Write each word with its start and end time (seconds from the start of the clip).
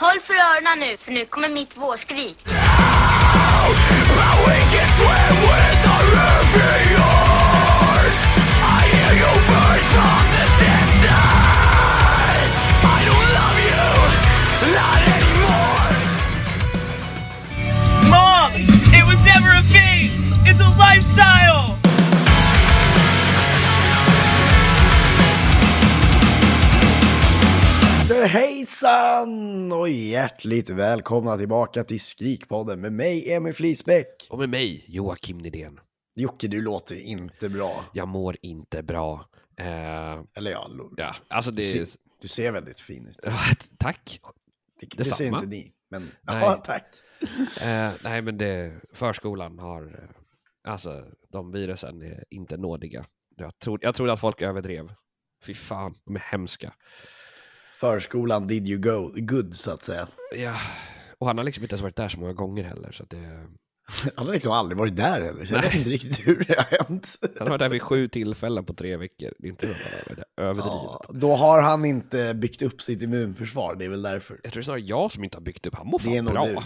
Håll 0.00 0.20
för 0.26 0.34
öronen 0.34 0.78
nu, 0.78 0.96
för 1.04 1.12
nu 1.12 1.26
kommer 1.26 1.48
mitt 1.48 1.76
vårskrik. 1.76 2.38
Moms! 18.10 18.68
It 18.94 19.04
was 19.04 19.24
never 19.24 19.50
a 19.50 19.62
phase! 19.62 20.14
It's 20.46 20.60
a 20.60 20.70
lifestyle! 20.78 21.77
Hejsan 28.26 29.72
och 29.72 29.88
hjärtligt 29.88 30.70
välkomna 30.70 31.36
tillbaka 31.36 31.84
till 31.84 32.00
Skrikpodden 32.00 32.80
med 32.80 32.92
mig 32.92 33.32
Emil 33.32 33.54
Flisbäck. 33.54 34.26
Och 34.30 34.38
med 34.38 34.48
mig, 34.48 34.84
Joakim 34.88 35.38
Nydén. 35.38 35.80
Jocke, 36.14 36.48
du 36.48 36.62
låter 36.62 36.96
inte 36.96 37.48
bra. 37.48 37.84
Jag 37.92 38.08
mår 38.08 38.36
inte 38.42 38.82
bra. 38.82 39.24
Eh, 39.56 39.66
Eller 40.34 40.50
ja, 40.50 40.70
ja, 40.96 41.14
alltså 41.28 41.50
du, 41.50 41.62
det... 41.62 41.68
ser, 41.86 42.00
du 42.22 42.28
ser 42.28 42.52
väldigt 42.52 42.80
fin 42.80 43.06
ut. 43.06 43.18
Tack. 43.78 44.20
Det, 44.80 44.86
det 44.86 44.96
Detsamma. 44.96 45.16
ser 45.16 45.26
inte 45.26 45.46
ni, 45.46 45.72
men 45.90 46.02
Nej. 46.02 46.42
ja, 46.42 46.62
tack. 46.64 46.84
Eh, 47.60 47.90
nej, 48.04 48.22
men 48.22 48.38
det, 48.38 48.80
förskolan 48.92 49.58
har... 49.58 49.82
eh, 49.82 50.72
Alltså, 50.72 51.04
de 51.32 51.52
virusen 51.52 52.02
är 52.02 52.24
inte 52.30 52.56
nådiga. 52.56 53.04
Jag, 53.36 53.58
tror, 53.58 53.78
jag 53.82 53.94
trodde 53.94 54.12
att 54.12 54.20
folk 54.20 54.42
överdrev. 54.42 54.92
Fy 55.44 55.54
fan, 55.54 55.94
de 56.04 56.16
är 56.16 56.20
hemska. 56.20 56.72
Förskolan 57.80 58.46
did 58.46 58.68
you 58.68 58.80
go 58.80 59.12
good, 59.16 59.56
så 59.56 59.70
att 59.70 59.82
säga. 59.82 60.08
Ja, 60.36 60.54
och 61.18 61.26
han 61.26 61.38
har 61.38 61.44
liksom 61.44 61.64
inte 61.64 61.72
ens 61.74 61.82
varit 61.82 61.96
där 61.96 62.08
så 62.08 62.20
många 62.20 62.32
gånger 62.32 62.64
heller. 62.64 62.92
Så 62.92 63.02
att 63.02 63.10
det, 63.10 63.46
Han 64.16 64.26
har 64.26 64.32
liksom 64.34 64.52
aldrig 64.52 64.78
varit 64.78 64.96
där 64.96 65.20
heller, 65.20 65.44
så 65.44 65.54
jag 65.54 65.62
vet 65.62 65.74
inte 65.74 65.90
riktigt 65.90 66.28
hur 66.28 66.44
det 66.48 66.54
har 66.56 66.84
hänt. 66.88 67.16
han 67.20 67.30
har 67.38 67.48
varit 67.48 67.58
där 67.58 67.68
vid 67.68 67.82
sju 67.82 68.08
tillfällen 68.08 68.64
på 68.64 68.74
tre 68.74 68.96
veckor. 68.96 69.32
Det 69.38 69.46
är 69.46 69.50
inte 69.50 69.66
överdrivet. 70.36 70.78
Ja, 70.80 71.00
då 71.08 71.36
har 71.36 71.62
han 71.62 71.84
inte 71.84 72.34
byggt 72.34 72.62
upp 72.62 72.82
sitt 72.82 73.02
immunförsvar, 73.02 73.74
det 73.74 73.84
är 73.84 73.88
väl 73.88 74.02
därför. 74.02 74.40
Jag 74.42 74.52
tror 74.52 74.60
det 74.60 74.62
är 74.62 74.64
snarare 74.64 74.80
jag 74.80 75.12
som 75.12 75.24
inte 75.24 75.36
har 75.36 75.42
byggt 75.42 75.66
upp. 75.66 75.74
Han 75.74 75.86
mår 75.86 75.98
Det 76.04 76.16
är 76.16 76.22
fan 76.22 76.32
bra. 76.32 76.46
du. 76.46 76.56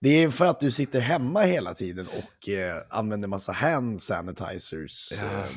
Det 0.00 0.08
är 0.22 0.30
för 0.30 0.46
att 0.46 0.60
du 0.60 0.70
sitter 0.70 1.00
hemma 1.00 1.42
hela 1.42 1.74
tiden 1.74 2.06
och 2.06 2.48
eh, 2.48 2.76
använder 2.90 3.28
massa 3.28 3.52
hand 3.52 4.00
sanitizers. 4.00 5.12
Ja. 5.18 5.24
Eh, 5.24 5.50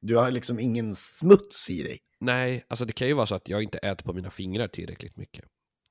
du 0.00 0.16
har 0.16 0.30
liksom 0.30 0.58
ingen 0.58 0.94
smuts 0.94 1.70
i 1.70 1.82
dig. 1.82 1.98
Nej, 2.20 2.64
alltså 2.68 2.84
det 2.84 2.92
kan 2.92 3.08
ju 3.08 3.14
vara 3.14 3.26
så 3.26 3.34
att 3.34 3.48
jag 3.48 3.62
inte 3.62 3.78
äter 3.78 4.04
på 4.04 4.12
mina 4.12 4.30
fingrar 4.30 4.68
tillräckligt 4.68 5.16
mycket. 5.16 5.44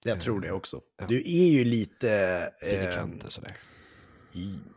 Jag 0.03 0.19
tror 0.19 0.41
det 0.41 0.51
också. 0.51 0.81
Ja. 0.99 1.05
Du 1.07 1.17
är 1.17 1.49
ju 1.49 1.63
lite... 1.63 2.11
Eh, 2.61 2.69
Fingerkanter 2.69 3.29
sådär. 3.29 3.51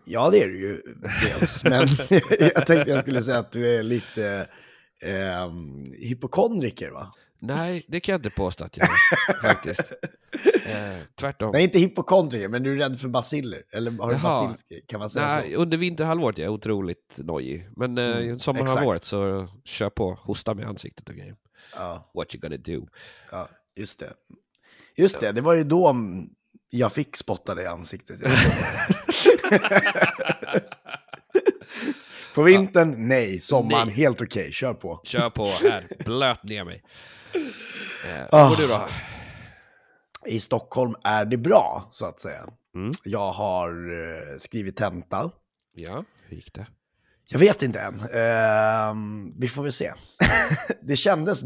ja, 0.04 0.30
det 0.30 0.42
är 0.42 0.48
du 0.48 0.60
ju 0.60 0.82
dels. 1.00 1.64
men 1.64 1.88
jag 2.40 2.66
tänkte 2.66 2.90
jag 2.90 3.00
skulle 3.00 3.22
säga 3.22 3.38
att 3.38 3.52
du 3.52 3.76
är 3.76 3.82
lite 3.82 4.48
eh, 5.02 5.52
hypokondriker, 5.98 6.90
va? 6.90 7.12
Nej, 7.42 7.84
det 7.88 8.00
kan 8.00 8.12
jag 8.12 8.18
inte 8.18 8.30
påstå 8.30 8.64
att 8.64 8.76
jag 8.76 8.88
är 8.88 9.42
faktiskt. 9.42 9.92
Eh, 10.64 10.98
tvärtom. 11.14 11.52
Nej, 11.52 11.64
inte 11.64 11.78
hypokondriker, 11.78 12.48
men 12.48 12.62
du 12.62 12.72
är 12.72 12.76
rädd 12.76 13.00
för 13.00 13.08
basiller. 13.08 13.62
Eller 13.72 13.90
har 13.90 14.14
du 14.14 14.18
basilsk? 14.18 14.66
Kan 14.86 15.00
man 15.00 15.10
säga 15.10 15.26
Nej, 15.26 15.52
så? 15.52 15.58
under 15.62 15.76
vinterhalvåret 15.78 16.38
är 16.38 16.42
jag 16.42 16.52
otroligt 16.52 17.18
nojig. 17.18 17.68
Men 17.76 17.98
eh, 17.98 18.16
Mm, 18.16 18.38
sommarhalvåret 18.38 19.04
så 19.04 19.48
kör 19.64 19.90
på, 19.90 20.14
hosta 20.22 20.54
med 20.54 20.66
ansiktet 20.66 21.08
och 21.08 21.14
grejer. 21.14 21.36
Ja, 21.74 22.10
What 22.14 22.34
you 22.34 22.40
gonna 22.40 22.56
do? 22.56 22.86
ja, 23.30 23.48
just 23.76 23.98
det. 23.98 24.12
Just 24.96 25.20
det, 25.20 25.32
det 25.32 25.40
var 25.40 25.54
ju 25.54 25.64
då 25.64 25.96
jag 26.70 26.92
fick 26.92 27.16
spotta 27.16 27.54
dig 27.54 27.64
i 27.64 27.68
ansiktet. 27.68 28.20
På 32.40 32.44
vintern, 32.44 33.08
nej. 33.08 33.40
Sommaren, 33.40 33.86
Nej. 33.86 33.96
helt 33.96 34.22
okej. 34.22 34.52
Kör 34.52 34.74
på. 34.74 35.00
Kör 35.04 35.30
på 35.30 35.44
här, 35.44 35.86
blöt 36.04 36.42
ner 36.44 36.64
mig. 36.64 36.82
Eh, 38.08 38.26
Ah. 38.30 38.50
Och 38.50 38.56
du 38.56 38.66
då? 38.66 38.86
I 40.26 40.40
Stockholm 40.40 40.94
är 41.04 41.24
det 41.24 41.36
bra, 41.36 41.88
så 41.90 42.04
att 42.06 42.20
säga. 42.20 42.46
Mm. 42.74 42.92
Jag 43.04 43.32
har 43.32 43.68
eh, 43.70 44.38
skrivit 44.38 44.76
tenta. 44.76 45.30
Ja, 45.74 46.04
hur 46.28 46.36
gick 46.36 46.54
det? 46.54 46.66
Jag 47.24 47.38
vet 47.38 47.62
inte 47.62 47.80
än. 47.80 48.00
Ehm, 48.14 49.34
vi 49.40 49.48
får 49.48 49.62
väl 49.62 49.72
se. 49.72 49.92
det 50.82 50.96
kändes 50.96 51.40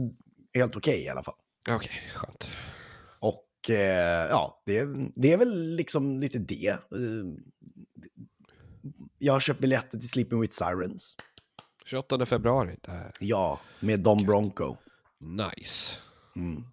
helt 0.55 0.77
okej 0.77 1.03
i 1.05 1.09
alla 1.09 1.23
fall. 1.23 1.35
Okej, 1.71 1.93
skönt. 2.15 2.51
Och 3.21 3.71
eh, 3.71 4.27
ja, 4.31 4.63
det, 4.67 4.87
det 5.15 5.33
är 5.33 5.37
väl 5.39 5.77
liksom 5.77 6.21
lite 6.21 6.39
det. 6.39 6.77
Jag 9.25 9.33
har 9.33 9.41
köpt 9.41 9.61
biljetter 9.61 9.99
till 9.99 10.09
Sleeping 10.09 10.41
with 10.41 10.53
Sirens. 10.55 11.17
28 11.85 12.27
februari. 12.27 12.77
Där. 12.83 13.13
Ja, 13.21 13.61
med 13.81 14.01
Don 14.01 14.27
Bronco. 14.27 14.77
Nice. 15.21 15.97
Mm. 16.37 16.65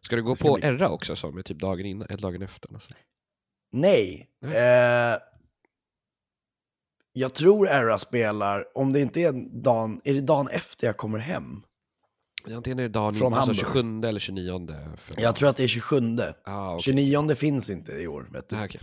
Ska 0.00 0.16
du 0.16 0.22
gå 0.22 0.36
ska 0.36 0.48
på 0.48 0.54
bli- 0.54 0.64
Erra 0.64 0.88
också 0.88 1.16
som 1.16 1.38
är 1.38 1.42
typ 1.42 1.58
dagen 1.58 1.86
innan, 1.86 2.06
eller 2.10 2.22
dagen 2.22 2.42
efter? 2.42 2.74
Alltså. 2.74 2.94
Nej. 3.72 4.30
Nej. 4.40 4.56
Eh, 4.56 5.18
jag 7.12 7.34
tror 7.34 7.68
Era 7.68 7.98
spelar, 7.98 8.78
om 8.78 8.92
det 8.92 9.00
inte 9.00 9.20
är 9.20 9.32
dagen, 9.62 10.00
är 10.04 10.14
det 10.14 10.20
dagen 10.20 10.48
efter 10.48 10.86
jag 10.86 10.96
kommer 10.96 11.18
hem? 11.18 11.62
Antingen 12.50 12.78
är 12.78 12.82
det 12.82 12.88
dagen 12.88 13.14
Från 13.14 13.32
innan, 13.32 13.48
alltså 13.48 13.64
Hamburg. 13.66 14.02
27 14.02 14.08
eller 14.08 14.20
29. 14.20 14.96
För... 14.96 15.20
Jag 15.20 15.36
tror 15.36 15.48
att 15.48 15.56
det 15.56 15.64
är 15.64 15.68
27. 15.68 16.18
ah, 16.44 16.74
okej. 16.74 16.82
29 16.82 17.34
finns 17.34 17.70
inte 17.70 17.92
i 17.92 18.06
år, 18.06 18.28
vet 18.32 18.48
du. 18.48 18.56
Ah, 18.56 18.64
okej. 18.64 18.80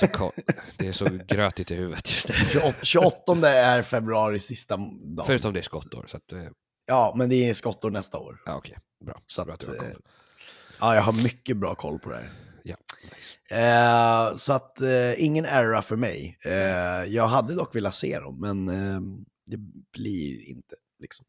Så 0.00 0.32
det 0.76 0.88
är 0.88 0.92
så 0.92 1.04
grötigt 1.28 1.70
i 1.70 1.74
huvudet 1.74 2.08
just 2.10 2.28
nu. 2.28 2.34
28, 2.34 2.76
28 2.82 3.48
är 3.50 3.82
februari 3.82 4.38
sista 4.38 4.76
dagen. 4.76 5.26
Förutom 5.26 5.52
det 5.52 5.60
är 5.60 5.62
skottår. 5.62 6.04
Så 6.08 6.16
att, 6.16 6.32
eh, 6.32 6.44
Ja, 6.86 7.14
men 7.16 7.28
det 7.28 7.48
är 7.48 7.54
skottår 7.54 7.90
nästa 7.90 8.18
år. 8.18 8.42
ja, 8.46 8.54
okej. 8.56 8.78
Bra. 9.04 9.22
Så 9.26 9.44
Bra 9.44 9.54
att, 9.54 9.62
har 9.64 9.74
koll. 9.74 9.86
eh, 9.86 9.92
Ja, 10.80 10.94
jag 10.94 11.02
har 11.02 11.12
mycket 11.12 11.56
bra 11.56 11.74
koll 11.74 11.98
på 11.98 12.10
det 12.10 12.16
här. 12.16 12.30
Ja, 12.64 12.76
nice. 13.02 13.60
Eh, 13.62 14.36
så 14.36 14.52
att 14.52 14.80
eh, 14.80 15.24
ingen 15.24 15.44
era 15.46 15.82
för 15.82 15.96
mig. 15.96 16.38
Eh, 16.44 16.52
jag 17.14 17.26
hade 17.28 17.54
dock 17.54 17.76
velat 17.76 17.94
se 17.94 18.18
dem, 18.18 18.40
men 18.40 18.68
eh, 18.68 19.00
det 19.46 19.56
blir 19.92 20.48
inte. 20.48 20.74
Liksom. 21.00 21.26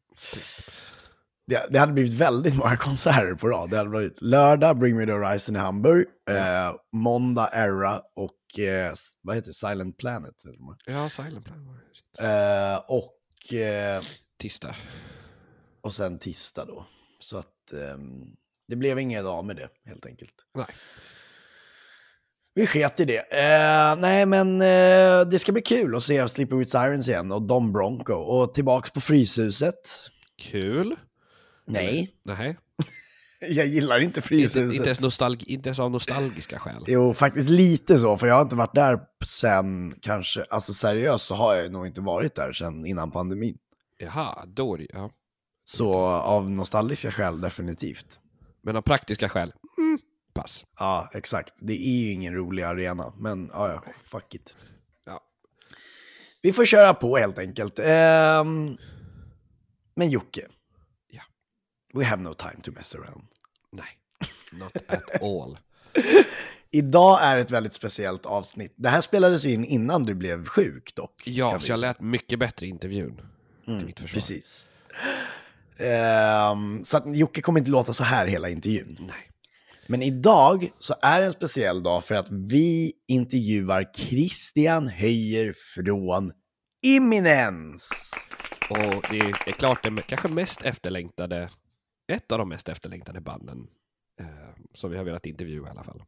Det, 1.48 1.66
det 1.70 1.78
hade 1.78 1.92
blivit 1.92 2.12
väldigt 2.12 2.56
många 2.56 2.76
konserter 2.76 3.34
på 3.34 3.48
rad. 3.48 3.70
Det 3.70 3.76
hade 3.76 3.90
varit 3.90 4.22
lördag, 4.22 4.78
Bring 4.78 4.96
Me 4.96 5.06
The 5.06 5.12
Horizon 5.12 5.56
i 5.56 5.58
Hamburg, 5.58 6.06
eh, 6.30 6.74
måndag, 6.92 7.50
Era 7.54 8.02
och 8.16 8.58
eh, 8.58 8.92
vad 9.22 9.36
heter 9.36 9.48
det? 9.48 9.54
Silent 9.54 9.98
Planet. 9.98 10.34
Ja, 10.86 11.08
Silent 11.08 11.44
Plan 11.44 11.66
var 11.66 11.74
det. 11.74 11.80
Shit. 11.94 12.20
Eh, 12.20 12.96
och, 12.96 13.54
eh, 13.58 14.02
Tisdag. 14.40 14.74
och 15.80 15.94
sen 15.94 16.18
tisdag 16.18 16.64
då. 16.64 16.86
Så 17.20 17.36
att 17.38 17.72
ehm, 17.72 18.22
det 18.68 18.76
blev 18.76 18.98
inga 18.98 19.22
dag 19.22 19.44
med 19.44 19.56
det, 19.56 19.68
helt 19.86 20.06
enkelt. 20.06 20.34
Nej. 20.54 20.66
Vi 22.54 22.66
sket 22.66 23.00
i 23.00 23.04
det. 23.04 23.18
Eh, 23.18 23.96
nej, 23.98 24.26
men 24.26 24.60
eh, 24.62 25.28
det 25.30 25.38
ska 25.38 25.52
bli 25.52 25.62
kul 25.62 25.96
att 25.96 26.02
se 26.02 26.28
Sleeping 26.28 26.58
with 26.58 26.70
Sirens 26.70 27.08
igen 27.08 27.32
och 27.32 27.42
Dom 27.42 27.72
Bronco. 27.72 28.14
Och 28.14 28.54
tillbaks 28.54 28.90
på 28.90 29.00
Fryshuset. 29.00 29.80
Kul. 30.42 30.96
Nej, 31.72 32.14
Nej. 32.24 32.56
jag 33.40 33.66
gillar 33.66 33.98
inte 33.98 34.06
Inte, 34.06 34.20
Fryshuset. 34.20 34.72
inte, 34.72 34.84
ens 34.84 35.00
nostalg, 35.00 35.38
inte 35.46 35.68
ens 35.68 35.78
av 35.78 35.90
nostalgiska 35.90 36.58
skäl. 36.58 36.84
Jo, 36.86 37.14
faktiskt 37.14 37.50
lite 37.50 37.98
så, 37.98 38.16
för 38.16 38.26
jag 38.26 38.34
har 38.34 38.42
inte 38.42 38.56
varit 38.56 38.74
där 38.74 38.98
sen 39.26 39.94
kanske, 40.00 40.44
alltså 40.50 40.74
seriöst 40.74 41.26
så 41.26 41.34
har 41.34 41.54
jag 41.54 41.72
nog 41.72 41.86
inte 41.86 42.00
varit 42.00 42.34
där 42.34 42.52
sen 42.52 42.86
innan 42.86 43.10
pandemin. 43.10 43.58
Jaha, 43.98 44.44
då 44.46 44.74
är 44.74 44.78
det, 44.78 44.86
ja. 44.92 45.10
Så 45.64 45.94
av 46.04 46.50
nostalgiska 46.50 47.12
skäl 47.12 47.40
definitivt. 47.40 48.20
Men 48.62 48.76
av 48.76 48.82
praktiska 48.82 49.28
skäl, 49.28 49.52
mm, 49.78 49.98
pass. 50.34 50.64
Ja, 50.78 51.10
exakt. 51.14 51.54
Det 51.60 51.72
är 51.72 52.04
ju 52.06 52.12
ingen 52.12 52.34
rolig 52.34 52.62
arena, 52.62 53.12
men 53.18 53.50
ja, 53.52 53.68
ja, 53.68 53.82
fuck 54.04 54.34
it. 54.34 54.56
Ja. 55.06 55.20
Vi 56.42 56.52
får 56.52 56.64
köra 56.64 56.94
på 56.94 57.16
helt 57.16 57.38
enkelt. 57.38 57.78
Ehm, 57.78 58.76
men 59.96 60.10
Jocke. 60.10 60.46
We 61.94 62.04
have 62.04 62.22
no 62.22 62.34
time 62.34 62.62
to 62.62 62.72
mess 62.72 62.94
around. 62.94 63.24
Nej, 63.72 63.86
not 64.52 64.76
at 64.88 65.22
all. 65.22 65.58
Idag 66.70 67.18
är 67.22 67.38
ett 67.38 67.50
väldigt 67.50 67.74
speciellt 67.74 68.26
avsnitt. 68.26 68.74
Det 68.76 68.88
här 68.88 69.00
spelades 69.00 69.44
in 69.44 69.64
innan 69.64 70.04
du 70.04 70.14
blev 70.14 70.46
sjuk 70.46 70.94
dock. 70.94 71.22
Ja, 71.26 71.60
så 71.60 71.72
jag 71.72 71.78
lät 71.78 72.00
mycket 72.00 72.38
bättre 72.38 72.66
i 72.66 72.68
intervjun. 72.68 73.20
till 73.64 73.86
mitt 73.86 74.00
försvar. 74.00 74.14
Precis. 74.14 74.68
Ehm, 75.78 76.84
så 76.84 76.96
att 76.96 77.16
Jocke 77.16 77.42
kommer 77.42 77.58
inte 77.58 77.70
låta 77.70 77.92
så 77.92 78.04
här 78.04 78.26
hela 78.26 78.48
intervjun. 78.48 78.96
Nej. 79.00 79.30
Men 79.86 80.02
idag 80.02 80.68
så 80.78 80.94
är 81.02 81.20
det 81.20 81.26
en 81.26 81.32
speciell 81.32 81.82
dag 81.82 82.04
för 82.04 82.14
att 82.14 82.30
vi 82.30 82.92
intervjuar 83.08 83.90
Christian 83.94 84.88
Höjer 84.88 85.52
från 85.74 86.32
Imminens. 86.82 87.90
Och 88.70 89.04
det 89.10 89.18
är 89.46 89.52
klart 89.52 89.82
det 89.82 90.02
kanske 90.02 90.28
mest 90.28 90.62
efterlängtade, 90.62 91.50
ett 92.08 92.32
av 92.32 92.38
de 92.38 92.48
mest 92.48 92.68
efterlängtade 92.68 93.20
banden 93.20 93.66
Eh, 94.20 94.26
som 94.74 94.90
vi 94.90 94.96
har 94.96 95.04
velat 95.04 95.26
intervjua 95.26 95.66
i 95.66 95.70
alla 95.70 95.84
fall. 95.84 96.02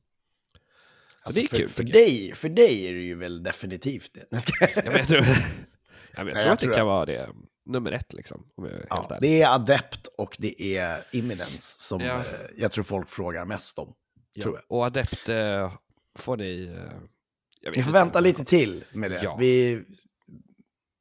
Alltså, 1.23 1.41
det 1.41 1.47
är 1.47 1.49
för, 1.49 1.57
kul, 1.57 1.69
för, 1.69 1.83
jag. 1.83 1.93
dig, 1.93 2.33
för 2.35 2.49
dig 2.49 2.87
är 2.89 2.93
det 2.93 3.01
ju 3.03 3.15
väl 3.15 3.43
definitivt 3.43 4.15
det. 4.15 4.27
Nej, 4.31 4.41
ska- 4.41 4.69
Ja, 4.75 4.83
men 4.85 4.97
jag 4.97 5.09
tror, 5.09 5.21
ja, 5.21 6.25
men 6.25 6.27
jag 6.27 6.35
Nej, 6.35 6.35
tror 6.35 6.45
jag 6.45 6.53
att 6.53 6.59
det 6.61 6.65
tror 6.67 6.73
kan 6.75 6.81
att- 6.83 6.87
vara 6.87 7.07
det 7.07 7.29
nummer 7.65 7.93
ett, 7.93 8.13
liksom, 8.13 8.47
om 8.55 8.65
jag 8.65 8.73
är 8.75 8.87
Ja, 8.91 8.97
helt 8.97 9.11
ärlig. 9.11 9.31
det 9.31 9.43
är 9.43 9.55
adept 9.55 10.07
och 10.19 10.37
det 10.39 10.77
är 10.77 11.05
imminence 11.13 11.81
som 11.81 12.01
Ja. 12.01 12.19
eh, 12.19 12.25
jag 12.57 12.73
tror 12.73 12.85
folk 12.85 13.09
frågar 13.09 13.45
mest 13.45 13.79
om. 13.79 13.95
Ja, 14.35 14.43
tror 14.43 14.55
jag. 14.55 14.65
Och 14.79 14.87
adept 14.87 15.29
eh, 15.29 15.73
får 16.19 16.37
ni... 16.37 16.65
Eh, 16.65 16.93
jag 17.61 17.73
Vi 17.77 17.83
får 17.83 17.93
vänta 17.93 18.21
lite 18.21 18.45
till 18.45 18.85
med 18.93 19.11
det. 19.11 19.21
Ja. 19.23 19.37
Vi 19.41 19.83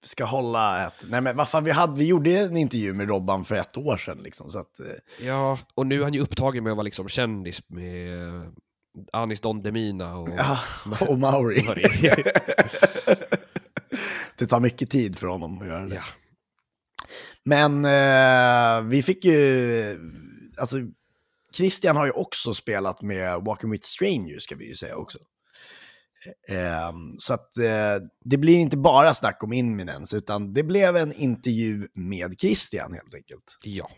ska 0.03 0.25
hålla 0.25 0.87
ett... 0.87 1.05
Nej 1.09 1.21
men 1.21 1.37
vad 1.37 1.49
fan, 1.49 1.63
vi, 1.63 1.71
hade, 1.71 1.99
vi 1.99 2.07
gjorde 2.07 2.37
en 2.37 2.57
intervju 2.57 2.93
med 2.93 3.07
Robban 3.07 3.45
för 3.45 3.55
ett 3.55 3.77
år 3.77 3.97
sedan 3.97 4.17
liksom. 4.23 4.49
Så 4.49 4.59
att, 4.59 4.79
eh, 4.79 5.25
Ja, 5.27 5.59
och 5.75 5.87
nu 5.87 5.99
är 5.99 6.03
han 6.03 6.13
ju 6.13 6.19
upptagen 6.19 6.63
med 6.63 6.71
att 6.71 6.77
vara 6.77 6.83
liksom 6.83 7.09
kändis 7.09 7.69
med 7.69 8.51
Anis 9.13 9.41
Don 9.41 9.61
Demina 9.61 10.17
och... 10.17 10.29
ja, 10.37 10.59
och 11.07 11.19
Mauri. 11.19 11.63
Mauri. 11.65 11.83
det 14.37 14.45
tar 14.45 14.59
mycket 14.59 14.89
tid 14.89 15.19
för 15.19 15.27
honom 15.27 15.61
att 15.61 15.67
göra 15.67 15.85
det. 15.85 15.95
Ja. 15.95 16.03
Men 17.45 17.85
eh, 17.85 18.89
vi 18.89 19.03
fick 19.03 19.25
ju... 19.25 19.99
Alltså, 20.57 20.77
Christian 21.53 21.95
har 21.95 22.05
ju 22.05 22.11
också 22.11 22.53
spelat 22.53 23.01
med 23.01 23.41
Walking 23.41 23.71
with 23.71 23.85
Strangers, 23.85 24.43
ska 24.43 24.55
vi 24.55 24.67
ju 24.67 24.75
säga 24.75 24.95
också. 24.95 25.19
Eh, 26.49 26.91
så 27.17 27.33
att 27.33 27.57
eh, 27.57 27.95
det 28.25 28.37
blir 28.37 28.57
inte 28.57 28.77
bara 28.77 29.13
snack 29.13 29.43
om 29.43 29.53
Imminence, 29.53 30.17
utan 30.17 30.53
det 30.53 30.63
blev 30.63 30.95
en 30.95 31.13
intervju 31.13 31.87
med 31.93 32.39
Christian 32.39 32.93
helt 32.93 33.13
enkelt. 33.13 33.57
ja. 33.63 33.89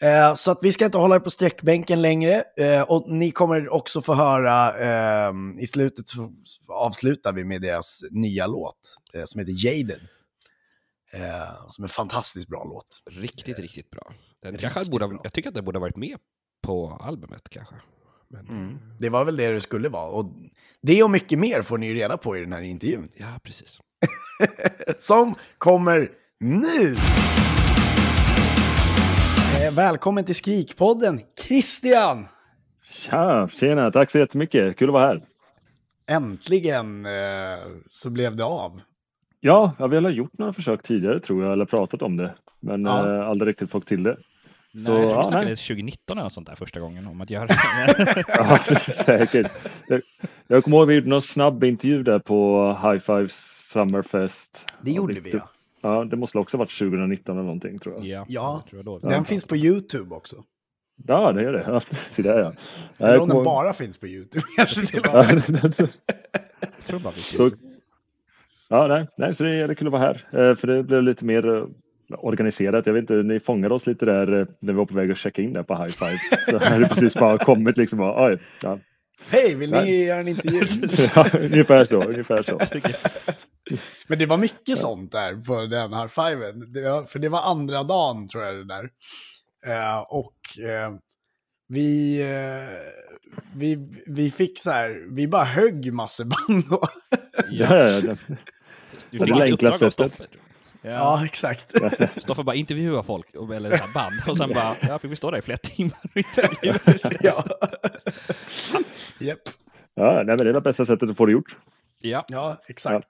Eh, 0.00 0.34
så 0.34 0.50
att 0.50 0.58
vi 0.62 0.72
ska 0.72 0.84
inte 0.84 0.98
hålla 0.98 1.14
er 1.14 1.20
på 1.20 1.30
sträckbänken 1.30 2.02
längre. 2.02 2.44
Och 2.88 3.10
ni 3.10 3.30
kommer 3.30 3.68
också 3.68 4.02
få 4.02 4.14
höra, 4.14 4.78
eh, 4.78 5.32
i 5.58 5.66
slutet 5.66 6.08
så 6.08 6.32
avslutar 6.68 7.32
vi 7.32 7.44
med 7.44 7.62
deras 7.62 8.00
nya 8.10 8.46
låt 8.46 8.96
som 9.24 9.38
heter 9.38 9.66
Jaded. 9.66 10.00
Som 11.66 11.84
är 11.84 11.88
en 11.88 11.88
fantastiskt 11.88 12.48
bra 12.48 12.64
låt. 12.64 13.02
Riktigt, 13.10 13.58
riktigt 13.58 13.90
bra. 13.90 14.12
Den 14.42 14.52
Riktigt 14.52 14.72
kanske 14.72 14.90
borde, 14.90 15.08
bra. 15.08 15.20
Jag 15.22 15.32
tycker 15.32 15.48
att 15.48 15.54
den 15.54 15.64
borde 15.64 15.78
ha 15.78 15.80
varit 15.80 15.96
med 15.96 16.18
på 16.62 16.98
albumet 17.00 17.48
kanske. 17.50 17.74
Men, 18.30 18.46
Mm. 18.48 18.78
Det 18.98 19.08
var 19.08 19.24
väl 19.24 19.36
det 19.36 19.52
det 19.52 19.60
skulle 19.60 19.88
vara. 19.88 20.06
Och 20.10 20.26
det 20.82 21.02
och 21.02 21.10
mycket 21.10 21.38
mer 21.38 21.62
får 21.62 21.78
ni 21.78 21.86
ju 21.86 21.94
reda 21.94 22.16
på 22.16 22.36
i 22.36 22.40
den 22.40 22.52
här 22.52 22.60
intervjun. 22.60 23.08
Ja, 23.16 23.26
precis. 23.42 23.78
Som 24.98 25.34
kommer 25.58 26.10
nu! 26.40 26.96
Eh, 29.66 29.74
välkommen 29.74 30.24
till 30.24 30.34
Skrikpodden, 30.34 31.20
Christian! 31.46 32.26
Tja, 32.92 33.48
tjena, 33.48 33.90
tack 33.90 34.10
så 34.10 34.18
jättemycket. 34.18 34.76
Kul 34.76 34.88
att 34.88 34.92
vara 34.92 35.06
här. 35.06 35.22
Äntligen 36.06 37.06
eh, 37.06 37.12
så 37.90 38.10
blev 38.10 38.36
det 38.36 38.44
av. 38.44 38.80
Ja, 39.40 39.72
ja, 39.78 39.86
vi 39.86 39.96
har 39.96 40.10
gjort 40.10 40.38
några 40.38 40.52
försök 40.52 40.82
tidigare 40.82 41.18
tror 41.18 41.44
jag, 41.44 41.52
eller 41.52 41.64
pratat 41.64 42.02
om 42.02 42.16
det, 42.16 42.34
men 42.60 42.84
Ja. 42.84 43.14
eh, 43.14 43.28
aldrig 43.28 43.48
riktigt 43.50 43.70
fått 43.70 43.86
till 43.86 44.02
det. 44.02 44.16
Nej, 44.72 44.84
Så, 44.84 44.90
jag 44.90 44.96
tror 44.96 45.10
ja, 45.10 45.18
vi 45.18 45.24
snackade 45.24 45.44
nej. 45.44 45.56
2019 45.56 46.18
eller 46.18 46.28
sånt 46.28 46.46
där 46.46 46.54
första 46.54 46.80
gången 46.80 47.06
om 47.06 47.20
att 47.20 47.30
göra 47.30 47.46
det. 47.46 48.24
Ja, 48.28 48.58
säkert. 49.04 49.50
Jag, 49.88 50.00
jag 50.46 50.64
kommer 50.64 50.76
ihåg 50.76 50.82
att 50.82 50.88
vi 50.88 50.94
gjorde 50.94 51.08
någon 51.08 51.22
snabb 51.22 51.64
intervju 51.64 52.02
där 52.02 52.18
på 52.18 52.68
High 52.82 52.98
Five 53.04 53.28
Summerfest. 53.72 54.72
Det 54.82 54.90
Ja, 54.90 54.96
gjorde 54.96 55.14
det- 55.14 55.20
vi 55.20 55.30
ja. 55.32 55.48
Ja, 55.80 56.04
det 56.04 56.16
måste 56.16 56.38
också 56.38 56.56
ha 56.56 56.58
varit 56.58 56.78
2019 56.78 57.36
eller 57.36 57.44
någonting 57.44 57.78
tror 57.78 57.94
jag. 57.94 58.04
ja, 58.06 58.24
Ja. 58.28 58.62
jag 58.64 58.70
tror 58.70 58.78
jag 58.78 58.84
då. 59.02 59.08
Den 59.08 59.24
finns 59.24 59.44
på 59.44 59.56
YouTube 59.56 60.14
också. 60.14 60.36
Ja, 61.06 61.32
det 61.32 61.42
gör 61.42 61.52
det. 61.52 61.64
Ja, 61.66 61.80
se 62.10 62.22
där 62.22 62.38
ja. 62.40 62.52
Eller 63.06 63.18
om 63.18 63.28
den 63.28 63.44
bara 63.44 63.72
finns 63.72 63.98
på 63.98 64.06
YouTube. 64.06 64.44
Ja. 64.56 65.24
Jag 66.60 66.84
tror 66.86 66.98
bara 66.98 67.12
vi 67.16 67.20
Så, 67.20 67.50
ja, 68.68 68.86
nej, 68.86 69.08
nej, 69.16 69.34
så 69.34 69.44
det 69.44 69.54
är 69.54 69.74
kul 69.74 69.86
att 69.86 69.92
vara 69.92 70.02
här. 70.02 70.14
Eh, 70.50 70.54
För 70.56 70.66
det 70.66 70.82
blev 70.82 71.02
lite 71.02 71.24
mer 71.24 71.56
eh, 71.56 71.64
organiserat. 72.18 72.86
Jag 72.86 72.92
vet 72.94 73.00
inte, 73.00 73.14
ni 73.14 73.40
fångade 73.40 73.74
oss 73.74 73.86
lite 73.86 74.04
där 74.04 74.40
eh, 74.40 74.46
när 74.60 74.72
vi 74.72 74.78
var 74.78 74.86
på 74.86 74.94
väg 74.94 75.10
att 75.10 75.18
checka 75.18 75.42
in 75.42 75.52
där 75.52 75.62
på 75.62 75.74
High 75.74 75.90
Five. 75.90 76.18
Så 76.50 76.56
är 76.74 76.80
det 76.80 76.88
precis 76.88 77.14
bara 77.14 77.38
kommit 77.38 77.76
liksom. 77.76 78.00
och, 78.00 78.24
Oj, 78.26 78.38
ja. 78.62 78.78
Hej, 79.30 79.54
vill 79.54 79.70
ni 79.70 79.76
Nej. 79.76 80.04
göra 80.04 80.20
en 80.20 80.28
intervju? 80.28 80.60
ja, 81.14 81.26
ungefär 81.40 81.84
så, 81.84 82.02
ungefär 82.02 82.42
så. 82.42 82.60
Men 84.08 84.18
det 84.18 84.26
var 84.26 84.36
mycket 84.36 84.78
sånt 84.78 85.12
där 85.12 85.44
på 85.46 85.66
den 85.66 85.92
här 85.92 86.08
fiven. 86.08 86.72
Det 86.72 86.82
var, 86.82 87.04
för 87.04 87.18
det 87.18 87.28
var 87.28 87.42
andra 87.50 87.82
dagen 87.82 88.28
tror 88.28 88.44
jag 88.44 88.54
det 88.56 88.64
där. 88.64 88.88
Eh, 89.66 90.00
och 90.10 90.64
eh, 90.68 90.92
vi, 91.68 92.20
eh, 92.20 92.78
vi, 93.56 93.88
vi 94.06 94.30
fick 94.30 94.60
så 94.60 94.70
här, 94.70 95.06
vi 95.14 95.28
bara 95.28 95.44
högg 95.44 95.92
massor 95.92 96.24
band 96.24 96.64
då. 96.70 96.80
Ja, 97.50 97.76
ja, 97.76 97.88
ja, 97.88 98.00
det- 98.00 98.16
Du 99.10 99.18
det 99.18 99.24
fick 99.24 99.52
uppdrag 99.52 99.72
av 99.72 99.90
sättet. 99.90 100.22
Stoffe. 100.80 100.88
ja, 100.94 101.24
exakt. 101.24 101.74
Stoffe 102.22 102.42
bara 102.42 102.56
intervjua 102.56 103.02
folk, 103.02 103.34
och- 103.36 103.54
eller 103.54 103.70
här 103.70 103.94
band, 103.94 104.14
och 104.28 104.36
sen 104.36 104.48
bara, 104.54 104.76
ja, 104.88 104.98
fick 104.98 105.10
vi 105.10 105.16
stå 105.16 105.30
där 105.30 105.38
i 105.38 105.42
flera 105.42 105.58
timmar 105.58 105.98
och 106.02 106.16
intervjua. 106.16 106.74
ja. 107.20 107.44
Japp. 109.18 109.38
ja, 109.94 110.12
nej, 110.12 110.24
men 110.26 110.36
det 110.38 110.48
är 110.48 110.52
det 110.52 110.60
bästa 110.60 110.84
sättet 110.84 111.10
att 111.10 111.16
få 111.16 111.26
det 111.26 111.32
gjort. 111.32 111.56
Ja, 112.00 112.24
Ja, 112.28 112.56
exakt. 112.68 113.08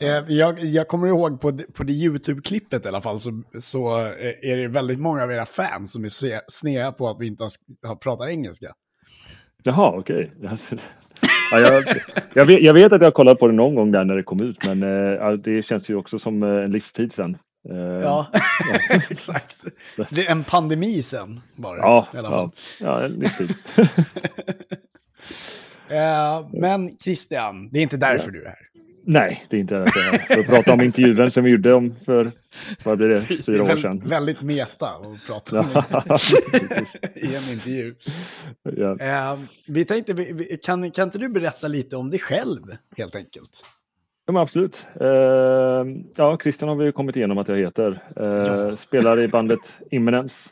Eh, 0.00 0.08
Jag, 0.28 0.58
jag 0.58 0.88
kommer 0.88 1.06
ihåg 1.06 1.40
på 1.40 1.50
det, 1.50 1.72
på 1.74 1.82
det 1.84 1.92
YouTube-klippet 1.92 2.84
i 2.84 2.88
alla 2.88 3.00
fall 3.02 3.20
så, 3.20 3.42
så 3.60 3.98
eh, 4.00 4.50
är 4.50 4.56
det 4.56 4.68
väldigt 4.68 5.00
många 5.00 5.22
av 5.22 5.32
era 5.32 5.46
fans 5.46 5.92
som 5.92 6.04
är 6.04 6.50
snea 6.50 6.92
på 6.92 7.08
att 7.08 7.16
vi 7.20 7.26
inte 7.26 7.44
har, 7.86 7.96
pratat 7.96 8.28
engelska. 8.28 8.72
Jaha, 9.62 9.98
okej. 9.98 10.32
Ja, 11.52 11.60
jag, 11.60 11.84
jag, 12.34 12.46
vet, 12.46 12.62
jag 12.62 12.74
vet 12.74 12.92
att 12.92 13.00
jag 13.00 13.06
har 13.06 13.10
kollat 13.12 13.38
på 13.38 13.46
det 13.46 13.52
någon 13.52 13.74
gång 13.74 13.92
där 13.92 14.04
när 14.04 14.16
det 14.16 14.22
kom 14.22 14.42
ut, 14.42 14.64
men 14.64 14.82
ja, 15.12 15.36
det 15.36 15.62
känns 15.62 15.88
ju 15.90 15.96
också 15.96 16.18
som 16.18 16.42
eh, 16.42 16.48
en 16.64 16.70
livstid 16.70 17.12
sen. 17.12 17.36
Eh, 17.70 17.76
Ja, 17.76 18.26
exakt. 19.10 19.56
Det 20.10 20.26
är 20.26 20.30
en 20.30 20.44
pandemi 20.44 21.02
sen 21.02 21.40
bara. 21.56 21.78
ja, 21.78 22.06
i 22.14 22.16
alla 22.16 22.30
fall. 22.30 22.50
ja, 22.80 23.00
ja, 23.00 23.06
en 23.06 23.12
livstid. 23.12 23.54
Men 26.52 26.98
Christian, 26.98 27.68
det 27.72 27.78
är 27.78 27.82
inte 27.82 27.96
därför 27.96 28.30
du 28.30 28.42
är 28.42 28.48
här. 28.48 28.58
Nej, 29.04 29.44
det 29.48 29.56
är 29.56 29.60
inte 29.60 29.78
det. 29.78 29.90
För 30.28 30.40
att 30.40 30.46
prata 30.46 30.72
om 30.72 30.80
intervjun 30.80 31.30
som 31.30 31.44
vi 31.44 31.50
gjorde 31.50 31.74
om 31.74 31.94
för, 32.04 32.32
vad 32.84 32.98
blir 32.98 33.08
det, 33.08 33.20
fyra 33.20 33.62
år 33.62 33.76
sedan. 33.76 34.02
Väldigt 34.04 34.42
meta 34.42 34.86
att 34.86 35.26
prata 35.26 35.60
om 35.60 35.66
i 37.14 37.34
en 37.36 37.52
intervju. 37.52 37.94
ja. 38.62 38.96
Eh, 39.00 39.38
vi 39.66 39.84
tänkte, 39.84 40.14
kan, 40.62 40.90
kan 40.90 41.04
inte 41.08 41.18
du 41.18 41.28
berätta 41.28 41.68
lite 41.68 41.96
om 41.96 42.10
dig 42.10 42.20
själv 42.20 42.60
helt 42.96 43.16
enkelt? 43.16 43.64
Ja, 44.26 44.32
men 44.32 44.42
absolut. 44.42 44.86
Eh, 45.00 45.06
ja, 46.16 46.38
Christian 46.42 46.68
har 46.68 46.76
vi 46.76 46.84
ju 46.84 46.92
kommit 46.92 47.16
igenom 47.16 47.38
att 47.38 47.48
jag 47.48 47.56
heter. 47.58 48.02
Eh, 48.16 48.26
Ja. 48.26 48.76
Spelar 48.76 49.20
i 49.20 49.28
bandet 49.28 49.60
Imminence. 49.90 50.50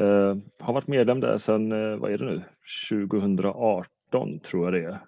Eh, 0.00 0.36
har 0.60 0.72
varit 0.72 0.86
medlem 0.86 1.20
där 1.20 1.38
sedan, 1.38 1.72
eh, 1.72 1.96
vad 1.96 2.12
är 2.12 2.18
det 2.18 2.24
nu, 2.24 2.42
2018 2.90 4.40
tror 4.40 4.64
jag 4.64 4.72
det 4.82 4.88
är. 4.88 4.98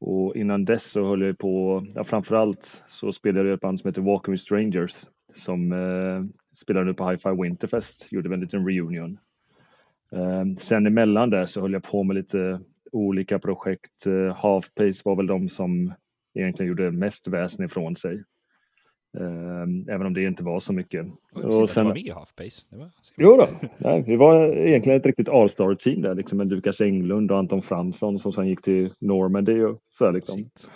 Och 0.00 0.36
innan 0.36 0.64
dess 0.64 0.90
så 0.90 1.08
höll 1.08 1.22
jag 1.22 1.38
på, 1.38 1.86
ja, 1.94 2.04
framförallt 2.04 2.84
så 2.88 3.12
spelade 3.12 3.48
jag 3.48 3.54
i 3.54 3.56
ett 3.56 3.60
band 3.60 3.80
som 3.80 3.88
heter 3.88 4.02
Walking 4.02 4.32
with 4.32 4.42
Strangers 4.42 5.06
som 5.34 5.72
eh, 5.72 6.24
spelade 6.56 6.94
på 6.94 7.10
Hi-Fi 7.10 7.42
Winterfest, 7.42 8.12
gjorde 8.12 8.34
en 8.34 8.40
liten 8.40 8.66
reunion. 8.66 9.18
Eh, 10.12 10.44
sen 10.58 10.86
emellan 10.86 11.30
där 11.30 11.46
så 11.46 11.60
höll 11.60 11.72
jag 11.72 11.82
på 11.82 12.02
med 12.02 12.16
lite 12.16 12.60
olika 12.92 13.38
projekt. 13.38 14.06
Eh, 14.06 14.36
Half-Pace 14.36 15.02
var 15.04 15.16
väl 15.16 15.26
de 15.26 15.48
som 15.48 15.94
egentligen 16.34 16.68
gjorde 16.68 16.90
mest 16.90 17.28
väsen 17.28 17.66
ifrån 17.66 17.96
sig. 17.96 18.24
Eh, 19.18 19.94
även 19.94 20.06
om 20.06 20.14
det 20.14 20.22
inte 20.22 20.44
var 20.44 20.60
så 20.60 20.72
mycket. 20.72 21.06
och 21.32 21.62
Och 21.62 21.70
sen... 21.70 21.86
var 21.86 21.94
med 21.94 22.02
i 22.02 22.10
Halfpace. 22.10 22.62
Det 22.70 22.76
var... 22.76 22.90
Jo 23.16 23.36
då, 23.36 23.46
nej, 23.78 24.04
vi 24.06 24.16
var 24.16 24.56
egentligen 24.56 25.00
ett 25.00 25.06
riktigt 25.06 25.28
All-star-team 25.28 26.02
där, 26.02 26.14
liksom 26.14 26.38
med 26.38 26.48
Lukas 26.48 26.80
Englund 26.80 27.30
och 27.30 27.38
Anton 27.38 27.62
Fransson 27.62 28.18
som 28.18 28.32
sen 28.32 28.48
gick 28.48 28.62
till 28.62 28.92
Normandy 28.98 29.62
och 29.62 29.80
så 29.98 30.04
här 30.04 30.12
liksom. 30.12 30.36
Shit. 30.36 30.70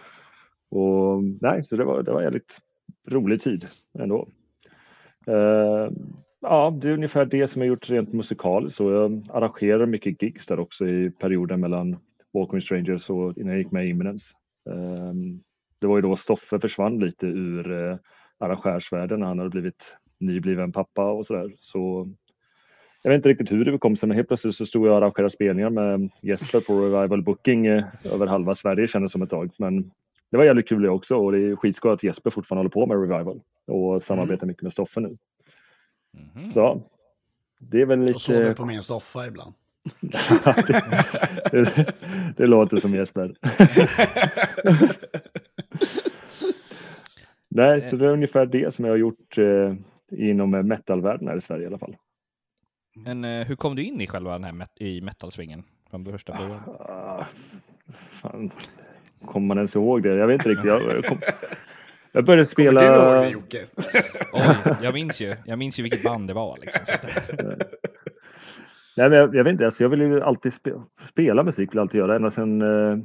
Och 0.71 1.25
nej, 1.41 1.63
så 1.63 1.77
det 1.77 1.85
var, 1.85 2.03
det 2.03 2.13
var 2.13 2.21
en 2.21 2.25
jävligt 2.25 2.61
rolig 3.09 3.43
tid 3.43 3.67
ändå. 3.99 4.29
Eh, 5.27 5.93
ja, 6.41 6.79
det 6.83 6.89
är 6.89 6.93
ungefär 6.93 7.25
det 7.25 7.47
som 7.47 7.63
jag 7.63 7.69
gjort 7.69 7.91
rent 7.91 8.13
musikaliskt. 8.13 8.77
Så 8.77 8.91
jag 8.91 9.23
arrangerar 9.31 9.87
mycket 9.87 10.23
gigs 10.23 10.47
där 10.47 10.61
också 10.61 10.89
i 10.89 11.11
perioden 11.11 11.61
mellan 11.61 11.97
Walking 12.33 12.55
with 12.55 12.65
Strangers 12.65 13.11
och 13.11 13.39
innan 13.39 13.53
jag 13.53 13.59
gick 13.59 13.73
med 13.73 13.87
i 13.87 13.89
Imminence. 13.89 14.35
Eh, 14.71 15.13
det 15.81 15.87
var 15.87 15.97
ju 15.97 16.03
då 16.03 16.17
Stoffe 16.17 16.61
försvann 16.61 16.99
lite 16.99 17.27
ur 17.27 17.71
uh, 17.71 17.97
arrangörsvärlden 18.41 19.21
när 19.21 19.27
han 19.27 19.39
hade 19.39 19.51
blivit 19.51 19.97
nybliven 20.19 20.73
pappa 20.73 21.11
och 21.11 21.27
sådär. 21.27 21.53
Så 21.59 22.09
jag 23.03 23.11
vet 23.11 23.17
inte 23.17 23.29
riktigt 23.29 23.53
hur 23.53 23.65
det 23.65 23.79
kom 23.79 23.97
sig, 23.97 24.07
men 24.07 24.17
helt 24.17 24.29
plötsligt 24.29 24.55
så 24.55 24.67
stod 24.67 24.87
jag 24.87 24.93
och 24.93 24.99
arrangerade 24.99 25.31
spelningar 25.31 25.71
med 25.71 26.11
Jesper 26.21 26.61
på 26.61 26.81
Revival 26.81 27.23
Booking 27.23 27.67
eh, 27.67 27.85
över 28.05 28.27
halva 28.27 28.55
Sverige 28.55 28.89
kändes 28.89 29.13
som 29.13 29.23
ett 29.23 29.31
tag. 29.31 29.51
Men 29.59 29.91
det 30.31 30.37
var 30.37 30.45
jävligt 30.45 30.69
kul 30.69 30.83
det 30.83 30.89
också 30.89 31.17
och 31.17 31.33
det 31.33 31.39
är 31.39 31.57
skitskoj 31.57 31.93
att 31.93 32.03
Jesper 32.03 32.31
fortfarande 32.31 32.61
håller 32.61 32.71
på 32.71 32.87
med 32.87 33.11
Revival 33.11 33.41
och 33.67 34.03
samarbetar 34.03 34.47
mycket 34.47 34.63
med 34.63 34.73
Stoffe 34.73 35.01
nu. 35.01 35.17
Mhm. 36.35 36.49
Så 36.49 36.83
det 37.59 37.81
är 37.81 37.87
väl 37.87 38.03
Och 38.03 38.21
sover 38.21 38.41
lite, 38.41 38.55
på 38.55 38.65
min 38.65 38.83
soffa 38.83 39.27
ibland. 39.27 39.55
det, 40.67 40.83
det, 41.53 41.95
det 42.37 42.47
låter 42.47 42.77
som 42.77 42.95
Jesper. 42.95 43.35
Nej, 47.51 47.83
så 47.83 47.97
det 47.97 48.07
är 48.07 48.11
ungefär 48.11 48.47
det 48.47 48.75
som 48.75 48.85
jag 48.85 48.93
har 48.93 48.99
gjort 48.99 49.39
eh, 49.39 49.75
inom 50.11 50.51
metalvärlden 50.51 51.29
här 51.29 51.37
i 51.37 51.41
Sverige 51.41 51.65
i 51.65 51.67
alla 51.67 51.79
fall. 51.79 51.97
Men 52.97 53.25
eh, 53.25 53.47
hur 53.47 53.57
kom 53.57 53.77
du 53.77 53.83
in 53.83 54.01
i 54.01 54.07
själva 54.07 54.33
den 54.33 54.45
här 54.45 54.53
met- 54.53 54.77
i 54.83 55.01
metalsvingen? 55.01 55.63
Från 55.91 56.05
första 56.05 56.33
början? 56.33 56.61
Ah, 56.79 57.25
fan. 57.91 58.51
Kommer 59.25 59.47
man 59.47 59.57
ens 59.57 59.77
ihåg 59.77 60.03
det? 60.03 60.15
Jag 60.15 60.27
vet 60.27 60.35
inte 60.35 60.49
riktigt. 60.49 60.67
Jag, 60.67 60.83
jag, 60.83 61.05
kom, 61.05 61.19
jag 62.13 62.25
började 62.25 62.47
spela... 62.47 62.81
Kommer 62.81 63.15
du 63.15 63.15
ihåg 63.15 63.25
det 63.25 63.31
Jocke? 63.31 63.67
Oj, 64.33 64.77
jag 64.83 64.95
minns 64.95 65.21
ju. 65.21 65.35
Jag 65.47 65.59
minns 65.59 65.79
ju 65.79 65.83
vilket 65.83 66.03
band 66.03 66.29
det 66.29 66.35
var. 66.35 66.59
Liksom. 66.59 66.83
Nej, 68.97 69.09
men 69.11 69.19
jag, 69.19 69.35
jag 69.35 69.45
vet 69.45 69.53
inte, 69.53 69.65
alltså 69.65 69.85
jag 69.85 69.89
vill 69.89 70.01
ju 70.01 70.23
alltid 70.23 70.53
spe, 70.53 70.73
spela 71.09 71.43
musik, 71.43 71.73
vill 71.73 71.79
alltid 71.79 71.99
göra. 71.99 72.17
Ända 72.17 72.31
sedan, 72.31 72.63
eh, 72.63 72.99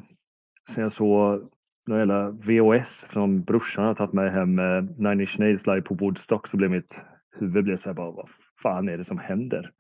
sen 0.74 0.84
jag 0.84 0.92
såg 0.92 1.50
någon 1.88 2.00
jävla 2.00 2.32
VHS 2.32 3.06
från 3.10 3.44
brorsan 3.44 3.86
har 3.86 3.94
tagit 3.94 4.13
mig 4.13 4.30
hem 4.30 4.60
eh, 4.60 4.84
Nine 4.98 5.22
Inch 5.22 5.39
Nails 5.39 5.68
live 5.68 5.82
på 5.82 5.96
Woodstock 5.96 6.48
så 6.48 6.58
blev 6.58 6.72
mitt 6.72 7.06
huvud 7.39 7.63
blev 7.63 7.77
så 7.77 7.89
här 7.89 7.94
bara, 7.94 8.12
vad 8.12 8.30
fan 8.63 8.89
är 8.89 8.98
det 8.98 9.04
som 9.04 9.18
händer? 9.18 9.72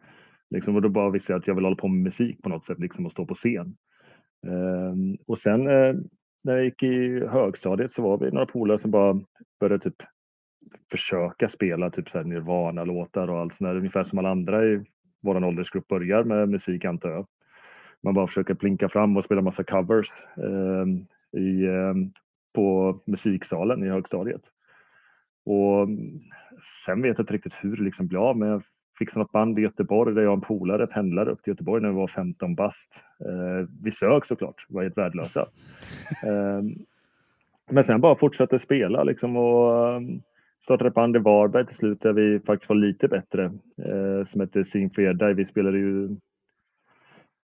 Liksom, 0.49 0.75
och 0.75 0.81
då 0.81 0.89
bara 0.89 1.09
visste 1.09 1.31
jag 1.31 1.39
att 1.39 1.47
jag 1.47 1.55
vill 1.55 1.63
hålla 1.63 1.75
på 1.75 1.87
med 1.87 2.03
musik 2.03 2.41
på 2.41 2.49
något 2.49 2.65
sätt, 2.65 2.79
liksom 2.79 3.05
och 3.05 3.11
stå 3.11 3.25
på 3.25 3.35
scen. 3.35 3.75
Ehm, 4.47 5.17
och 5.27 5.37
sen 5.37 5.67
eh, 5.67 5.95
när 6.43 6.55
jag 6.55 6.65
gick 6.65 6.83
i 6.83 7.25
högstadiet 7.27 7.91
så 7.91 8.01
var 8.01 8.17
vi 8.17 8.31
några 8.31 8.45
polare 8.45 8.77
som 8.77 8.91
bara 8.91 9.21
började 9.59 9.83
typ 9.83 9.95
försöka 10.91 11.47
spela 11.47 11.89
typ 11.89 12.09
så 12.09 12.17
här 12.17 12.25
Nirvana-låtar 12.25 13.27
och 13.27 13.39
allt 13.39 13.53
sånt 13.53 13.69
där, 13.69 13.77
ungefär 13.77 14.03
som 14.03 14.19
alla 14.19 14.29
andra 14.29 14.65
i 14.65 14.83
vår 15.23 15.43
åldersgrupp 15.43 15.87
börjar 15.87 16.23
med 16.23 16.49
musik 16.49 16.85
antar 16.85 17.09
jag. 17.09 17.27
Man 18.03 18.13
bara 18.13 18.27
försöker 18.27 18.53
plinka 18.53 18.89
fram 18.89 19.17
och 19.17 19.25
spela 19.25 19.41
massa 19.41 19.63
covers 19.63 20.07
eh, 20.37 20.85
i, 21.35 21.65
eh, 21.65 21.93
på 22.55 22.99
musiksalen 23.05 23.83
i 23.83 23.89
högstadiet. 23.89 24.41
Och 25.45 25.87
sen 26.85 27.01
vet 27.01 27.17
jag 27.17 27.23
inte 27.23 27.33
riktigt 27.33 27.57
hur 27.61 27.77
det 27.77 27.83
liksom 27.83 28.07
blev 28.07 28.21
av 28.21 28.37
men 28.37 28.49
jag 28.49 28.63
fixade 28.99 29.19
något 29.19 29.31
band 29.31 29.59
i 29.59 29.61
Göteborg 29.61 30.15
där 30.15 30.21
jag 30.21 30.31
och 30.31 30.37
en 30.37 30.41
polare 30.41 30.87
pendlade 30.87 31.31
upp 31.31 31.43
till 31.43 31.51
Göteborg 31.51 31.81
när 31.81 31.89
vi 31.89 31.95
var 31.95 32.07
15 32.07 32.55
bast. 32.55 33.03
Eh, 33.19 33.67
vi 33.83 33.91
sög 33.91 34.25
såklart, 34.25 34.65
var 34.69 34.83
helt 34.83 34.97
värdelösa. 34.97 35.47
Eh, 36.25 36.63
men 37.69 37.83
sen 37.83 38.01
bara 38.01 38.15
fortsatte 38.15 38.59
spela 38.59 39.03
liksom 39.03 39.37
och 39.37 39.93
eh, 39.93 40.01
startade 40.63 40.87
ett 40.87 40.93
band 40.93 41.15
i 41.15 41.19
Varberg 41.19 41.65
till 41.67 41.75
slut 41.75 42.01
där 42.01 42.13
vi 42.13 42.39
faktiskt 42.39 42.69
var 42.69 42.75
lite 42.75 43.07
bättre. 43.07 43.43
Eh, 43.85 44.27
som 44.27 44.41
hette 44.41 44.65
Sing 44.65 44.89
for 44.89 45.03
Jedi. 45.03 45.33
Vi 45.33 45.45
spelade 45.45 45.77
ju 45.77 46.15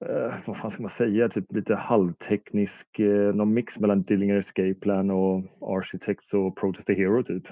eh, 0.05 0.35
vad 0.45 0.57
fan 0.57 0.71
ska 0.71 0.81
man 0.81 0.89
säga, 0.89 1.29
typ 1.29 1.53
lite 1.53 1.75
halvteknisk, 1.75 2.99
eh, 2.99 3.35
någon 3.35 3.53
mix 3.53 3.79
mellan 3.79 4.01
Dillinger 4.03 4.35
Escape 4.35 4.73
Plan 4.73 5.11
och 5.11 5.43
Architects 5.61 6.33
och 6.33 6.57
Protest 6.57 6.87
the 6.87 6.93
Hero 6.93 7.23
typ. 7.23 7.47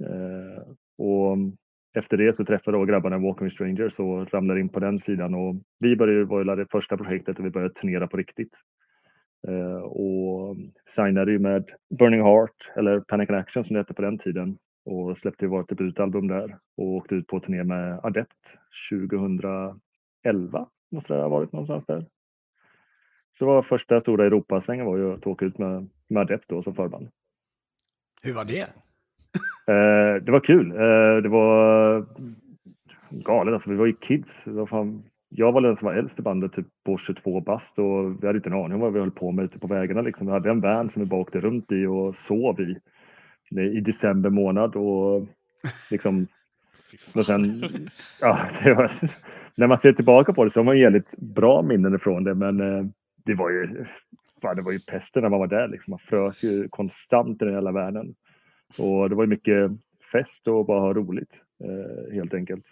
Eh, 0.00 0.62
och 0.98 1.36
efter 1.94 2.16
det 2.16 2.36
så 2.36 2.44
träffade 2.44 2.78
jag 2.78 2.88
grabbarna 2.88 3.16
i 3.16 3.22
Walking 3.22 3.44
with 3.44 3.54
Strangers 3.54 3.98
och 3.98 4.34
ramlade 4.34 4.60
in 4.60 4.68
på 4.68 4.80
den 4.80 4.98
sidan 4.98 5.34
och 5.34 5.56
vi 5.80 5.96
började 5.96 6.24
var 6.24 6.56
det 6.56 6.66
första 6.70 6.96
projektet 6.96 7.38
och 7.38 7.44
vi 7.44 7.50
började 7.50 7.74
turnera 7.74 8.06
på 8.06 8.16
riktigt. 8.16 8.56
Eh, 9.48 9.82
och 9.82 10.56
signade 10.94 11.32
ju 11.32 11.38
med 11.38 11.64
Burning 11.98 12.22
Heart 12.22 12.72
eller 12.76 13.00
Panic 13.00 13.30
and 13.30 13.38
Action 13.38 13.64
som 13.64 13.74
det 13.74 13.80
hette 13.80 13.94
på 13.94 14.02
den 14.02 14.18
tiden 14.18 14.58
och 14.84 15.18
släppte 15.18 15.46
vårt 15.46 15.68
debutalbum 15.68 16.28
där 16.28 16.58
och 16.76 16.86
åkte 16.86 17.14
ut 17.14 17.26
på 17.26 17.40
turné 17.40 17.64
med 17.64 18.00
Adept 18.02 18.38
2011 18.90 20.68
måste 20.94 21.14
det 21.14 21.20
ha 21.20 21.28
varit 21.28 21.52
någonstans 21.52 21.86
där. 21.86 22.06
Så 23.38 23.46
var 23.46 23.62
första 23.62 24.00
stora 24.00 24.26
Europasvängen 24.26 24.86
var 24.86 24.96
ju 24.96 25.14
att 25.14 25.26
åka 25.26 25.44
ut 25.44 25.58
med, 25.58 25.88
med 26.08 26.20
Adept 26.20 26.48
då 26.48 26.62
som 26.62 26.74
förband. 26.74 27.08
Hur 28.22 28.34
var 28.34 28.44
det? 28.44 28.66
Eh, 29.66 30.22
det 30.22 30.32
var 30.32 30.40
kul. 30.40 30.70
Eh, 30.70 31.22
det 31.22 31.28
var 31.28 32.06
galet 33.10 33.54
alltså. 33.54 33.70
Vi 33.70 33.76
var 33.76 33.86
ju 33.86 33.92
kids. 33.92 34.30
Var 34.44 34.66
fan, 34.66 35.04
jag 35.28 35.52
var 35.52 35.60
den 35.60 35.76
som 35.76 35.86
var 35.86 35.94
äldst 35.94 36.18
i 36.18 36.22
bandet, 36.22 36.52
typ 36.52 36.66
på 36.84 36.98
22 36.98 37.40
bast 37.40 37.78
och 37.78 38.22
vi 38.22 38.26
hade 38.26 38.36
inte 38.36 38.48
en 38.48 38.56
aning 38.56 38.72
om 38.72 38.80
vad 38.80 38.92
vi 38.92 39.00
höll 39.00 39.10
på 39.10 39.32
med 39.32 39.44
ute 39.44 39.58
på 39.58 39.66
vägarna. 39.66 40.00
Liksom. 40.00 40.26
Vi 40.26 40.32
hade 40.32 40.50
en 40.50 40.60
van 40.60 40.90
som 40.90 41.02
vi 41.02 41.06
bara 41.06 41.20
åkte 41.20 41.40
runt 41.40 41.72
i 41.72 41.86
och 41.86 42.16
sov 42.16 42.60
i 42.60 42.80
i 43.60 43.80
december 43.80 44.30
månad 44.30 44.76
och 44.76 45.26
liksom 45.90 46.26
men 47.14 47.24
sen, 47.24 47.62
ja, 48.20 48.48
det 48.62 48.74
var, 48.74 48.92
när 49.56 49.66
man 49.66 49.80
ser 49.80 49.92
tillbaka 49.92 50.32
på 50.32 50.44
det 50.44 50.50
så 50.50 50.58
har 50.58 50.64
man 50.64 50.78
jävligt 50.78 51.18
bra 51.18 51.62
minnen 51.62 51.94
ifrån 51.94 52.24
det 52.24 52.34
men 52.34 52.60
eh, 52.60 52.86
det 53.24 53.34
var 53.34 53.50
ju 53.50 53.86
fan, 54.42 54.56
det 54.56 54.62
var 54.62 54.72
ju 54.72 54.78
pesten 54.78 55.22
när 55.22 55.28
man 55.28 55.38
var 55.38 55.46
där 55.46 55.68
liksom. 55.68 55.90
Man 55.90 55.98
frös 55.98 56.42
ju 56.42 56.68
konstant 56.68 57.42
i 57.42 57.44
den 57.44 57.54
hela 57.54 57.72
världen. 57.72 58.14
Och 58.78 59.08
det 59.08 59.14
var 59.14 59.22
ju 59.22 59.28
mycket 59.28 59.70
fest 60.12 60.48
och 60.48 60.66
bara 60.66 60.80
ha 60.80 60.94
roligt 60.94 61.32
eh, 61.64 62.14
helt 62.14 62.34
enkelt. 62.34 62.64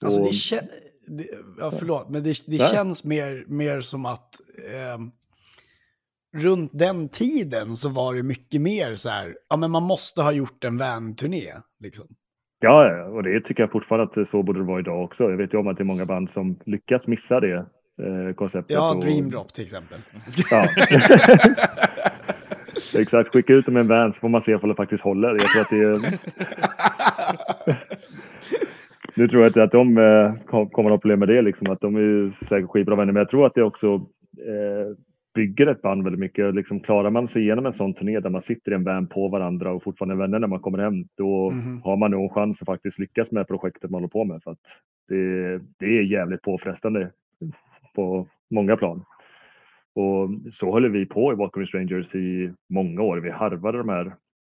Alltså 0.00 0.22
det, 0.22 0.30
kä- 0.30 0.68
det 1.08 1.26
ja, 1.58 1.70
förlåt, 1.70 2.08
men 2.08 2.22
det, 2.22 2.46
det 2.46 2.58
känns 2.58 3.04
mer, 3.04 3.44
mer 3.48 3.80
som 3.80 4.06
att 4.06 4.34
ehm, 4.72 5.10
runt 6.36 6.70
den 6.74 7.08
tiden 7.08 7.76
så 7.76 7.88
var 7.88 8.14
det 8.14 8.22
mycket 8.22 8.60
mer 8.60 8.96
så 8.96 9.08
här, 9.08 9.36
ja 9.48 9.56
men 9.56 9.70
man 9.70 9.82
måste 9.82 10.22
ha 10.22 10.32
gjort 10.32 10.64
en 10.64 10.78
van-turné. 10.78 11.52
Liksom. 11.80 12.06
Ja, 12.62 13.04
och 13.04 13.22
det 13.22 13.40
tycker 13.40 13.62
jag 13.62 13.70
fortfarande 13.72 14.22
att 14.22 14.28
så 14.30 14.42
borde 14.42 14.58
det 14.60 14.64
vara 14.64 14.80
idag 14.80 15.04
också. 15.04 15.30
Jag 15.30 15.36
vet 15.36 15.54
ju 15.54 15.58
om 15.58 15.68
att 15.68 15.76
det 15.76 15.82
är 15.82 15.84
många 15.84 16.04
band 16.06 16.28
som 16.34 16.58
lyckas 16.66 17.06
missa 17.06 17.40
det 17.40 17.52
eh, 17.54 18.34
konceptet. 18.34 18.70
Ja, 18.76 18.94
och- 18.94 19.04
Dream 19.04 19.30
Drop 19.30 19.52
till 19.54 19.64
exempel. 19.64 19.98
Ja. 20.50 20.66
Exakt, 23.00 23.32
skicka 23.32 23.52
ut 23.52 23.66
dem 23.66 23.76
i 23.76 23.80
en 23.80 23.88
van 23.88 24.12
så 24.12 24.18
får 24.20 24.28
man 24.28 24.42
se 24.42 24.54
om 24.54 24.68
det 24.68 24.74
faktiskt 24.74 25.02
håller. 25.04 25.28
Jag 25.28 25.40
tror 25.40 25.62
att 25.62 25.70
det 25.70 25.78
är... 26.08 26.18
Nu 29.16 29.28
tror 29.28 29.42
jag 29.42 29.48
inte 29.48 29.62
att 29.62 29.72
de 29.72 29.98
eh, 29.98 30.34
kom- 30.46 30.70
kommer 30.70 30.90
att 30.90 30.94
ha 30.94 30.98
problem 30.98 31.18
med 31.18 31.28
det, 31.28 31.42
liksom, 31.42 31.70
att 31.70 31.80
de 31.80 31.96
är 31.96 32.32
säkert 32.48 32.70
skitbra 32.70 32.96
vänner, 32.96 33.12
men 33.12 33.20
jag 33.20 33.28
tror 33.30 33.46
att 33.46 33.54
det 33.54 33.62
också 33.62 33.94
eh, 34.38 34.96
bygger 35.34 35.66
ett 35.66 35.82
band 35.82 36.04
väldigt 36.04 36.20
mycket. 36.20 36.54
Liksom, 36.54 36.80
klarar 36.80 37.10
man 37.10 37.28
sig 37.28 37.42
igenom 37.42 37.66
en 37.66 37.72
sån 37.72 37.94
turné 37.94 38.20
där 38.20 38.30
man 38.30 38.42
sitter 38.42 38.72
i 38.72 38.74
en 38.74 38.84
van 38.84 39.06
på 39.06 39.28
varandra 39.28 39.72
och 39.72 39.82
fortfarande 39.82 40.14
är 40.14 40.18
vänner 40.18 40.38
när 40.38 40.48
man 40.48 40.60
kommer 40.60 40.78
hem, 40.78 41.04
då 41.16 41.50
Mhm. 41.50 41.80
har 41.82 41.96
man 41.96 42.10
nog 42.10 42.22
en 42.22 42.28
chans 42.34 42.62
att 42.62 42.66
faktiskt 42.66 42.98
lyckas 42.98 43.32
med 43.32 43.48
projektet 43.48 43.90
man 43.90 43.98
håller 44.00 44.08
på 44.08 44.24
med. 44.24 44.42
För 44.42 44.50
att 44.50 44.58
det, 45.08 45.58
det 45.78 45.98
är 45.98 46.02
jävligt 46.02 46.42
påfrestande 46.42 47.10
på 47.94 48.28
många 48.50 48.76
plan. 48.76 49.04
Och 49.94 50.30
så 50.52 50.70
håller 50.70 50.88
vi 50.88 51.06
på 51.06 51.32
i 51.32 51.36
with 51.36 51.68
Strangers 51.68 52.14
i 52.14 52.52
många 52.68 53.02
år. 53.02 53.16
Vi 53.16 53.30
harvade 53.30 53.78
de 53.78 53.88
här 53.88 54.06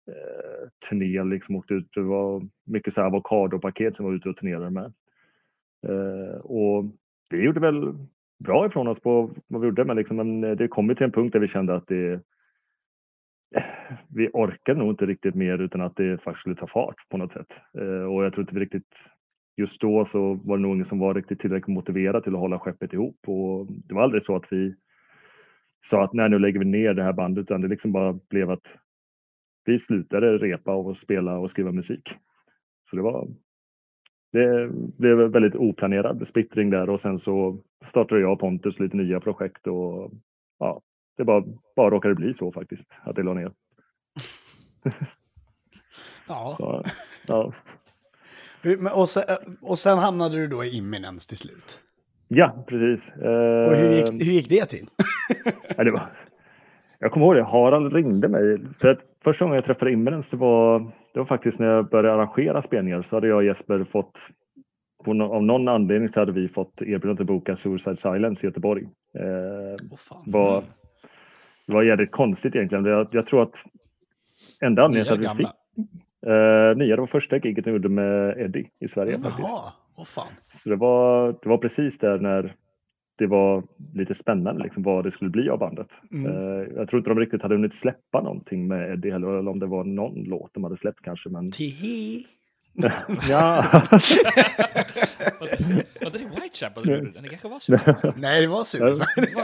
eh, 0.07 0.69
turnéerna, 0.89 1.24
liksom 1.29 1.55
åkte 1.55 1.74
ut. 1.74 1.88
Det 1.93 2.01
var 2.01 2.48
mycket 2.65 2.93
så 2.93 3.01
här 3.01 3.07
avokadopaket 3.07 3.96
som 3.96 4.05
var 4.05 4.13
ute 4.13 4.29
och 4.29 4.38
turnerade 4.38 4.69
med. 4.69 4.93
Eh, 5.88 6.38
och 6.41 6.86
vi 7.29 7.43
gjorde 7.43 7.60
väl 7.60 7.93
bra 8.39 8.65
ifrån 8.65 8.88
oss 8.88 9.00
på 9.00 9.36
vad 9.48 9.62
vi 9.62 9.67
gjorde, 9.67 9.86
men, 9.86 9.96
liksom, 9.96 10.17
men 10.17 10.44
eh, 10.44 10.51
det 10.51 10.67
kom 10.67 10.96
till 10.96 11.03
en 11.03 11.12
punkt 11.12 11.34
där 11.34 11.39
vi 11.39 11.48
kände 11.48 11.75
att 11.75 11.88
det 11.88 12.22
vi 14.10 14.29
orkade 14.34 14.79
nog 14.79 14.89
inte 14.89 15.06
riktigt 15.06 15.36
mer 15.36 15.58
utan 15.58 15.82
att 15.82 15.96
det 15.96 16.22
faktiskt 16.22 16.39
skulle 16.39 16.56
ta 16.56 16.67
fart 16.67 17.10
på 17.10 17.17
något 17.17 17.34
sätt. 17.34 17.51
Eh, 17.77 18.03
och 18.03 18.24
jag 18.24 18.34
tror 18.34 18.41
inte 18.41 18.53
vi 18.53 18.60
riktigt 18.60 18.94
just 19.58 19.82
då 19.82 20.08
så 20.12 20.34
var 20.34 20.58
det 20.58 20.62
nog 20.62 20.75
ingen 20.75 20.86
som 20.88 21.00
var 21.00 21.13
riktigt 21.13 21.39
tillräckligt 21.39 21.74
motiverad 21.75 22.24
till 22.24 22.34
att 22.34 22.39
hålla 22.39 22.60
skeppet 22.60 22.94
ihop. 22.94 23.20
Och 23.27 23.67
det 23.70 23.94
var 23.94 24.03
aldrig 24.03 24.24
så 24.24 24.36
att 24.36 24.53
vi 24.53 24.75
sa 25.89 26.03
att 26.03 26.13
nej, 26.13 26.29
nu 26.29 26.39
lägger 26.39 26.60
vi 26.60 26.65
ner 26.65 26.94
det 26.94 27.03
här 27.03 27.13
bandet, 27.13 27.41
utan 27.41 27.62
det 27.62 27.67
liksom 27.67 27.91
bara 27.91 28.20
blev 28.29 28.51
att 28.51 28.67
vi 29.65 29.79
slutade 29.79 30.38
repa 30.38 30.75
och 30.75 30.98
spela 30.98 31.38
och 31.38 31.51
skriva 31.51 31.72
musik. 31.72 32.10
Så 32.89 32.96
det 32.96 33.01
var 33.01 33.27
det 34.32 34.70
blev 34.98 35.17
väldigt 35.17 35.56
oplanerad 35.56 36.27
splittring 36.29 36.70
där 36.70 36.89
och 36.89 37.01
sen 37.01 37.20
så 37.20 37.63
startade 37.86 38.22
jag 38.22 38.31
och 38.31 38.39
Pontus 38.39 38.79
lite 38.79 38.98
nya 38.98 39.19
projekt 39.19 39.67
och 39.67 40.12
ja, 40.60 40.81
det 41.17 41.24
bara, 41.24 41.43
bara 41.75 41.89
råkade 41.89 42.15
bli 42.15 42.34
så 42.34 42.51
faktiskt 42.51 42.84
att 43.03 43.15
det 43.15 43.24
la 43.24 43.34
ner. 43.34 43.51
Ja. 46.27 46.55
Så, 46.57 46.84
ja. 47.27 47.51
Och 48.93 49.10
sen, 49.10 49.24
och 49.62 49.79
sen 49.79 49.98
hamnade 49.98 50.36
du 50.38 50.48
då 50.48 50.63
i 50.63 50.77
Imminence 50.77 51.27
till 51.27 51.38
slut. 51.38 51.79
ja, 52.27 52.65
precis. 52.67 53.05
Och 53.15 53.75
hur 53.75 53.91
Eh, 53.91 53.96
gick, 53.96 54.27
hur 54.27 54.34
gick 54.34 54.50
det 54.50 54.65
till? 54.65 54.88
Ja, 55.77 55.84
det 55.84 55.91
var, 55.91 56.12
jag 57.00 57.12
kommer 57.12 57.25
ihåg 57.25 57.36
det, 57.36 57.43
Harald 57.43 57.93
ringde 57.93 58.27
mig. 58.27 58.57
Så 58.75 58.89
att 58.89 59.00
första 59.24 59.46
gången 59.46 59.55
jag 59.55 59.65
träffade 59.65 59.91
Imminence 59.91 60.27
det 60.31 60.38
var, 60.38 60.79
det 61.13 61.19
var 61.19 61.25
faktiskt 61.25 61.60
när 61.60 61.67
jag 61.67 61.89
började 61.89 62.13
arrangera 62.13 62.62
spelningar 62.62 63.05
så 63.10 63.15
hade 63.15 63.27
jag 63.27 63.38
och 63.38 63.43
Jesper 63.43 63.84
fått, 63.84 64.15
på 65.08 65.24
av 65.24 65.44
någon 65.44 65.68
anledning 65.68 66.10
så 66.10 66.20
hade 66.20 66.32
vi 66.32 66.48
fått 66.48 66.82
erbjudandet 66.82 67.22
att 67.22 67.28
boka 67.28 67.56
Suicide 67.56 67.98
Silence 67.98 68.46
i 68.46 68.48
Göteborg. 68.48 68.84
Eh, 69.14 69.98
fan. 69.98 70.24
var, 70.26 70.64
det 71.66 71.74
var 71.74 71.84
jävligt 71.84 72.12
konstigt 72.12 72.56
egentligen. 72.56 72.86
Jag, 72.86 73.08
jag 73.12 73.28
tror 73.28 73.44
att 73.44 73.56
enda 74.62 74.84
anledningen 74.84 75.18
till 75.18 75.28
att 75.28 75.40
vi 75.40 75.44
fick, 75.44 75.54
eh, 76.28 76.78
nya, 76.78 76.96
det 76.96 77.02
var 77.02 77.08
första 77.08 77.38
giget 77.38 77.66
jag 77.66 77.74
gjorde 77.74 77.90
med 77.90 78.38
Eddie 78.38 78.70
i 78.80 78.88
Sverige 78.88 79.20
faktiskt. 79.20 79.40
Jaha, 79.40 79.74
åh 79.98 80.06
fan. 80.06 80.28
Så 80.64 80.70
det 80.70 80.76
var, 80.76 81.36
det 81.42 81.50
var 81.50 81.58
precis 81.58 81.98
där 81.98 82.20
när 82.20 82.56
det 83.18 83.28
var 83.28 83.64
lite 83.94 84.16
spännande 84.16 84.64
liksom, 84.64 84.84
vad 84.84 85.04
det 85.04 85.12
skulle 85.12 85.30
bli 85.30 85.50
av 85.50 85.60
bandet. 85.60 85.88
Mm. 86.12 86.26
Eh, 86.26 86.68
jag 86.76 86.90
tror 86.90 87.00
inte 87.00 87.10
de 87.10 87.20
riktigt 87.20 87.42
hade 87.42 87.56
hunnit 87.56 87.74
släppa 87.74 88.22
någonting 88.22 88.68
med 88.68 88.92
Eddie 88.92 89.12
heller, 89.12 89.28
eller 89.28 89.52
om 89.52 89.60
det 89.60 89.66
var 89.66 89.84
någon 89.84 90.24
låt 90.24 90.54
de 90.54 90.64
hade 90.64 90.78
släppt 90.78 91.02
kanske. 91.02 91.30
Men 91.30 91.52
Tihi. 91.52 92.26
Ja, 93.29 93.65
Var 96.01 96.12
det 96.12 96.19
Whitechapel 96.19 96.89
gjorde 96.89 97.12
den? 97.12 97.24
Det 97.24 97.29
kanske 97.29 97.48
var 97.48 97.60
så. 97.60 97.77
Nej, 98.17 98.41
det 98.41 98.48
var 98.48 98.63
Suicide. 98.63 99.36
Var 99.36 99.43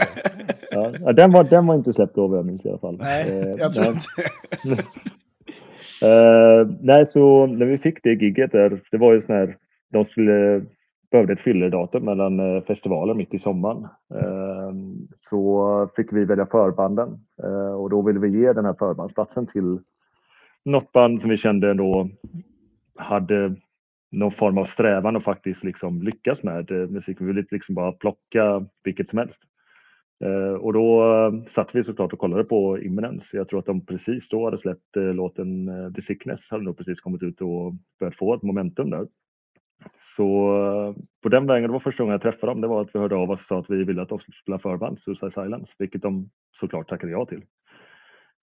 det? 0.90 0.98
ja, 1.04 1.12
den, 1.12 1.32
var, 1.32 1.44
den 1.44 1.66
var 1.66 1.74
inte 1.74 1.92
släppt 1.92 2.14
då 2.14 2.26
vad 2.26 2.38
jag 2.38 2.46
minns 2.46 2.66
i 2.66 2.68
alla 2.68 2.78
fall. 2.78 2.96
Nej, 2.96 3.42
Eh, 3.42 3.56
jag 3.58 3.72
tror 3.72 3.86
inte 3.86 4.82
Eh, 6.02 6.68
nej, 6.80 7.06
så 7.06 7.46
när 7.46 7.66
vi 7.66 7.76
fick 7.76 8.02
det 8.02 8.12
gigget 8.12 8.52
där, 8.52 8.80
det 8.90 8.96
var 8.96 9.12
ju 9.12 9.22
sån 9.22 9.34
här, 9.34 9.56
de 9.92 10.04
skulle, 10.04 10.64
behövde 11.10 11.32
ett 11.32 11.40
fyllerdatum 11.40 12.04
mellan 12.04 12.40
eh, 12.40 12.62
festivaler 12.62 13.14
mitt 13.14 13.34
i 13.34 13.38
sommaren. 13.38 13.88
Så 15.14 15.88
fick 15.96 16.12
vi 16.12 16.24
välja 16.24 16.46
förbanden 16.46 17.08
och 17.78 17.90
då 17.90 18.02
ville 18.02 18.18
vi 18.18 18.28
ge 18.28 18.52
den 18.52 18.64
här 18.64 18.74
förbandsplatsen 18.78 19.46
till 19.46 19.78
något 20.64 20.92
band 20.92 21.20
som 21.20 21.30
vi 21.30 21.36
kände 21.36 21.70
ändå 21.70 22.08
hade 22.98 23.56
någon 24.12 24.30
form 24.30 24.58
av 24.58 24.64
strävan 24.64 25.16
att 25.16 25.24
faktiskt 25.24 25.64
liksom 25.64 26.02
lyckas 26.02 26.42
med 26.42 26.70
musik. 26.70 27.20
Vi 27.20 27.24
ville 27.24 27.40
inte 27.40 27.54
liksom 27.54 27.74
bara 27.74 27.92
plocka 27.92 28.66
vilket 28.84 29.08
som 29.08 29.18
helst. 29.18 29.42
Eh, 30.24 30.54
och 30.54 30.72
då 30.72 31.14
eh, 31.14 31.46
satt 31.54 31.74
vi 31.74 31.84
såklart 31.84 32.12
och 32.12 32.18
kollade 32.18 32.44
på 32.44 32.78
Imminence. 32.78 33.36
Jag 33.36 33.48
tror 33.48 33.58
att 33.58 33.66
de 33.66 33.86
precis 33.86 34.28
då 34.28 34.44
hade 34.44 34.58
släppt 34.58 34.96
eh, 34.96 35.14
låten 35.14 35.70
The 35.94 36.02
Sickness, 36.02 36.40
hade 36.50 36.64
nog 36.64 36.78
precis 36.78 37.00
kommit 37.00 37.22
ut 37.22 37.40
och 37.40 37.72
börjat 38.00 38.16
få 38.16 38.34
ett 38.34 38.42
momentum 38.42 38.90
där. 38.90 39.06
Så 40.16 40.24
på 41.22 41.28
den 41.28 41.46
vägen, 41.46 41.68
det 41.68 41.72
var 41.72 41.80
första 41.80 42.02
gången 42.02 42.12
jag 42.12 42.22
träffade 42.22 42.52
dem, 42.52 42.60
det 42.60 42.68
var 42.68 42.82
att 42.82 42.94
vi 42.94 42.98
hörde 42.98 43.16
av 43.16 43.30
oss 43.30 43.40
och 43.40 43.46
sa 43.46 43.58
att 43.58 43.70
vi 43.70 43.84
ville 43.84 44.02
att 44.02 44.08
de 44.08 44.18
skulle 44.18 44.36
spela 44.42 44.58
förband, 44.58 44.98
Suicide 44.98 45.32
Silence, 45.32 45.72
vilket 45.78 46.02
de 46.02 46.30
såklart 46.60 46.88
tackade 46.88 47.12
ja 47.12 47.26
till. 47.26 47.42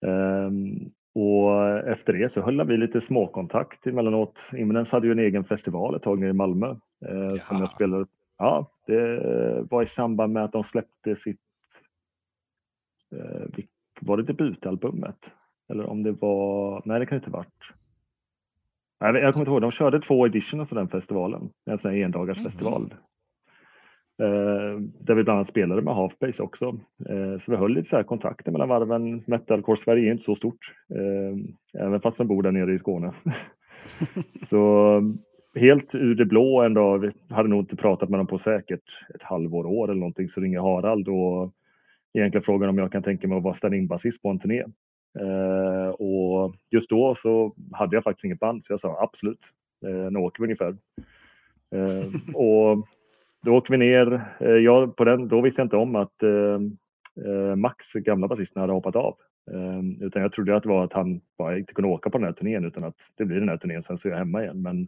Ehm, 0.06 0.92
och 1.20 1.78
efter 1.88 2.14
det 2.14 2.32
så 2.32 2.42
höll 2.42 2.68
vi 2.68 2.78
lite 2.78 3.02
småkontakt 3.02 3.88
emellanåt. 3.88 4.36
Imminence 4.54 4.92
hade 4.92 5.08
ju 5.08 5.12
en 5.12 5.20
egen 5.20 5.44
festival 5.44 5.96
ett 5.96 6.02
tag 6.02 6.20
nere 6.20 6.30
i 6.30 6.34
Malmö 6.34 6.68
eh, 7.06 7.42
som 7.42 7.60
jag 7.60 7.70
spelade. 7.70 8.06
Ja, 8.38 8.72
det 8.88 9.22
var 9.70 9.84
i 9.84 9.88
samband 9.88 10.34
med 10.34 10.44
att 10.44 10.52
de 10.52 10.64
släppte 10.64 11.16
sitt 11.16 11.40
eh, 13.16 13.64
var 14.02 14.18
det 14.18 14.24
debutalbumet? 14.24 15.32
Eller 15.70 15.86
om 15.86 16.04
det 16.04 16.12
var, 16.12 16.82
nej 16.86 17.00
det 17.00 17.06
kan 17.06 17.16
inte 17.18 17.30
ha 17.30 17.38
varit. 17.38 17.74
Jag 19.00 19.34
kommer 19.34 19.42
inte 19.42 19.52
ihåg, 19.52 19.62
de 19.62 19.72
körde 19.72 20.02
två 20.02 20.26
editions 20.26 20.72
av 20.72 20.76
den 20.76 20.90
festivalen, 20.90 21.50
en 21.66 21.80
sån 21.80 21.92
här 21.92 21.98
endagarsfestival. 21.98 22.94
Eh, 24.20 24.80
där 24.80 25.16
vi 25.16 25.24
bland 25.24 25.40
annat 25.40 25.50
spelade 25.50 25.82
med 25.82 25.96
Halfbase 25.96 26.42
också. 26.42 26.66
Eh, 27.10 27.42
så 27.46 27.52
vi 27.52 27.56
höll 27.56 27.74
lite 27.74 27.90
så 27.90 27.96
här 27.96 28.04
kontakter 28.04 28.52
mellan 28.52 28.70
varven. 28.70 29.24
Metalcore 29.28 29.80
Sverige 29.82 30.10
är 30.10 30.12
inte 30.12 30.24
så 30.24 30.36
stort, 30.36 30.74
eh, 30.96 31.84
även 31.84 32.02
fast 32.02 32.18
man 32.18 32.28
bor 32.28 32.44
där 32.44 32.52
nere 32.52 32.74
i 32.74 32.80
Skåne. 32.80 33.12
så 34.50 35.02
helt 35.56 35.96
ur 35.96 36.16
det 36.16 36.26
blå 36.26 36.62
en 36.62 36.74
dag, 36.74 37.00
vi 37.00 37.12
hade 37.30 37.50
nog 37.50 37.62
inte 37.62 37.76
pratat 37.76 38.10
med 38.10 38.20
dem 38.20 38.28
på 38.28 38.40
säkert 38.40 38.84
ett 39.16 39.24
halvår, 39.24 39.66
år 39.66 39.92
eller 39.92 40.00
någonting, 40.00 40.30
så 40.30 40.42
ringer 40.42 40.60
Harald 40.60 41.08
och 41.08 41.54
egentligen 42.14 42.44
frågar 42.44 42.68
om 42.68 42.78
jag 42.78 42.92
kan 42.92 43.04
tänka 43.04 43.28
mig 43.28 43.38
att 43.38 43.44
vara 43.44 43.54
stand-in-basist 43.54 44.22
på 44.22 44.30
en 44.30 44.40
turné. 44.40 44.64
Eh, 45.20 45.90
och 45.90 46.56
just 46.72 46.90
då 46.90 47.16
så 47.22 47.56
hade 47.72 47.96
jag 47.96 48.04
faktiskt 48.04 48.26
inget 48.26 48.40
band 48.40 48.64
så 48.64 48.74
jag 48.74 48.80
sa 48.80 48.98
absolut, 49.02 49.40
eh, 49.86 50.12
nu 50.12 50.20
åker 50.20 50.44
vi 50.44 50.46
ungefär. 50.46 50.78
Eh, 51.76 52.36
och 52.36 52.88
då 53.48 53.56
åker 53.56 53.72
vi 53.72 53.78
ner. 53.78 54.22
Eh, 54.40 54.50
jag, 54.50 54.96
på 54.96 55.04
den, 55.04 55.28
då 55.28 55.42
visste 55.42 55.62
jag 55.62 55.66
inte 55.66 55.78
om 55.78 55.96
att 55.96 56.24
eh, 56.24 56.60
eh, 57.26 57.56
Max, 57.56 57.86
gamla 57.94 58.28
basisten, 58.28 58.62
hade 58.62 58.74
hoppat 58.74 58.96
av. 58.96 59.18
Eh, 59.52 60.06
utan 60.06 60.22
jag 60.22 60.32
trodde 60.32 60.56
att 60.56 60.64
det 60.64 60.70
var 60.70 60.84
att 60.84 60.94
han 60.94 61.22
bara 61.38 61.58
inte 61.58 61.74
kunde 61.74 61.90
åka 61.90 62.10
på 62.10 62.18
den 62.18 62.26
här 62.26 62.34
turnén 62.34 62.66
utan 62.66 62.84
att 62.84 62.96
det 63.18 63.26
blir 63.26 63.40
den 63.40 63.50
här 63.50 63.58
turnén 63.58 63.84
sen 63.84 63.98
så 63.98 64.08
är 64.08 64.12
jag 64.12 64.18
hemma 64.18 64.44
igen. 64.44 64.62
Men 64.62 64.88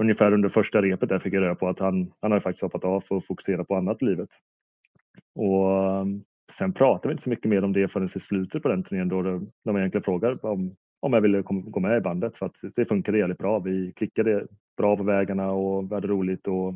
ungefär 0.00 0.32
under 0.32 0.48
första 0.48 0.82
repet 0.82 1.08
där 1.08 1.18
fick 1.18 1.34
jag 1.34 1.42
reda 1.42 1.54
på 1.54 1.68
att 1.68 1.78
han, 1.78 2.12
han 2.20 2.30
hade 2.30 2.40
faktiskt 2.40 2.62
hoppat 2.62 2.84
av 2.84 3.00
för 3.00 3.16
att 3.16 3.26
fokusera 3.26 3.64
på 3.64 3.76
annat 3.76 4.02
i 4.02 4.04
livet. 4.04 4.28
Och 5.34 5.84
eh, 5.84 6.04
sen 6.58 6.72
pratade 6.72 7.08
vi 7.08 7.12
inte 7.12 7.24
så 7.24 7.30
mycket 7.30 7.50
mer 7.50 7.64
om 7.64 7.72
det 7.72 7.88
förrän 7.88 8.10
i 8.16 8.20
slutet 8.20 8.62
på 8.62 8.68
den 8.68 8.82
turnén 8.82 9.08
då 9.08 9.22
de, 9.22 9.50
de 9.64 9.76
egentligen 9.76 10.04
frågade 10.04 10.38
om, 10.42 10.76
om 11.00 11.12
jag 11.12 11.20
ville 11.20 11.42
kom, 11.42 11.70
gå 11.70 11.80
med 11.80 11.98
i 11.98 12.00
bandet 12.00 12.36
för 12.36 12.46
att 12.46 12.56
det 12.76 12.84
funkade 12.84 13.18
jävligt 13.18 13.38
bra. 13.38 13.58
Vi 13.58 13.92
klickade 13.92 14.46
bra 14.76 14.96
på 14.96 15.02
vägarna 15.02 15.50
och 15.50 15.90
vi 15.90 15.94
hade 15.94 16.08
roligt 16.08 16.46
och 16.46 16.74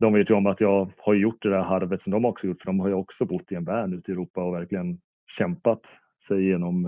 de 0.00 0.12
vet 0.12 0.30
ju 0.30 0.34
om 0.34 0.46
att 0.46 0.60
jag 0.60 0.92
har 0.98 1.14
gjort 1.14 1.42
det 1.42 1.50
där 1.50 1.62
harvet 1.62 2.02
som 2.02 2.12
de 2.12 2.24
också 2.24 2.46
gjort 2.46 2.62
för 2.62 2.66
de 2.66 2.80
har 2.80 2.88
ju 2.88 2.94
också 2.94 3.24
bott 3.24 3.52
i 3.52 3.54
en 3.54 3.64
van 3.64 3.92
ute 3.92 4.10
i 4.10 4.14
Europa 4.14 4.42
och 4.42 4.54
verkligen 4.54 5.00
kämpat 5.38 5.80
sig 6.28 6.42
igenom, 6.44 6.86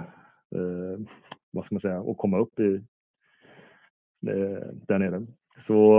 eh, 0.54 1.06
vad 1.50 1.64
ska 1.64 1.74
man 1.74 1.80
säga, 1.80 2.00
och 2.00 2.16
komma 2.16 2.38
upp 2.38 2.60
i 2.60 2.74
eh, 4.28 4.66
där 4.72 4.98
nere. 4.98 5.26
Så 5.58 5.92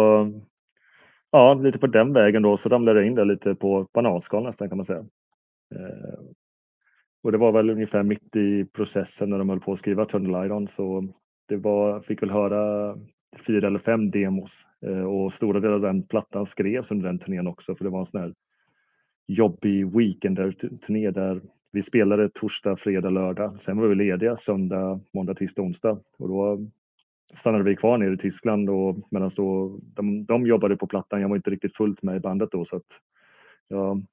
ja, 1.31 1.53
lite 1.53 1.79
på 1.79 1.87
den 1.87 2.13
vägen 2.13 2.41
då 2.41 2.57
så 2.57 2.69
ramlade 2.69 2.99
jag 2.99 3.07
in 3.07 3.15
där 3.15 3.25
lite 3.25 3.55
på 3.55 3.87
bananskal 3.93 4.43
nästan 4.43 4.69
kan 4.69 4.77
man 4.77 4.85
säga. 4.85 5.05
Eh, 5.75 6.19
och 7.23 7.31
det 7.31 7.37
var 7.37 7.51
väl 7.51 7.69
ungefär 7.69 8.03
mitt 8.03 8.35
i 8.35 8.65
processen 8.65 9.29
när 9.29 9.37
de 9.37 9.49
höll 9.49 9.59
på 9.59 9.73
att 9.73 9.79
skriva 9.79 10.05
Tunnel 10.05 10.45
Iron 10.45 10.67
så 10.67 11.13
det 11.47 11.57
var, 11.57 12.01
fick 12.01 12.21
väl 12.21 12.31
höra 12.31 12.95
fyra 13.47 13.67
eller 13.67 13.79
fem 13.79 14.11
demos 14.11 14.51
Eh, 14.85 15.03
och 15.03 15.33
stora 15.33 15.59
delar 15.59 15.73
av 15.73 15.81
den 15.81 16.03
plattan 16.03 16.45
skrevs 16.45 16.91
under 16.91 17.05
den 17.05 17.19
turnén 17.19 17.47
också 17.47 17.75
för 17.75 17.83
det 17.83 17.89
var 17.89 17.99
en 17.99 18.05
sån 18.05 18.21
här 18.21 18.33
jobbig 19.27 19.95
weekend 19.97 20.37
turné 20.85 21.11
där 21.11 21.41
vi 21.71 21.83
spelade 21.83 22.29
torsdag, 22.29 22.77
fredag, 22.77 23.09
lördag. 23.09 23.61
Sen 23.61 23.77
var 23.77 23.87
vi 23.87 23.95
lediga 23.95 24.37
söndag, 24.37 24.99
måndag, 25.13 25.33
tisdag, 25.33 25.61
onsdag 25.61 25.99
och 26.17 26.27
då 26.27 26.67
stannade 27.33 27.63
vi 27.63 27.75
kvar 27.75 27.97
nere 27.97 28.13
i 28.13 28.17
Tyskland 28.17 28.69
och 28.69 28.97
medan 29.11 29.31
då 29.35 29.79
de, 29.83 30.25
de 30.25 30.47
jobbade 30.47 30.77
på 30.77 30.87
plattan. 30.87 31.21
Jag 31.21 31.29
var 31.29 31.35
inte 31.35 31.49
riktigt 31.49 31.75
fullt 31.75 32.03
med 32.03 32.15
i 32.15 32.19
bandet 32.19 32.51
då 32.51 32.65
så 32.65 32.75
att 32.75 32.99
jag, 33.67 34.05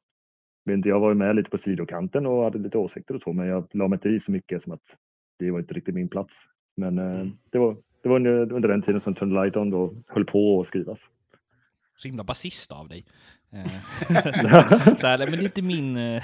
jag 0.64 1.00
var 1.00 1.14
med 1.14 1.36
lite 1.36 1.50
på 1.50 1.58
sidokanten 1.58 2.26
och 2.26 2.44
hade 2.44 2.58
lite 2.58 2.78
åsikter 2.78 3.14
och 3.14 3.22
så 3.22 3.32
men 3.32 3.46
jag 3.46 3.68
la 3.72 3.88
mig 3.88 3.96
inte 3.96 4.08
i 4.08 4.20
så 4.20 4.32
mycket 4.32 4.62
som 4.62 4.72
att 4.72 4.96
det 5.38 5.50
var 5.50 5.58
inte 5.58 5.74
riktigt 5.74 5.94
min 5.94 6.08
plats. 6.08 6.34
Men 6.76 6.98
eh, 6.98 7.26
det 7.50 7.58
var, 7.58 7.76
det 8.02 8.08
var 8.08 8.16
under, 8.16 8.52
under 8.52 8.68
den 8.68 8.82
tiden 8.82 9.00
som 9.00 9.14
Turn 9.14 9.34
Light 9.34 9.56
On 9.56 9.70
då 9.70 9.94
höll 10.08 10.24
på 10.24 10.60
att 10.60 10.66
skrivas. 10.66 11.00
Så 11.96 12.08
himla 12.08 12.24
basist 12.24 12.72
av 12.72 12.88
dig. 12.88 13.04
Eh, 13.52 13.66
så 14.96 15.06
här, 15.06 15.18
men 15.30 15.38
det 15.38 15.44
är 15.44 15.44
inte 15.44 15.62
min... 15.62 15.96
eh, 15.96 16.22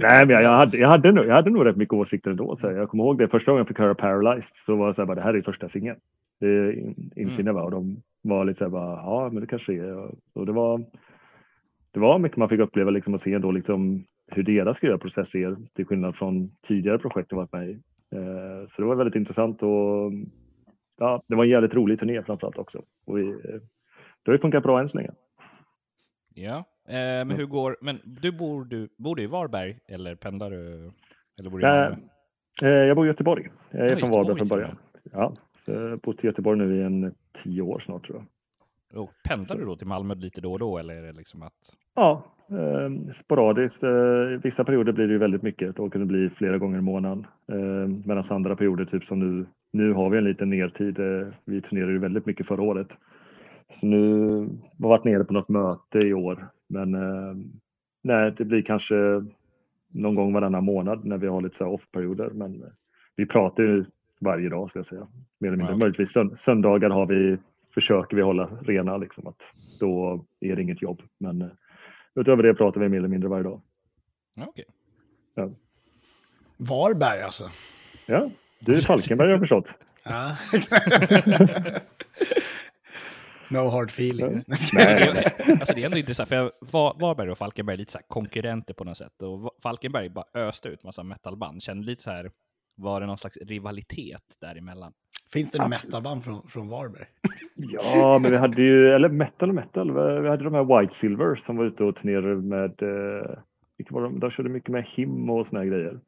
Nej, 0.00 0.26
men 0.26 0.28
jag, 0.28 0.42
jag, 0.42 0.56
hade, 0.56 0.76
jag, 0.78 0.88
hade 0.88 1.12
nog, 1.12 1.26
jag 1.26 1.34
hade 1.34 1.50
nog 1.50 1.66
rätt 1.66 1.76
mycket 1.76 1.92
åsikter 1.94 2.30
ändå. 2.30 2.56
Så 2.60 2.66
jag 2.70 2.88
kommer 2.88 3.04
ihåg 3.04 3.18
det 3.18 3.28
första 3.28 3.50
gången 3.50 3.60
jag 3.60 3.68
fick 3.68 3.78
höra 3.78 3.94
Paralyzed 3.94 4.44
så 4.66 4.76
var 4.76 4.88
det 4.88 4.94
så 4.94 5.00
här, 5.00 5.06
bara, 5.06 5.14
det 5.14 5.22
här 5.22 5.34
är 5.34 5.42
första 5.42 5.68
singeln. 5.68 5.96
Det 6.40 6.72
in- 6.74 7.10
inser 7.16 7.42
jag 7.44 7.54
bara. 7.54 7.64
Och 7.64 7.70
de 7.70 8.02
var 8.22 8.44
lite 8.44 8.58
så 8.58 8.64
här, 8.64 8.70
bara, 8.70 8.96
ja 8.96 9.30
men 9.32 9.40
det 9.40 9.46
kanske 9.46 9.72
är. 9.74 9.96
Och, 9.96 10.14
och 10.34 10.46
det 10.46 10.52
var 10.52 10.84
det 11.92 12.00
var 12.00 12.18
mycket 12.18 12.38
man 12.38 12.48
fick 12.48 12.60
uppleva 12.60 12.90
liksom 12.90 13.14
och 13.14 13.20
se 13.20 13.38
då 13.38 13.50
liksom 13.52 14.04
hur 14.26 14.42
deras 14.42 14.76
skrivarprocess 14.76 15.34
är 15.34 15.56
till 15.76 15.86
skillnad 15.86 16.16
från 16.16 16.50
tidigare 16.66 16.98
projekt 16.98 17.26
jag 17.30 17.36
varit 17.38 17.52
med 17.52 17.68
i. 17.70 17.72
Eh, 18.14 18.68
så 18.68 18.82
det 18.82 18.88
var 18.88 18.94
väldigt 18.94 19.16
intressant 19.16 19.62
och 19.62 20.12
ja, 20.98 21.22
det 21.26 21.34
var 21.34 21.44
en 21.44 21.50
jävligt 21.50 21.74
rolig 21.74 21.98
turné 21.98 22.22
framförallt 22.22 22.58
också. 22.58 22.82
Och 23.06 23.18
vi, 23.18 23.22
eh, 23.28 23.34
det 24.22 24.30
har 24.30 24.32
ju 24.32 24.38
funkat 24.38 24.62
bra 24.62 24.80
än 24.80 24.88
så 24.88 24.96
länge. 24.96 25.10
Ja, 26.34 26.56
eh, 26.88 27.24
men 27.26 27.30
hur 27.30 27.46
går... 27.46 27.76
Men 27.80 28.00
du 28.04 28.32
bor, 28.32 28.64
du, 28.64 28.88
bor 28.98 29.16
du 29.16 29.22
i 29.22 29.26
Varberg 29.26 29.78
eller 29.88 30.14
pendlar 30.14 30.50
du? 30.50 30.90
Eller 31.40 31.50
bor 31.50 31.58
du 31.58 31.64
i 31.66 31.70
Malmö? 31.70 31.96
Eh, 32.62 32.68
Jag 32.68 32.96
bor 32.96 33.06
i 33.06 33.08
Göteborg. 33.08 33.48
Jag 33.70 33.80
är 33.86 33.90
Ja, 33.90 33.96
från 33.96 34.10
Varberg 34.10 34.36
från 34.36 34.48
början. 34.48 34.76
Ja, 35.12 35.32
bott 36.02 36.24
i 36.24 36.26
Göteborg 36.26 36.58
nu 36.58 36.76
i 36.76 36.82
en 36.82 37.14
tio 37.44 37.62
år 37.62 37.82
snart 37.86 38.06
tror 38.06 38.16
jag. 38.18 38.26
Och 39.02 39.10
pendlar 39.28 39.56
du 39.56 39.64
då 39.64 39.76
till 39.76 39.86
Malmö 39.86 40.14
lite 40.14 40.40
då 40.40 40.52
och 40.52 40.58
då 40.58 40.78
eller 40.78 40.94
är 40.94 41.02
det 41.02 41.12
liksom 41.12 41.42
att... 41.42 41.52
Ja, 41.94 42.24
eh, 42.50 43.14
sporadiskt. 43.24 43.82
Eh, 43.82 44.40
vissa 44.42 44.64
perioder 44.64 44.92
blir 44.92 45.06
det 45.06 45.12
ju 45.12 45.18
väldigt 45.18 45.42
mycket. 45.42 45.76
Då 45.76 45.90
kan 45.90 46.00
det 46.00 46.06
bli 46.06 46.30
flera 46.30 46.58
gånger 46.58 46.78
i 46.78 46.80
månaden. 46.80 47.26
Eh, 47.52 47.88
Medan 48.06 48.24
andra 48.28 48.56
perioder, 48.56 48.84
typ 48.84 49.04
som 49.04 49.18
nu, 49.18 49.46
nu 49.74 49.92
har 49.92 50.10
vi 50.10 50.18
en 50.18 50.24
liten 50.24 50.50
nertid. 50.50 50.98
Eh, 50.98 51.28
vi 51.44 51.60
turnerade 51.60 51.92
ju 51.92 51.98
väldigt 51.98 52.26
mycket 52.26 52.46
förra 52.46 52.62
året. 52.62 52.98
Så 53.68 53.86
nu 53.86 54.18
har 54.38 54.48
jag 54.78 54.88
varit 54.88 55.04
nere 55.04 55.24
på 55.24 55.32
något 55.32 55.48
möte 55.48 55.98
i 55.98 56.14
år. 56.14 56.48
Men 56.68 56.94
eh, 56.94 57.34
nej, 58.02 58.34
det 58.36 58.44
blir 58.44 58.62
kanske 58.62 58.94
någon 59.88 60.14
gång 60.14 60.32
varannan 60.32 60.64
månad 60.64 61.04
när 61.04 61.18
vi 61.18 61.26
har 61.26 61.40
lite 61.42 61.56
så 61.56 61.66
off-perioder. 61.66 62.30
Men 62.30 62.62
eh, 62.62 62.68
vi 63.16 63.26
pratar 63.26 63.62
ju 63.62 63.84
varje 64.20 64.48
dag 64.48 64.70
ska 64.70 64.78
jag 64.78 64.86
säga. 64.86 65.06
Mer 65.38 65.48
eller 65.48 65.56
mindre. 65.56 65.74
Ja. 65.74 65.78
Möjligtvis 65.78 66.12
sönd- 66.12 66.36
söndagar 66.36 66.90
har 66.90 67.06
vi, 67.06 67.36
försöker 67.74 68.16
vi 68.16 68.22
hålla 68.22 68.46
rena 68.46 68.96
liksom. 68.96 69.26
Att 69.26 69.42
då 69.80 70.24
är 70.40 70.56
det 70.56 70.62
inget 70.62 70.82
jobb. 70.82 71.02
Men 71.18 71.50
utöver 72.14 72.42
det 72.42 72.54
pratar 72.54 72.80
vi 72.80 72.88
mer 72.88 72.98
eller 72.98 73.08
mindre 73.08 73.28
varje 73.28 73.44
dag. 73.44 73.60
Ja, 74.34 74.46
okej. 74.48 74.64
Varberg 76.56 77.22
alltså. 77.22 77.44
Ja, 78.06 78.30
du 78.66 78.72
är 78.74 78.76
Falkenberg 78.78 79.26
har 79.28 79.32
jag 79.32 79.40
förstått. 79.40 79.68
Ja. 80.04 80.36
No 83.50 83.58
hard 83.68 83.88
feelings. 83.90 84.46
Nej, 84.72 85.08
Alltså 85.48 85.74
det 85.74 85.82
är 85.82 85.84
ändå 85.84 85.98
intressant, 85.98 86.28
för 86.28 86.36
jag- 86.36 86.50
Var- 86.72 86.96
Varberg 87.00 87.30
och 87.30 87.38
Falkenberg 87.38 87.74
är 87.74 87.78
lite 87.78 87.92
så 87.92 87.98
här 87.98 88.04
konkurrenter 88.08 88.74
på 88.74 88.84
något 88.84 88.96
sätt. 88.96 89.22
Och 89.22 89.50
Falkenberg 89.62 90.08
bara 90.10 90.24
öste 90.34 90.68
ut 90.68 90.82
massa 90.84 91.02
metalband. 91.02 91.62
Kände 91.62 91.86
lite 91.86 92.02
så 92.02 92.10
här, 92.10 92.30
var 92.76 93.00
det 93.00 93.06
någon 93.06 93.18
slags 93.18 93.36
rivalitet 93.36 94.22
däremellan? 94.40 94.92
Finns 95.32 95.52
det 95.52 95.58
något 95.58 95.68
metalband 95.68 96.24
från, 96.24 96.48
från 96.48 96.68
Varberg? 96.68 97.04
Ja, 97.56 98.18
men 98.18 98.30
vi 98.30 98.36
hade 98.36 98.62
ju, 98.62 98.94
eller 98.94 99.08
metal 99.08 99.48
och 99.48 99.54
metal, 99.54 99.92
vi 100.22 100.28
hade 100.28 100.44
de 100.44 100.54
här 100.54 100.80
White 100.80 100.94
Silver 101.00 101.34
som 101.46 101.56
var 101.56 101.64
ute 101.64 101.84
och 101.84 101.96
turnerade 101.96 102.34
med, 102.36 102.82
eh, 102.82 103.38
var 103.90 104.02
de? 104.02 104.20
de 104.20 104.30
körde 104.30 104.48
mycket 104.48 104.70
med 104.70 104.84
him 104.96 105.30
och 105.30 105.46
såna 105.46 105.58
här 105.60 105.66
grejer. 105.66 106.00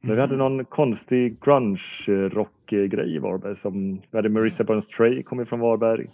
Men 0.00 0.14
vi 0.14 0.20
hade 0.20 0.36
någon 0.36 0.64
konstig 0.64 1.40
grunge-rock-grej 1.44 3.14
i 3.14 3.18
Varberg 3.18 3.56
som, 3.56 3.94
vi 4.10 4.18
hade 4.18 4.28
Marissa 4.28 4.64
Burns 4.64 4.88
Trey, 4.88 5.22
kom 5.22 5.46
från 5.46 5.60
Varberg. 5.60 6.10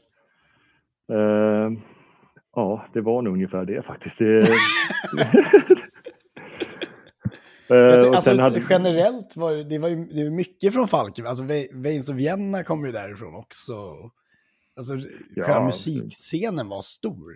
Eh, 1.13 1.71
ja, 2.55 2.87
det 2.93 3.01
var 3.01 3.23
nog 3.23 3.35
ungefär 3.35 3.65
det 3.65 3.83
faktiskt. 3.83 4.19
Det, 4.19 4.39
och 8.09 8.15
alltså, 8.17 8.37
hade- 8.41 8.63
Generellt 8.71 9.37
var 9.37 9.53
det, 9.55 9.65
det 9.65 9.79
var 9.79 9.89
ju 9.89 9.97
det 10.05 10.25
var 10.25 10.31
mycket 10.37 10.73
från 10.75 10.89
Falkenberg. 10.89 11.29
Alltså, 11.31 11.45
Ve- 11.45 11.69
Veins 11.73 12.11
of 12.11 12.17
Vienna 12.17 12.65
kom 12.65 12.85
ju 12.87 12.93
därifrån 12.93 13.35
också. 13.35 13.73
Alltså, 14.77 14.95
Ja. 15.35 15.45
själva 15.45 15.65
musikscenen 15.65 16.69
var 16.69 16.81
stor. 16.81 17.35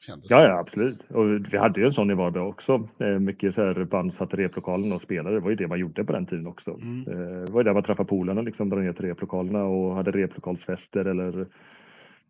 Kändes 0.00 0.30
Ja, 0.30 0.44
ja, 0.44 0.58
absolut. 0.58 1.10
Och 1.10 1.52
vi 1.52 1.58
hade 1.58 1.80
ju 1.80 1.86
en 1.86 1.92
sån 1.92 2.10
i 2.10 2.14
Varberg 2.14 2.42
också. 2.42 2.88
Eh, 3.00 3.18
Mycket 3.18 3.54
så 3.54 3.62
här 3.62 3.84
band 3.84 4.14
satt 4.14 4.34
i 4.34 4.36
replokalen 4.36 4.92
och 4.92 5.02
spelade. 5.02 5.36
Det 5.36 5.40
var 5.40 5.50
ju 5.50 5.56
det 5.56 5.68
man 5.68 5.78
gjorde 5.78 6.04
på 6.04 6.12
den 6.12 6.26
tiden 6.26 6.46
också. 6.46 6.70
Mm. 6.70 7.00
Eh, 7.08 7.44
Det 7.44 7.52
var 7.52 7.60
ju 7.60 7.64
där 7.64 7.74
man 7.74 7.82
träffade 7.82 8.08
polarna, 8.08 8.42
liksom, 8.42 8.68
dra 8.70 8.76
ner 8.78 8.92
till 8.92 9.04
replokalerna 9.04 9.64
och 9.64 9.94
hade 9.94 10.10
replokalsfester 10.10 11.04
eller 11.04 11.46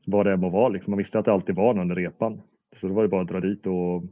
vad 0.06 0.26
det 0.26 0.32
än 0.32 0.40
må 0.40 0.48
vara. 0.48 0.68
Liksom. 0.68 0.90
Man 0.90 0.98
visste 0.98 1.18
att 1.18 1.24
det 1.24 1.32
alltid 1.32 1.54
var 1.54 1.74
någon 1.74 1.90
i 1.90 1.94
repan. 1.94 2.40
Så 2.76 2.86
det 2.88 2.92
var 2.94 3.02
ju 3.02 3.08
bara 3.08 3.20
att 3.22 3.28
dra 3.28 3.40
dit 3.40 3.66
och 3.66 4.02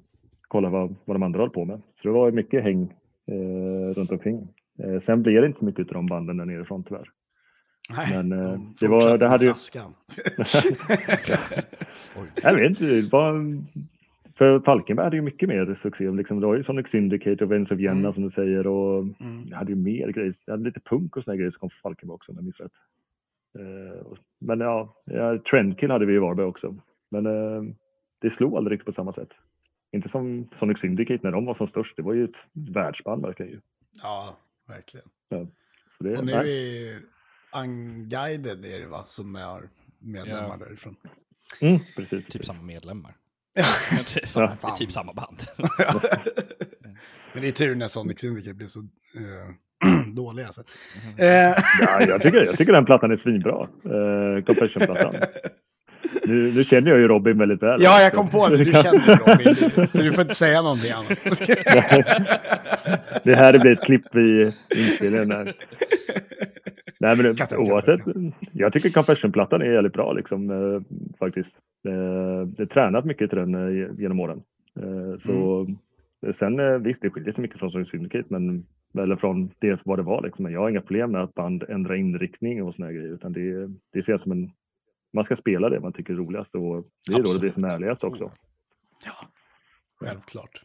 kolla 0.49 0.71
vad, 0.71 0.95
vad 1.05 1.15
de 1.15 1.23
andra 1.23 1.41
höll 1.41 1.51
på 1.51 1.65
med. 1.65 1.83
Så 2.03 2.09
det 2.09 2.15
var 2.15 2.27
ju 2.27 2.33
mycket 2.33 2.63
häng 2.63 2.83
eh, 3.27 3.95
runt 3.95 4.13
omkring. 4.13 4.49
Eh, 4.79 4.99
sen 4.99 5.23
blev 5.23 5.41
det 5.41 5.47
inte 5.47 5.65
mycket 5.65 5.89
av 5.89 5.95
de 5.95 6.07
banden 6.07 6.37
där 6.37 6.45
nerifrån 6.45 6.85
tyvärr. 6.85 7.09
Nej, 7.91 8.23
Men, 8.23 8.33
eh, 8.41 8.51
de 8.53 8.75
det 8.81 8.89
var- 8.89 9.19
det 9.19 9.29
hade 9.29 9.45
ju-. 9.45 9.55
Jag 12.43 12.55
vet 12.55 12.71
inte, 12.71 12.85
det 12.85 13.13
var... 13.13 13.35
För 14.39 14.61
Falkenberg 14.61 15.05
hade 15.05 15.17
ju 15.17 15.23
mycket 15.23 15.49
mer 15.49 15.79
succé. 15.83 16.11
Liksom, 16.11 16.41
det 16.41 16.47
var 16.47 16.57
ju 16.57 16.65
Sonic 16.65 16.89
Syndicate 16.89 17.45
och 17.45 17.53
Vens 17.53 17.71
of 17.71 17.79
Vienna 17.79 18.13
som 18.13 18.23
du 18.23 18.31
säger. 18.31 18.67
Och 18.67 18.99
Mm. 19.01 19.47
jag 19.51 19.57
hade 19.57 19.71
ju 19.73 19.77
mer 19.77 20.09
grejer. 20.09 20.35
Jag 20.45 20.53
hade 20.53 20.65
lite 20.65 20.81
punk 20.81 21.17
och 21.17 21.25
såna 21.25 21.37
grejer 21.37 21.51
som 21.51 21.61
kom 21.61 21.71
från 21.71 21.81
Falkenberg 21.83 22.15
också 22.15 22.33
om 22.33 22.37
jag 22.37 22.45
minns 22.45 22.61
rätt. 22.61 22.73
Eh, 23.59 24.07
men 24.41 24.61
ja, 24.61 24.95
ja, 25.05 25.39
Trendkill 25.51 25.91
hade 25.91 26.07
vi 26.07 26.15
i 26.15 26.19
Varberg 26.19 26.47
också. 26.47 26.77
Men 27.11 27.27
eh, 27.27 27.63
det 28.21 28.31
slog 28.31 28.57
aldrig 28.57 28.73
riktigt 28.73 28.87
på 28.87 28.93
samma 28.93 29.13
sätt. 29.13 29.31
Inte 29.93 30.09
som 30.09 30.49
Sonic 30.59 30.79
Syndicate 30.79 31.21
när 31.23 31.33
de 31.33 31.45
var 31.45 31.55
som 31.55 31.67
störst. 31.67 31.97
Det 31.97 32.03
var 32.03 32.13
ju 32.13 32.25
ett 32.25 32.37
världsband 32.53 33.23
verkligen. 33.23 33.53
ju. 33.53 33.61
Ja, 34.03 34.37
verkligen. 34.69 35.07
Så 35.99 36.05
det, 36.05 36.19
Och 36.19 36.25
nu 36.27 36.33
nej. 36.33 36.89
är 36.89 36.99
Unguided 37.55 38.65
är 38.65 38.81
det 38.81 38.87
va, 38.87 39.05
som 39.07 39.37
är 39.37 39.61
medlemmar 39.99 40.59
därifrån. 40.59 40.97
Mm, 41.61 41.79
precis. 41.97 42.27
Typ 42.27 42.45
samma 42.45 42.63
medlemmar. 42.63 43.15
Ja. 43.57 43.65
Det 44.15 44.23
är, 44.23 44.27
samma, 44.27 44.47
Ja. 44.47 44.57
det 44.63 44.67
är 44.69 44.77
typ 44.77 44.93
samma 44.93 45.13
band. 45.13 45.43
Men 47.33 47.43
det 47.43 47.49
är 47.49 47.53
tur 47.53 47.75
när 47.75 47.89
Sonic 47.89 48.21
Syndicate 48.21 48.55
blir 48.55 48.67
så 48.67 48.81
eh, 48.81 50.05
dåliga. 50.15 50.47
Alltså. 50.47 50.63
Eh, 51.19 51.27
Ja, 51.81 52.01
jag, 52.09 52.23
tycker, 52.23 52.45
jag 52.45 52.59
tycker 52.59 52.73
den 52.73 52.85
plattan 52.85 53.11
är 53.11 53.17
svinbra. 53.17 53.61
Uh, 53.87 54.45
Confession-plattan. 54.45 55.15
Nu, 56.25 56.53
nu 56.53 56.65
känner 56.65 56.91
jag 56.91 57.01
ju 57.01 57.09
Robin 57.09 57.39
väldigt 57.39 57.63
väl. 57.63 57.83
ja, 57.83 58.03
jag 58.03 58.13
kom 58.13 58.29
på 58.31 58.49
det. 58.49 58.57
Du 58.57 58.65
känner 58.73 59.17
Robin, 59.17 59.55
så 59.89 59.99
du 59.99 60.13
får 60.13 60.23
inte 60.23 60.35
säga 60.35 60.63
någonting 60.63 60.91
annat. 60.91 61.19
Det 63.25 63.35
här 63.35 63.59
blir 63.59 63.73
ett 63.73 63.85
klipp 63.85 64.17
i 64.17 64.53
inspelningen. 64.77 65.49
Nej. 67.05 67.17
Men 67.17 67.37
Katten, 67.37 67.59
oavsett. 67.59 68.05
katten, 68.05 68.33
Jag 68.53 68.73
tycker 68.73 68.91
Confession-plattan 68.91 69.63
är 69.63 69.73
jävligt 69.73 69.93
bra 69.93 70.13
liksom, 70.13 70.51
eh, 70.51 70.81
faktiskt. 71.19 71.55
Eh, 71.89 72.47
det 72.47 72.67
tränat 72.67 73.05
mycket 73.05 73.31
till 73.31 73.39
den 73.39 73.55
eh, 73.55 73.91
genom 73.99 74.21
åren. 74.21 74.43
Eh, 74.81 75.19
så 75.19 75.67
sen 76.33 76.61
eh, 76.61 76.79
visst, 76.79 77.03
det 77.03 77.11
skiljer 77.11 77.33
sig 77.33 77.43
mycket 77.43 77.59
från 77.59 77.87
Syndicate, 77.87 78.27
men 78.29 78.67
eller 78.99 79.17
från 79.17 79.51
det 79.59 79.81
vad 79.85 79.99
det 79.99 80.03
var 80.03 80.23
liksom. 80.23 80.43
Men 80.43 80.53
jag 80.53 80.61
har 80.61 80.71
inga 80.71 80.81
problem 80.81 81.11
med 81.11 81.23
att 81.23 81.35
band 81.35 81.65
ändrar 81.69 81.95
inriktning 81.95 82.63
och 82.63 82.75
såna 82.75 82.87
här 82.87 82.95
grejer, 82.95 83.15
utan 83.15 83.33
det, 83.33 83.71
det 83.93 84.03
ser 84.03 84.13
jag 84.13 84.21
som 84.21 84.33
en 84.33 84.51
man 85.13 85.25
ska 85.25 85.37
spela 85.37 85.69
det 85.69 85.81
man 85.81 85.93
tycker 85.93 86.13
är 86.13 86.17
roligast 86.17 86.55
och 86.55 86.85
det 87.07 87.15
är 87.15 87.23
då 87.23 87.33
det 87.33 87.41
blir 87.41 87.51
som 87.51 87.65
ärligast 87.65 88.05
också. 88.05 88.33
Självklart. 90.01 90.63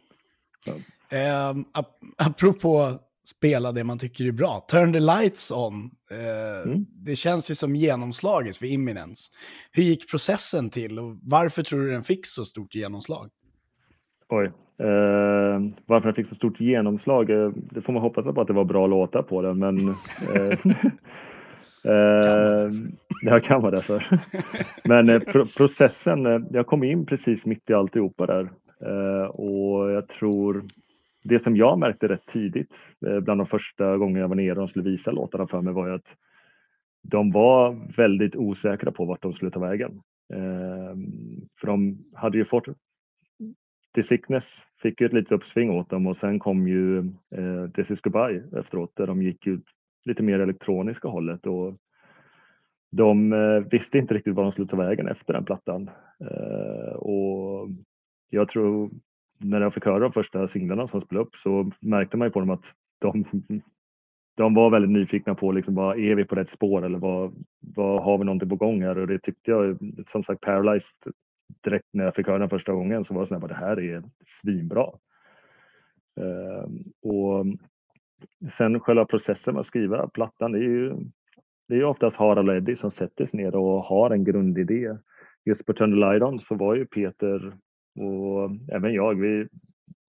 Ja. 0.66 0.72
Eh, 1.16 1.50
ap 1.72 1.86
apropå 2.18 2.98
spela 3.26 3.72
det 3.72 3.84
man 3.84 3.98
tycker 3.98 4.24
är 4.24 4.32
bra. 4.32 4.66
Turn 4.70 4.92
the 4.92 4.98
lights 5.00 5.50
on. 5.50 5.90
Eh, 6.10 6.50
Mm. 6.70 6.86
Det 7.04 7.16
känns 7.16 7.50
ju 7.50 7.54
som 7.54 7.76
genomslaget 7.76 8.56
för 8.56 8.66
Imminence. 8.66 9.30
Hur 9.72 9.82
gick 9.82 10.10
processen 10.10 10.70
till 10.70 10.98
och 10.98 11.16
varför 11.22 11.62
tror 11.62 11.80
du 11.80 11.90
den 11.90 12.02
fick 12.02 12.26
så 12.26 12.44
stort 12.44 12.74
genomslag? 12.74 13.30
Oj. 14.28 14.46
Eh, 14.78 15.60
varför 15.86 16.06
den 16.08 16.14
fick 16.14 16.26
så 16.26 16.34
stort 16.34 16.60
genomslag? 16.60 17.30
Eh, 17.30 17.50
det 17.70 17.80
får 17.82 17.92
man 17.92 18.02
hoppas 18.02 18.26
på 18.26 18.40
att 18.40 18.46
det 18.46 18.52
var 18.52 18.64
bra 18.64 18.86
låtar 18.86 19.22
på 19.22 19.42
den, 19.42 19.58
men... 19.58 19.88
Eh, 19.88 20.58
eh, 21.92 22.70
det 23.22 23.40
kan 23.44 23.62
vara 23.62 23.70
därför. 23.70 24.20
men 24.84 25.08
eh, 25.08 25.20
pro 25.20 25.46
processen, 25.46 26.26
eh, 26.26 26.40
jag 26.50 26.66
kom 26.66 26.84
in 26.84 27.06
precis 27.06 27.44
mitt 27.44 27.70
i 27.70 27.74
alltihopa 27.74 28.26
där. 28.26 28.50
Och 29.30 29.90
jag 29.90 30.08
tror 30.08 30.64
det 31.22 31.42
som 31.42 31.56
jag 31.56 31.78
märkte 31.78 32.08
rätt 32.08 32.26
tidigt, 32.32 32.72
eh, 33.06 33.20
bland 33.20 33.40
de 33.40 33.46
första 33.46 33.96
gångerna 33.96 34.20
jag 34.20 34.28
var 34.28 34.36
nere 34.36 34.50
och 34.50 34.56
de 34.56 34.68
skulle 34.68 34.90
visa 34.90 35.10
låtarna 35.10 35.46
för 35.46 35.60
mig, 35.60 35.74
var 35.74 35.88
ju 35.88 35.94
att 35.94 36.16
de 37.02 37.30
var 37.32 37.96
väldigt 37.96 38.36
osäkra 38.36 38.92
på 38.92 39.04
vart 39.04 39.22
de 39.22 39.32
skulle 39.32 39.50
ta 39.50 39.60
vägen. 39.60 40.02
Ehm, 40.32 41.06
för 41.60 41.66
de 41.66 41.98
hade 42.14 42.38
ju 42.38 42.44
fått 42.44 42.64
The 43.94 44.02
Sickness 44.02 44.44
fick 44.82 45.00
ju 45.00 45.06
ett 45.06 45.12
litet 45.12 45.32
uppsving 45.32 45.70
åt 45.70 45.90
dem 45.90 46.06
och 46.06 46.16
sen 46.16 46.38
kom 46.38 46.68
ju 46.68 46.98
eh, 47.34 47.70
This 47.74 47.90
is 47.90 48.00
Goodbye 48.00 48.42
efteråt 48.60 48.92
där 48.96 49.06
de 49.06 49.22
gick 49.22 49.46
ut 49.46 49.64
lite 50.04 50.22
mer 50.22 50.40
elektroniska 50.40 51.08
hållet 51.08 51.46
och 51.46 51.76
de 52.92 53.32
eh, 53.32 53.60
visste 53.70 53.98
inte 53.98 54.14
riktigt 54.14 54.34
vad 54.34 54.44
de 54.44 54.52
skulle 54.52 54.68
ta 54.68 54.76
vägen 54.76 55.08
efter 55.08 55.32
den 55.32 55.44
plattan. 55.44 55.90
Och 56.96 57.68
jag 58.30 58.48
tror 58.48 58.90
när 59.40 59.60
jag 59.60 59.74
fick 59.74 59.84
höra 59.84 59.98
de 59.98 60.12
första 60.12 60.48
singlarna 60.48 60.88
som 60.88 61.00
spelade 61.00 61.26
upp 61.26 61.36
så 61.36 61.70
märkte 61.80 62.16
man 62.16 62.28
ju 62.28 62.32
på 62.32 62.40
dem 62.40 62.50
att 62.50 62.64
de, 62.98 63.24
de 64.36 64.54
var 64.54 64.70
väldigt 64.70 64.90
nyfikna 64.90 65.34
på 65.34 65.52
liksom, 65.52 65.74
vad 65.74 65.98
är 65.98 66.14
vi 66.14 66.24
på 66.24 66.34
rätt 66.34 66.48
spår 66.48 66.84
eller 66.84 66.98
vad, 66.98 67.44
vad 67.60 68.02
har 68.02 68.18
vi 68.18 68.24
någonting 68.24 68.48
på 68.48 68.56
gång 68.56 68.82
här 68.82 68.98
och 68.98 69.06
det 69.06 69.18
tyckte 69.18 69.50
jag 69.50 69.78
som 70.08 70.22
sagt 70.22 70.40
Paralyzed 70.40 71.12
direkt 71.64 71.86
när 71.92 72.04
jag 72.04 72.14
fick 72.14 72.26
höra 72.26 72.38
den 72.38 72.48
första 72.48 72.72
gången 72.72 73.04
så 73.04 73.14
var 73.14 73.20
det 73.20 73.26
så 73.26 73.38
här, 73.38 73.48
det 73.48 73.54
här 73.54 73.80
är 73.80 74.02
svinbra. 74.24 74.86
Uh, 76.20 76.66
och 77.02 77.46
sen 78.56 78.80
själva 78.80 79.04
processen 79.04 79.54
med 79.54 79.60
att 79.60 79.66
skriva 79.66 80.08
plattan, 80.08 80.52
det 80.52 80.58
är 80.58 80.62
ju 80.62 80.96
det 81.68 81.76
är 81.76 81.84
oftast 81.84 82.16
Harald 82.16 82.48
och 82.48 82.56
Eddie 82.56 82.76
som 82.76 82.90
sätter 82.90 83.26
sig 83.26 83.40
ner 83.40 83.56
och 83.56 83.84
har 83.84 84.10
en 84.10 84.24
grundidé. 84.24 84.96
Just 85.44 85.66
på 85.66 85.72
Turn 85.72 85.90
the 85.90 85.96
Light 85.96 86.22
On 86.22 86.38
så 86.38 86.54
var 86.54 86.74
ju 86.74 86.86
Peter 86.86 87.52
och 88.00 88.50
även 88.68 88.94
jag, 88.94 89.14
vi 89.14 89.48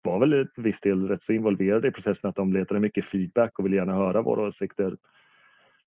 var 0.02 0.18
väl 0.18 0.48
till 0.54 0.62
viss 0.62 0.80
del 0.80 1.08
rätt 1.08 1.22
så 1.22 1.32
involverade 1.32 1.88
i 1.88 1.90
processen 1.90 2.30
att 2.30 2.36
de 2.36 2.52
letade 2.52 2.80
mycket 2.80 3.04
feedback 3.04 3.58
och 3.58 3.66
ville 3.66 3.76
gärna 3.76 3.94
höra 3.94 4.22
våra 4.22 4.48
åsikter 4.48 4.96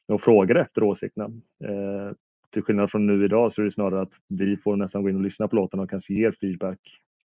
och 0.07 0.21
frågade 0.21 0.61
efter 0.61 0.83
åsikterna. 0.83 1.25
Eh, 1.63 2.11
till 2.53 2.61
skillnad 2.61 2.91
från 2.91 3.07
nu 3.07 3.25
idag 3.25 3.53
så 3.53 3.61
är 3.61 3.65
det 3.65 3.71
snarare 3.71 4.01
att 4.01 4.13
vi 4.27 4.57
får 4.57 4.75
nästan 4.75 5.03
gå 5.03 5.09
in 5.09 5.15
och 5.15 5.21
lyssna 5.21 5.47
på 5.47 5.55
låtarna 5.55 5.83
och 5.83 5.89
kanske 5.89 6.13
ger 6.13 6.31
feedback 6.31 6.79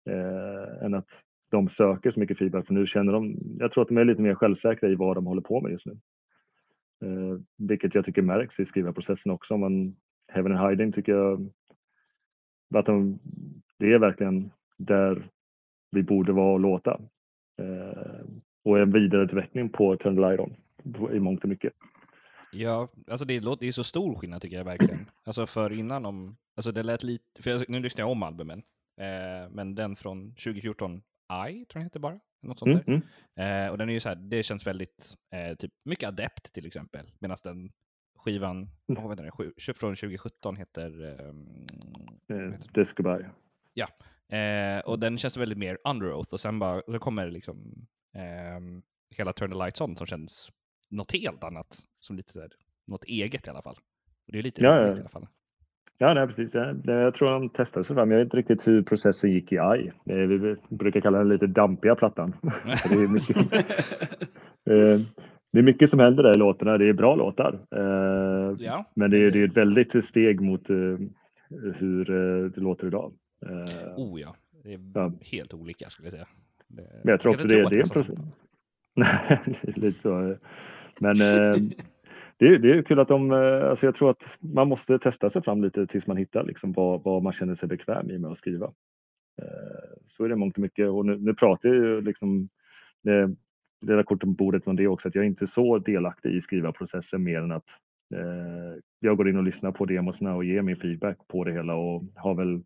eh, 0.09 0.85
än 0.85 0.93
att 0.93 1.07
de 1.49 1.69
söker 1.69 2.11
så 2.11 2.19
mycket 2.19 2.37
feedback. 2.37 2.67
För 2.67 2.73
nu 2.73 2.85
känner 2.85 3.13
de, 3.13 3.35
jag 3.59 3.71
tror 3.71 3.81
att 3.81 3.87
de 3.87 3.97
är 3.97 4.05
lite 4.05 4.21
mer 4.21 4.35
självsäkra 4.35 4.89
i 4.89 4.95
vad 4.95 5.17
de 5.17 5.25
håller 5.25 5.41
på 5.41 5.61
med 5.61 5.71
just 5.71 5.85
nu. 5.85 5.97
Eh, 7.01 7.39
vilket 7.57 7.95
jag 7.95 8.05
tycker 8.05 8.21
märks 8.21 8.59
i 8.59 8.65
skrivarprocessen 8.65 9.31
också. 9.31 9.57
Men 9.57 9.95
Heaven 10.27 10.57
and 10.57 10.69
Hiding 10.69 10.91
tycker 10.91 11.11
jag 11.11 11.49
att 12.75 12.85
de, 12.85 13.19
det 13.77 13.93
är 13.93 13.99
verkligen 13.99 14.51
där 14.77 15.29
vi 15.91 16.03
borde 16.03 16.31
vara 16.33 16.53
och 16.53 16.59
låta. 16.59 17.01
Eh, 17.61 18.25
och 18.65 18.79
en 18.79 18.91
vidareutveckling 18.91 19.69
på 19.69 19.97
Turn 19.97 20.15
the 20.15 20.21
Light 20.21 20.39
On 20.39 20.55
i 21.15 21.19
mångt 21.19 21.43
och 21.43 21.49
mycket. 21.49 21.73
Ja, 22.51 22.87
alltså 23.07 23.25
det, 23.25 23.43
låter, 23.43 23.59
det 23.59 23.67
är 23.67 23.71
så 23.71 23.83
stor 23.83 24.15
skillnad 24.15 24.41
tycker 24.41 24.57
jag 24.57 24.65
verkligen. 24.65 25.05
Alltså 25.23 25.45
för 25.45 25.71
innan 25.73 26.05
om, 26.05 26.37
alltså 26.55 26.71
det 26.71 26.83
lät 26.83 27.03
lite, 27.03 27.41
för 27.41 27.49
jag, 27.51 27.69
nu 27.69 27.79
lyssnar 27.79 28.01
jag 28.03 28.11
om 28.11 28.23
albumen, 28.23 28.63
eh, 29.01 29.49
men 29.51 29.75
den 29.75 29.95
från 29.95 30.29
2014, 30.31 30.97
I 31.49 31.65
tror 31.65 31.65
jag 31.73 31.83
heter 31.83 31.99
bara, 31.99 32.19
något 32.41 32.59
sånt 32.59 32.71
Mm, 32.71 32.83
där. 32.85 33.01
mm. 33.43 33.65
Eh, 33.65 33.71
och 33.71 33.77
den 33.77 33.89
är 33.89 33.93
ju 33.93 33.99
så 33.99 34.09
här, 34.09 34.15
det 34.15 34.43
känns 34.43 34.67
väldigt, 34.67 35.15
eh, 35.33 35.55
typ 35.55 35.71
mycket 35.85 36.07
adept 36.09 36.53
till 36.53 36.65
exempel, 36.65 37.11
medan 37.19 37.37
den 37.43 37.71
skivan 38.17 38.69
vad 38.85 39.09
heter 39.09 39.23
den, 39.23 39.31
Sju- 39.31 39.53
från 39.73 39.95
2017 39.95 40.55
heter... 40.55 41.19
ehm, 41.19 41.65
Eh, 42.29 42.59
Discoberg. 42.73 43.25
Ja, 43.73 43.87
eh, 44.31 44.79
och 44.85 44.99
den 44.99 45.17
känns 45.17 45.37
väldigt 45.37 45.57
mer 45.57 45.77
under 45.89 46.13
oath 46.13 46.33
och 46.33 46.39
sen 46.39 46.59
bara, 46.59 46.81
så 46.87 46.99
kommer 46.99 47.31
liksom 47.31 47.57
ehm, 48.15 48.81
hela 49.17 49.33
Turn 49.33 49.51
the 49.51 49.57
Lights 49.57 49.81
On 49.81 49.95
som 49.95 50.07
känns 50.07 50.49
något 50.91 51.11
helt 51.11 51.43
annat, 51.43 51.77
som 51.99 52.15
lite 52.15 52.39
här, 52.39 52.49
något 52.87 53.03
eget 53.03 53.47
i 53.47 53.49
alla 53.49 53.61
fall. 53.61 53.75
Och 54.27 54.31
det 54.33 54.39
är 54.39 54.43
lite 54.43 54.61
Ja, 54.61 54.71
roligt 54.77 54.97
i 54.97 55.01
alla 55.01 55.09
fall. 55.09 55.27
Ja, 55.99 56.13
nej, 56.13 56.27
precis. 56.27 56.53
Jag, 56.53 57.13
tror 57.15 57.29
de 57.31 57.49
testade 57.49 57.83
sig 57.85 57.95
fram. 57.95 58.11
Jag 58.11 58.17
vet 58.17 58.25
inte 58.25 58.37
riktigt 58.37 58.67
hur 58.67 58.83
processen 58.83 59.31
gick 59.31 59.51
i 59.51 59.57
AI. 59.59 59.87
Eh, 60.05 60.15
Vi 60.15 60.55
brukar 60.69 61.01
kalla 61.01 61.17
den 61.17 61.29
lite 61.29 61.47
dampiga 61.47 61.95
plattan. 61.95 62.35
Det, 62.89 62.95
är 62.95 63.07
mycket, 63.13 63.37
Eh, 64.69 64.99
det 65.51 65.59
är 65.59 65.63
mycket 65.63 65.89
som 65.89 65.99
händer 65.99 66.23
där 66.23 66.35
i 66.35 66.37
låtarna. 66.37 66.77
Det 66.77 66.89
är 66.89 66.93
bra 66.93 67.15
låtar. 67.15 67.59
Eh, 67.75 68.55
Ja, 68.59 68.85
Men 68.95 69.11
det 69.11 69.17
är, 69.17 69.31
det 69.31 69.39
är 69.39 69.47
ett 69.47 69.57
väldigt 69.57 70.05
steg 70.05 70.41
mot 70.41 70.69
eh, 70.69 70.75
hur 71.75 72.09
eh, 72.11 72.49
det 72.51 72.61
låter 72.61 72.87
idag. 72.87 73.13
Eh, 73.49 73.93
oh 73.97 74.21
ja, 74.21 74.35
det 74.63 74.73
är 74.73 74.79
Ja. 74.93 75.11
helt 75.21 75.53
olika 75.53 75.89
skulle 75.89 76.07
jag 76.07 76.13
säga. 76.13 76.27
Det, 76.67 77.01
Men 77.03 77.11
jag 77.11 77.21
tror 77.21 77.33
också 77.33 77.47
det, 77.47 77.59
tro 77.61 77.69
det 77.69 77.79
är 77.79 77.83
process. 77.93 78.17
Nej, 78.95 79.39
det 79.61 79.77
lite 79.77 80.01
så. 80.01 80.29
eh. 80.31 80.37
Men 80.99 81.21
eh, 81.21 81.55
det, 82.37 82.45
är, 82.47 82.59
det 82.59 82.71
är 82.77 82.81
kul 82.81 82.99
att 82.99 83.07
de, 83.07 83.31
eh, 83.31 83.69
alltså 83.69 83.85
jag 83.85 83.95
tror 83.95 84.09
att 84.09 84.21
man 84.39 84.67
måste 84.67 84.99
testa 84.99 85.29
sig 85.29 85.43
fram 85.43 85.63
lite 85.63 85.87
tills 85.87 86.07
man 86.07 86.17
hittar 86.17 86.43
liksom 86.43 86.71
vad, 86.73 87.03
vad 87.03 87.23
man 87.23 87.33
känner 87.33 87.55
sig 87.55 87.69
bekväm 87.69 88.11
i 88.11 88.17
med 88.19 88.31
att 88.31 88.37
skriva. 88.37 88.65
Eh, 89.41 89.97
Så 90.05 90.23
är 90.25 90.29
det 90.29 90.35
mångt 90.35 90.55
och 90.55 90.61
mycket 90.61 90.89
och 90.89 91.05
nu, 91.05 91.17
nu 91.17 91.33
pratar 91.33 91.69
jag 91.69 91.77
ju 91.77 92.01
liksom 92.01 92.49
det, 93.03 93.27
det 93.81 93.95
där 93.95 94.03
kortet 94.03 94.21
på 94.21 94.27
bordet 94.33 94.67
om 94.67 94.75
det 94.75 94.87
också, 94.87 95.07
att 95.07 95.15
jag 95.15 95.23
är 95.23 95.27
inte 95.27 95.47
så 95.47 95.77
delaktig 95.79 96.35
i 96.35 96.41
skrivarprocessen 96.41 97.23
mer 97.23 97.37
än 97.41 97.51
att 97.51 97.69
eh, 98.15 98.79
jag 98.99 99.17
går 99.17 99.29
in 99.29 99.37
och 99.37 99.43
lyssnar 99.43 99.71
på 99.71 99.85
demosna 99.85 100.35
och 100.35 100.45
ger 100.45 100.61
min 100.61 100.75
feedback 100.77 101.17
på 101.27 101.43
det 101.43 101.51
hela 101.53 101.75
och 101.75 102.03
har 102.15 102.35
väl 102.35 102.61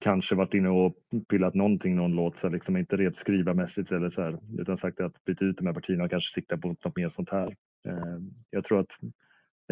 kanske 0.00 0.34
varit 0.34 0.54
inne 0.54 0.68
och 0.68 0.94
pillat 1.28 1.54
någonting, 1.54 1.96
någon 1.96 2.16
låt, 2.16 2.38
så 2.38 2.48
liksom 2.48 2.76
inte 2.76 2.96
rent 2.96 3.16
skrivarmässigt 3.16 3.92
eller 3.92 4.10
så 4.10 4.22
här, 4.22 4.38
utan 4.58 4.78
sagt 4.78 5.00
att 5.00 5.24
byta 5.24 5.44
ut 5.44 5.56
de 5.56 5.66
här 5.66 5.74
partierna 5.74 6.04
och 6.04 6.10
kanske 6.10 6.34
sikta 6.34 6.56
på 6.56 6.68
något 6.68 6.96
mer 6.96 7.08
sånt 7.08 7.30
här. 7.30 7.56
Eh, 7.88 8.18
jag 8.50 8.64
tror 8.64 8.80
att 8.80 8.90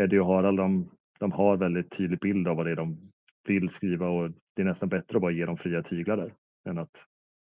Eddie 0.01 0.19
och 0.19 0.27
Harald, 0.27 0.59
de, 0.59 0.91
de 1.19 1.33
har 1.33 1.57
väldigt 1.57 1.97
tydlig 1.97 2.21
bild 2.21 2.49
av 2.49 2.57
vad 2.57 2.67
det 2.67 2.73
är 2.73 2.77
de 2.77 3.11
vill 3.49 3.71
skriva 3.71 4.09
och 4.09 4.31
det 4.57 4.63
är 4.63 4.67
nästan 4.67 4.89
bättre 4.89 5.17
att 5.17 5.23
bara 5.23 5.33
ge 5.33 5.47
dem 5.47 5.57
fria 5.57 5.83
tyglar 5.83 6.17
där 6.17 6.33
än 6.69 6.79
att 6.79 6.97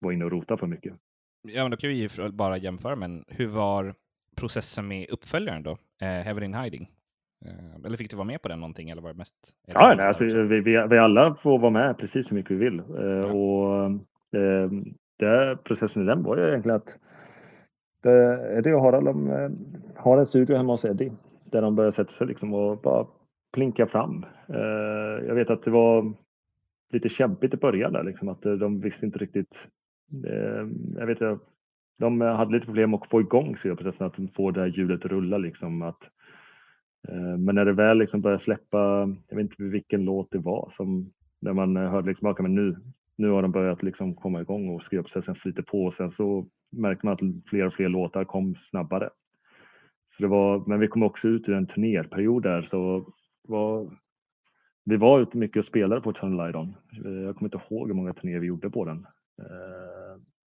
vara 0.01 0.15
inne 0.15 0.25
och 0.25 0.31
rota 0.31 0.57
för 0.57 0.67
mycket. 0.67 0.95
Ja, 1.43 1.63
men 1.63 1.71
då 1.71 1.77
kan 1.77 1.91
vi 1.91 1.95
ju 1.95 2.31
bara 2.33 2.57
jämföra, 2.57 2.97
men 2.97 3.25
hur 3.29 3.47
var 3.47 3.95
processen 4.37 4.89
med 4.89 5.11
uppföljaren 5.11 5.63
då? 5.63 5.71
Eh, 6.01 6.09
Heaven 6.09 6.43
in 6.43 6.55
Hiding? 6.55 6.91
Eh, 7.45 7.87
eller 7.87 7.97
fick 7.97 8.11
du 8.11 8.17
vara 8.17 8.27
med 8.27 8.43
på 8.43 8.49
den 8.49 8.61
någonting, 8.61 8.91
eller 8.91 9.03
var 9.03 9.11
det 9.11 9.19
mest? 9.19 9.35
eller 9.69 9.81
Ja, 9.81 9.95
nej, 9.95 10.07
alltså, 10.07 10.25
vi, 10.25 10.61
vi, 10.61 10.87
vi 10.91 10.99
alla 10.99 11.35
får 11.35 11.59
vara 11.59 11.71
med 11.71 11.99
precis 11.99 12.31
hur 12.31 12.37
mycket 12.37 12.51
vi 12.51 12.57
vill. 12.57 12.79
Eh, 12.79 13.37
och, 13.37 13.85
eh, 14.41 14.71
det, 15.19 15.59
processen 15.65 16.03
i 16.03 16.07
den 16.07 16.23
var 16.23 16.37
ju 16.37 16.49
egentligen 16.49 16.77
att 16.77 16.99
det, 18.03 18.39
Eddie 18.59 18.73
och 18.73 18.83
Harald 18.83 19.07
de, 19.07 19.29
har 19.97 20.19
en 20.19 20.27
studio 20.27 20.57
hemma 20.57 20.73
hos 20.73 20.85
Eddie 20.85 21.13
där 21.45 21.63
de 21.63 21.77
börjar 21.77 21.91
sätta 21.91 22.13
sig 22.13 22.27
liksom 22.27 22.55
och 22.55 22.79
bara 22.79 23.07
plinka 23.53 23.87
fram. 23.87 24.27
Jag 25.27 25.35
vet 25.35 25.51
att 25.51 25.63
det 25.63 25.71
var 25.71 26.13
lite 26.93 27.09
kämpigt 27.09 27.55
i 27.55 27.57
början 27.57 27.93
där, 27.93 28.03
liksom, 28.03 28.29
att 28.29 28.43
de 28.43 28.81
visste 28.81 29.07
inte 29.07 29.19
riktigt. 29.19 29.55
Jag 30.97 31.07
vet 31.07 31.23
att 31.23 31.39
de 31.99 32.21
hade 32.21 32.53
lite 32.53 32.67
problem 32.67 32.95
att 32.95 33.11
få 33.11 33.21
igång 33.21 33.57
skrivprocessen, 33.57 34.07
att 34.07 34.35
få 34.37 34.51
det 34.51 34.61
här 34.61 34.67
hjulet 34.69 35.05
att 35.05 35.11
rulla. 35.11 35.39
Liksom, 35.39 35.83
att, 35.83 36.01
Eh, 37.09 37.39
men 37.39 37.55
när 37.55 37.65
det 37.65 37.73
väl 37.73 37.99
liksom 37.99 38.21
började 38.21 38.43
släppa, 38.43 39.09
jag 39.29 39.37
vet 39.37 39.43
inte 39.43 39.63
vilken 39.63 40.05
låt 40.05 40.31
det 40.31 40.39
var, 40.39 40.73
som 40.77 41.13
när 41.41 41.53
man 41.53 41.77
eh, 41.77 41.91
hörde 41.91 42.09
liksom, 42.09 42.29
ah, 42.29 42.31
okay, 42.31 42.43
men 42.43 42.55
nu, 42.55 42.77
nu 43.17 43.31
har 43.31 43.43
de 43.43 43.53
börjat 43.53 43.83
liksom 43.83 44.15
komma 44.15 44.41
igång 44.41 44.69
och 44.69 44.83
skrivprocessen 44.83 45.35
flyter 45.35 45.63
på 45.63 45.85
och 45.85 45.95
sen 45.95 46.13
så 46.13 46.47
märkte 46.73 47.07
man 47.07 47.13
att 47.13 47.49
fler 47.51 47.67
och 47.67 47.75
fler 47.75 47.89
låtar 47.89 48.25
kom 48.25 48.55
snabbare. 48.55 49.11
Så 50.09 50.23
det 50.23 50.29
var, 50.29 50.65
men 50.67 50.81
vi 50.81 50.89
kom 50.89 51.03
också 51.03 51.29
ut 51.29 51.49
i 51.49 51.53
en 51.53 51.67
turnéperiod 51.67 52.43
där 52.43 52.63
så 52.63 53.13
var, 53.43 53.99
vi 54.85 54.97
var 54.97 55.21
ute 55.21 55.39
mycket 55.39 55.57
och 55.57 55.65
spelade 55.65 56.01
på 56.01 56.13
Turn 56.13 56.37
Lidon. 56.37 56.75
Eh, 57.05 57.13
jag 57.13 57.37
kommer 57.37 57.55
inte 57.55 57.65
ihåg 57.71 57.89
hur 57.89 57.95
många 57.95 58.13
turnéer 58.13 58.41
vi 58.41 58.47
gjorde 58.47 58.71
på 58.71 58.85
den. 58.85 59.07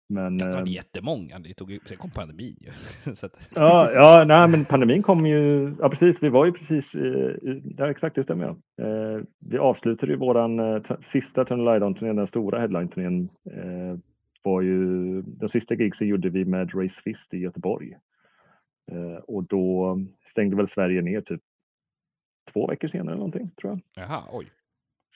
Men, 0.09 0.37
Det 0.37 0.45
var 0.45 0.61
eh, 0.61 0.73
jättemånga, 0.73 1.39
det 1.39 1.53
tog 1.53 1.79
sen 1.85 1.97
kom 1.97 2.09
pandemin 2.09 2.55
ju. 2.59 2.69
Att, 3.11 3.51
Ja, 3.55 3.91
ja 3.91 4.23
nej, 4.27 4.49
men 4.49 4.65
pandemin 4.65 5.03
kom 5.03 5.25
ju, 5.25 5.73
ja 5.79 5.89
precis, 5.89 6.23
vi 6.23 6.29
var 6.29 6.45
ju 6.45 6.51
precis, 6.51 6.95
eh, 6.95 7.35
ja 7.77 7.89
exakt 7.89 8.15
det 8.15 8.23
stämmer 8.23 8.45
ja. 8.45 8.85
Eh, 8.85 9.21
Vi 9.39 9.57
avslutade 9.57 10.11
ju 10.11 10.17
våran 10.17 10.59
eh, 10.59 10.81
sista 11.11 11.45
Turn 11.45 11.65
Lidon-turnén, 11.65 12.15
den 12.15 12.27
stora 12.27 12.59
headline-turnén, 12.59 13.29
eh, 13.51 13.99
var 14.43 14.61
ju, 14.61 15.21
den 15.21 15.49
sista 15.49 15.75
gigsen 15.75 16.07
gjorde 16.07 16.29
vi 16.29 16.45
med 16.45 16.71
Race 16.75 17.01
Fist 17.03 17.33
i 17.33 17.37
Göteborg. 17.37 17.97
Och 19.23 19.43
då 19.43 19.97
stängde 20.31 20.55
väl 20.55 20.67
Sverige 20.67 21.01
ner 21.01 21.21
typ 21.21 21.41
två 22.53 22.67
veckor 22.67 22.87
senare 22.87 23.07
eller 23.07 23.17
någonting, 23.17 23.51
tror 23.61 23.71
jag. 23.71 24.03
jaha, 24.03 24.23
oj. 24.31 24.47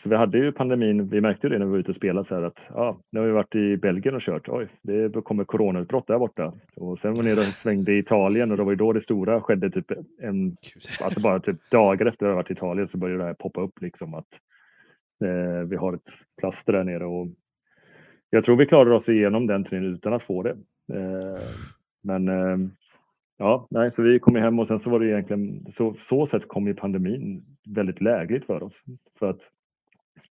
Så 0.03 0.09
vi 0.09 0.15
hade 0.15 0.37
ju 0.37 0.51
pandemin, 0.51 1.09
vi 1.09 1.21
märkte 1.21 1.49
det 1.49 1.59
när 1.59 1.65
vi 1.65 1.71
var 1.71 1.77
ute 1.77 1.89
och 1.89 1.95
spelade 1.95 2.27
så 2.27 2.35
här 2.35 2.41
att 2.41 2.59
ja, 2.69 2.99
nu 3.09 3.19
har 3.19 3.27
vi 3.27 3.33
varit 3.33 3.55
i 3.55 3.77
Belgien 3.77 4.15
och 4.15 4.21
kört, 4.21 4.49
oj, 4.49 4.67
det 4.81 5.23
kommer 5.23 5.43
coronautbrott 5.43 6.07
där 6.07 6.19
borta. 6.19 6.53
Och 6.75 6.99
sen 6.99 7.13
var 7.13 7.23
vi 7.23 7.29
nere 7.29 7.39
och 7.39 7.45
svängde 7.45 7.93
i 7.93 7.97
Italien 7.97 8.51
och 8.51 8.57
det 8.57 8.63
var 8.63 8.71
ju 8.71 8.75
då 8.75 8.93
det 8.93 9.01
stora 9.01 9.41
skedde 9.41 9.69
typ 9.69 9.91
en, 10.21 10.57
alltså 11.03 11.21
bara 11.21 11.39
typ 11.39 11.69
dagar 11.71 12.05
efter 12.05 12.25
att 12.25 12.29
jag 12.29 12.35
varit 12.35 12.49
i 12.49 12.53
Italien 12.53 12.87
så 12.87 12.97
började 12.97 13.23
det 13.23 13.27
här 13.27 13.33
poppa 13.33 13.61
upp 13.61 13.81
liksom 13.81 14.13
att 14.13 14.27
eh, 15.23 15.67
vi 15.67 15.75
har 15.75 15.93
ett 15.93 16.09
plaster 16.39 16.73
där 16.73 16.83
nere 16.83 17.05
och 17.05 17.27
jag 18.29 18.43
tror 18.43 18.55
vi 18.55 18.65
klarade 18.65 18.95
oss 18.95 19.09
igenom 19.09 19.47
den 19.47 19.63
turnén 19.63 19.93
utan 19.93 20.13
att 20.13 20.23
få 20.23 20.43
det. 20.43 20.57
Eh, 20.93 21.41
men 22.03 22.27
eh, 22.27 22.57
ja, 23.37 23.67
nej, 23.69 23.91
så 23.91 24.01
vi 24.01 24.19
kom 24.19 24.35
hem 24.35 24.59
och 24.59 24.67
sen 24.67 24.79
så 24.79 24.89
var 24.89 24.99
det 24.99 25.07
egentligen 25.07 25.65
så, 25.73 25.93
så 25.93 26.25
sätt 26.25 26.47
kom 26.47 26.67
ju 26.67 26.73
pandemin 26.73 27.43
väldigt 27.69 28.01
lägligt 28.01 28.45
för 28.45 28.63
oss. 28.63 28.73
För 29.19 29.29
att 29.29 29.41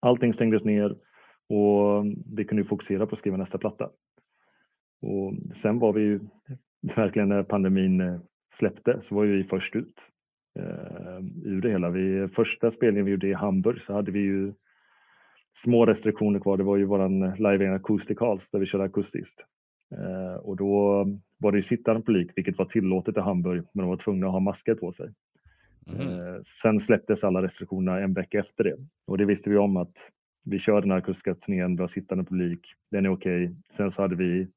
allting 0.01 0.33
stängdes 0.33 0.65
ner 0.65 0.97
och 1.49 2.05
vi 2.37 2.45
kunde 2.45 2.65
fokusera 2.65 3.07
på 3.07 3.15
att 3.15 3.19
skriva 3.19 3.37
nästa 3.37 3.59
platta. 3.59 3.91
Och 5.03 5.57
sen 5.57 5.79
var 5.79 5.93
vi 5.93 6.01
ju 6.01 6.21
verkligen 6.97 7.29
när 7.29 7.43
pandemin 7.43 8.01
eh, 8.01 8.21
släppte 8.59 9.01
så 9.03 9.15
var 9.15 9.25
vi 9.25 9.45
först 9.45 9.77
ut 9.77 9.95
eh, 10.59 11.19
ur 11.45 11.61
det 11.61 11.71
hela. 11.71 11.91
Vi, 11.91 12.29
första 12.29 12.71
spelningen 12.71 13.05
vi 13.05 13.11
gjorde 13.11 13.29
i 13.29 13.35
Hamburg 13.35 13.81
så 13.81 13.93
hade 13.93 14.11
vi 14.11 14.21
ju 14.21 14.53
små 15.63 15.87
restriktioner 15.87 16.41
kvar. 16.41 16.57
Det 16.57 16.65
var 16.65 16.77
ju 16.77 16.85
våran 16.85 17.21
live 17.21 17.75
Acoustic 17.75 18.21
Halls 18.21 18.51
där 18.51 18.59
vi 18.59 18.67
körde 18.67 18.85
akustiskt. 18.85 19.47
Eh, 19.95 20.41
och 20.41 20.57
då 20.57 21.05
var 21.39 21.53
det 21.53 21.59
ju 21.59 21.63
sittande 21.63 22.03
publik, 22.03 22.31
vilket 22.37 22.59
var 22.59 22.65
tillåtet 22.65 23.17
i 23.17 23.21
Hamburg, 23.21 23.65
men 23.75 23.83
de 23.83 23.89
var 23.89 23.97
tvungna 23.97 24.27
att 24.27 24.33
ha 24.33 24.41
masker 24.41 24.75
på 24.75 24.93
sig. 24.93 25.11
Mhm. 25.89 26.01
Eh, 26.01 26.43
Sen 26.63 26.81
släpptes 26.81 27.25
alla 27.25 27.43
restriktionerna 27.43 28.01
en 28.01 28.15
vecka 28.15 28.39
efter 28.39 28.65
det 28.65 28.77
och 29.07 29.19
det 29.19 29.25
visste 29.25 29.51
vi 29.51 29.57
om 29.57 29.77
att 29.77 30.11
vi 30.45 30.59
kör 30.59 30.81
den 30.81 30.91
här 30.91 30.99
akustiska 30.99 31.35
turnén, 31.35 31.77
vi 31.77 31.81
har 31.81 31.89
sittande 31.89 32.25
publik, 32.25 32.75
den 32.91 33.07
är 33.07 33.11
okej. 33.11 33.55
Sen 33.77 33.91
så 33.91 34.03
hade 34.03 34.17
vi 34.17 34.49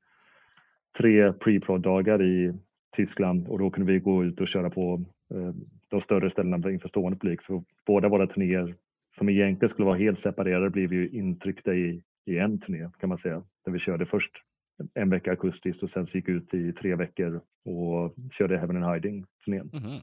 tre 0.97 1.33
pre-prod-dagar 1.33 2.21
i 2.21 2.53
Tyskland 2.95 3.47
och 3.47 3.59
då 3.59 3.69
kunde 3.69 3.93
vi 3.93 3.99
gå 3.99 4.23
ut 4.23 4.41
och 4.41 4.47
köra 4.47 4.69
på 4.69 5.05
eh, 5.33 5.53
de 5.89 6.01
större 6.01 6.29
ställena 6.29 6.71
inför 6.71 6.87
stående 6.87 7.17
publik. 7.19 7.41
Så 7.41 7.63
båda 7.85 8.09
våra 8.09 8.27
turnéer 8.27 8.75
som 9.17 9.29
egentligen 9.29 9.69
skulle 9.69 9.85
vara 9.85 9.97
helt 9.97 10.19
separerade 10.19 10.69
blev 10.69 10.93
ju 10.93 11.09
intryckta 11.09 11.73
i, 11.73 12.03
i 12.25 12.37
en 12.37 12.59
turné 12.59 12.89
kan 12.99 13.09
man 13.09 13.17
säga. 13.17 13.43
Där 13.65 13.71
vi 13.71 13.79
körde 13.79 14.05
först 14.05 14.31
en 14.93 15.09
vecka 15.09 15.31
akustiskt 15.31 15.83
och 15.83 15.89
sen 15.89 16.05
gick 16.13 16.29
ut 16.29 16.53
i 16.53 16.73
tre 16.73 16.95
veckor 16.95 17.41
och 17.65 18.15
körde 18.31 18.57
Heaven 18.57 18.83
and 18.83 18.93
Hiding 18.93 19.25
turnén. 19.45 19.69
Mhm. 19.73 19.99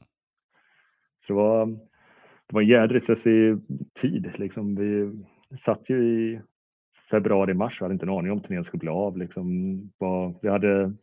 Så 1.29 1.33
det 1.33 1.39
var, 1.39 1.65
det 2.47 2.53
var 2.53 2.61
en 2.61 2.67
jädrigt 2.67 3.03
stressig 3.03 3.57
tid. 4.01 4.31
Liksom. 4.37 4.75
Vi 4.75 5.11
satt 5.65 5.89
ju 5.89 6.03
i 6.03 6.41
februari, 7.11 7.53
mars 7.53 7.81
och 7.81 7.85
hade 7.85 7.93
inte 7.93 8.05
en 8.05 8.09
aning 8.09 8.31
om 8.31 8.41
turnén 8.41 8.63
skulle 8.63 8.79
bli 8.79 8.89
av. 8.89 9.17
Liksom. 9.17 9.63
Var, 9.99 10.33
vi 10.41 10.49
hade 10.49 10.93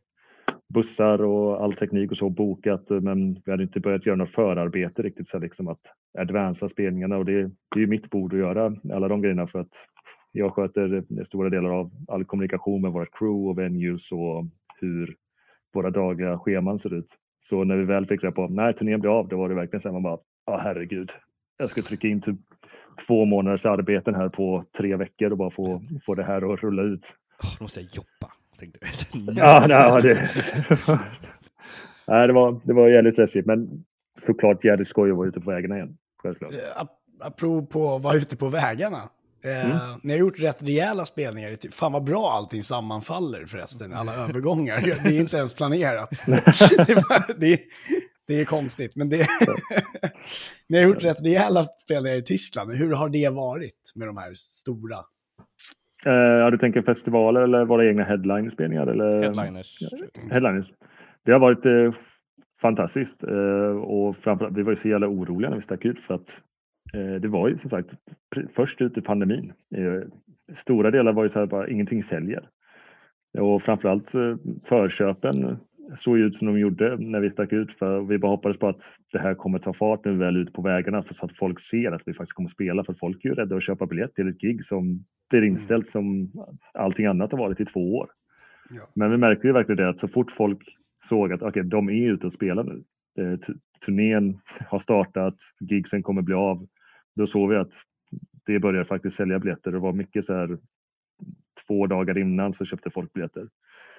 bussar 0.74 1.22
och 1.22 1.64
all 1.64 1.72
teknik 1.72 2.10
och 2.10 2.16
så 2.16 2.30
bokat 2.30 2.84
men 2.88 3.42
vi 3.44 3.50
hade 3.50 3.62
inte 3.62 3.80
börjat 3.80 4.06
göra 4.06 4.16
något 4.16 4.34
förarbete 4.34 5.02
riktigt 5.02 5.28
så 5.28 5.38
liksom 5.38 5.68
att 5.68 5.80
advansa 6.18 6.68
spelningarna 6.68 7.16
och 7.16 7.24
det, 7.24 7.42
det 7.42 7.76
är 7.76 7.80
ju 7.80 7.86
mitt 7.86 8.10
bord 8.10 8.32
att 8.32 8.38
göra 8.38 8.76
alla 8.92 9.08
de 9.08 9.22
grejerna 9.22 9.46
för 9.46 9.58
att 9.58 9.74
jag 10.32 10.52
sköter 10.52 11.04
stora 11.24 11.50
delar 11.50 11.70
av 11.70 11.90
all 12.08 12.24
kommunikation 12.24 12.82
med 12.82 12.92
våra 12.92 13.06
crew 13.06 13.50
och 13.50 13.58
venues 13.58 14.12
och 14.12 14.44
hur 14.80 15.16
våra 15.74 15.90
dagliga 15.90 16.38
scheman 16.38 16.78
ser 16.78 16.94
ut. 16.94 17.16
Så 17.48 17.64
när 17.64 17.76
vi 17.76 17.84
väl 17.84 18.06
fick 18.06 18.24
reda 18.24 18.32
på 18.34 18.48
nej 18.48 18.74
turnén 18.74 19.00
blir 19.00 19.18
av, 19.18 19.28
då 19.28 19.38
var 19.38 19.48
det 19.48 19.54
verkligen 19.54 19.80
så 19.80 19.88
här 19.88 19.92
man 19.92 20.02
bara, 20.02 20.18
ja 20.46 20.60
herregud. 20.64 21.10
Jag 21.58 21.70
ska 21.70 21.82
trycka 21.82 22.08
in 22.08 22.20
typ 22.20 22.36
två 23.06 23.24
månaders 23.24 23.66
arbeten 23.66 24.14
här 24.14 24.28
på 24.28 24.64
tre 24.78 24.96
veckor 24.96 25.30
och 25.30 25.38
bara 25.38 25.50
få, 25.50 25.82
få 26.06 26.14
det 26.14 26.24
här 26.24 26.52
att 26.54 26.60
rulla 26.62 26.82
ut. 26.82 27.00
Åh, 27.44 27.50
då 27.58 27.64
måste 27.64 27.80
jag 27.80 27.88
jobba. 27.92 28.32
Tänkte 28.60 28.78
jag. 28.82 29.34
Ja, 29.36 29.64
nej, 29.68 30.02
det, 30.02 30.30
nej, 32.06 32.26
det, 32.26 32.32
var, 32.32 32.60
det 32.64 32.72
var 32.72 32.88
jävligt 32.88 33.14
stressigt. 33.14 33.46
Men 33.46 33.84
såklart 34.18 34.64
jävligt 34.64 34.88
skoj 34.88 35.10
att 35.10 35.16
vara 35.16 35.28
ute 35.28 35.40
på 35.40 35.50
vägarna 35.50 35.76
igen. 35.76 35.96
Självklart. 36.22 36.52
Eh, 36.52 36.82
ap- 36.82 36.88
Apropå 37.20 37.94
att 37.94 38.02
vara 38.02 38.14
ute 38.16 38.36
på 38.36 38.48
vägarna. 38.48 38.96
Eh, 39.42 39.96
Ni 40.02 40.12
har 40.12 40.18
gjort 40.20 40.40
rätt 40.40 40.62
rejäla 40.62 41.04
spelningar. 41.04 41.50
i 41.50 41.56
ty- 41.56 41.70
Fan 41.70 41.92
vad 41.92 42.04
bra 42.04 42.30
allting 42.32 42.62
sammanfaller 42.62 43.44
förresten, 43.46 43.92
alla 43.92 44.12
övergångar. 44.28 44.80
Det 44.80 45.16
är 45.16 45.20
inte 45.20 45.36
ens 45.36 45.54
planerat. 45.54 46.10
det, 46.26 46.32
är 46.92 47.08
bara- 47.08 47.34
det, 47.38 47.52
är, 47.52 47.58
det 48.26 48.40
är 48.40 48.44
konstigt, 48.44 48.96
men 48.96 49.08
det... 49.08 49.26
Ni 50.68 50.78
har 50.78 50.84
gjort 50.84 51.04
rätt 51.04 51.22
rejäla 51.24 51.62
spelningar 51.64 52.16
i 52.16 52.22
Tyskland. 52.22 52.72
Hur 52.72 52.92
har 52.92 53.08
det 53.08 53.28
varit 53.28 53.92
med 53.94 54.08
de 54.08 54.16
här 54.16 54.34
stora? 54.34 54.96
Eh, 56.06 56.12
ja, 56.12 56.50
du 56.50 56.58
tänker 56.58 56.82
festivaler 56.82 57.40
eller 57.40 57.64
våra 57.64 57.88
egna 57.88 58.04
headline-spelningar? 58.04 58.86
Eller? 58.86 59.22
Headliners. 59.22 59.78
Headliners. 60.30 60.66
Det 61.24 61.32
har 61.32 61.38
varit 61.38 61.66
eh, 61.66 61.94
fantastiskt 62.60 63.22
eh, 63.22 63.76
och 63.82 64.16
framförallt 64.16 64.56
vi 64.56 64.62
var 64.62 64.72
ju 64.72 64.76
så 64.76 64.88
jävla 64.88 65.06
oroliga 65.08 65.48
när 65.50 65.56
vi 65.56 65.62
stack 65.62 65.84
ut 65.84 65.98
för 65.98 66.14
att 66.14 66.40
det 66.92 67.28
var 67.28 67.48
ju 67.48 67.56
som 67.56 67.70
sagt 67.70 67.94
först 68.54 68.80
ut 68.80 68.98
i 68.98 69.00
pandemin. 69.00 69.52
Eh, 69.76 70.08
stora 70.56 70.90
delar 70.90 71.12
var 71.12 71.22
ju 71.22 71.28
så 71.28 71.38
här 71.38 71.46
bara 71.46 71.68
ingenting 71.68 72.04
säljer. 72.04 72.48
Och 73.38 73.62
framförallt 73.62 74.14
eh, 74.14 74.36
förköpen 74.64 75.58
såg 75.96 76.18
ut 76.18 76.36
som 76.36 76.46
de 76.46 76.58
gjorde 76.58 76.96
när 76.98 77.20
vi 77.20 77.30
stack 77.30 77.52
ut 77.52 77.72
för 77.72 78.00
vi 78.00 78.18
bara 78.18 78.30
hoppades 78.30 78.58
på 78.58 78.68
att 78.68 78.82
det 79.12 79.18
här 79.18 79.34
kommer 79.34 79.58
ta 79.58 79.72
fart 79.72 80.00
vi 80.06 80.14
väl 80.14 80.36
ute 80.36 80.52
på 80.52 80.62
vägarna 80.62 81.02
så 81.02 81.24
att 81.24 81.36
folk 81.36 81.60
ser 81.60 81.92
att 81.92 82.02
vi 82.06 82.14
faktiskt 82.14 82.34
kommer 82.34 82.48
spela 82.48 82.84
för 82.84 82.94
folk 82.94 83.24
är 83.24 83.28
ju 83.28 83.34
rädda 83.34 83.56
att 83.56 83.62
köpa 83.62 83.86
biljett 83.86 84.14
till 84.14 84.28
ett 84.28 84.40
gig 84.40 84.64
som 84.64 85.04
blir 85.30 85.42
inställt 85.42 85.90
som 85.90 86.32
allting 86.74 87.06
annat 87.06 87.32
har 87.32 87.38
varit 87.38 87.60
i 87.60 87.64
två 87.64 87.96
år. 87.96 88.10
Ja. 88.70 88.82
Men 88.94 89.10
vi 89.10 89.16
märkte 89.16 89.46
ju 89.46 89.52
verkligen 89.52 89.76
det 89.76 89.88
att 89.88 90.00
så 90.00 90.08
fort 90.08 90.30
folk 90.30 90.76
såg 91.08 91.32
att 91.32 91.42
okej, 91.42 91.62
de 91.64 91.88
är 91.88 92.12
ute 92.12 92.26
och 92.26 92.32
spelar 92.32 92.64
nu. 92.64 92.82
Turnén 93.80 94.40
har 94.68 94.78
startat, 94.78 95.36
gigsen 95.60 96.02
kommer 96.02 96.22
bli 96.22 96.34
av. 96.34 96.66
Då 97.16 97.26
såg 97.26 97.50
vi 97.50 97.56
att 97.56 97.72
det 98.46 98.58
började 98.58 98.84
faktiskt 98.84 99.16
sälja 99.16 99.38
biljetter. 99.38 99.72
Det 99.72 99.78
var 99.78 99.92
mycket 99.92 100.24
så 100.24 100.34
här 100.34 100.58
två 101.66 101.86
dagar 101.86 102.18
innan 102.18 102.52
så 102.52 102.64
köpte 102.64 102.90
folk 102.90 103.12
biljetter. 103.12 103.48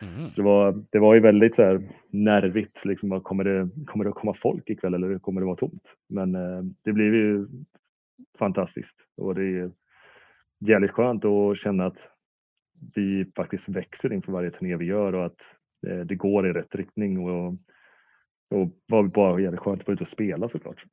Mhm. 0.01 0.29
Så 0.29 0.35
det 0.35 0.41
var, 0.41 0.83
det 0.89 0.99
var 0.99 1.13
ju 1.13 1.19
väldigt 1.19 1.55
så 1.55 1.63
här 1.63 1.89
nervigt. 2.09 2.85
Liksom, 2.85 3.21
kommer, 3.21 3.43
det, 3.43 3.69
kommer 3.85 4.03
det 4.03 4.09
att 4.09 4.15
komma 4.15 4.33
folk 4.33 4.69
ikväll 4.69 4.93
eller 4.93 5.19
kommer 5.19 5.41
det 5.41 5.47
vara 5.47 5.55
tomt? 5.55 5.95
Men 6.09 6.35
eh, 6.35 6.63
det 6.83 6.93
blev 6.93 7.13
ju 7.13 7.47
fantastiskt 8.39 8.95
och 9.17 9.35
det 9.35 9.43
är 9.43 9.71
jävligt 10.59 10.91
skönt 10.91 11.25
att 11.25 11.57
känna 11.57 11.85
att 11.85 11.97
vi 12.95 13.25
faktiskt 13.35 13.69
växer 13.69 14.13
inför 14.13 14.31
varje 14.31 14.51
turné 14.51 14.75
vi 14.75 14.85
gör 14.85 15.15
och 15.15 15.25
att 15.25 15.41
eh, 15.87 15.99
det 15.99 16.15
går 16.15 16.47
i 16.47 16.53
rätt 16.53 16.75
riktning. 16.75 17.19
Och, 17.19 17.57
och 18.49 18.69
var 18.87 19.03
bara 19.03 19.41
jävligt 19.41 19.59
skönt 19.61 19.81
att 19.81 19.87
vara 19.87 19.93
ute 19.93 20.03
och 20.03 20.07
spela 20.07 20.49
såklart. 20.49 20.85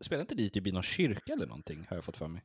Spelar 0.00 0.20
inte 0.20 0.34
dit 0.34 0.56
i 0.56 0.72
någon 0.72 0.82
kyrka 0.82 1.32
eller 1.32 1.46
någonting, 1.46 1.86
har 1.88 1.96
jag 1.96 2.04
fått 2.04 2.16
för 2.16 2.28
mig. 2.28 2.42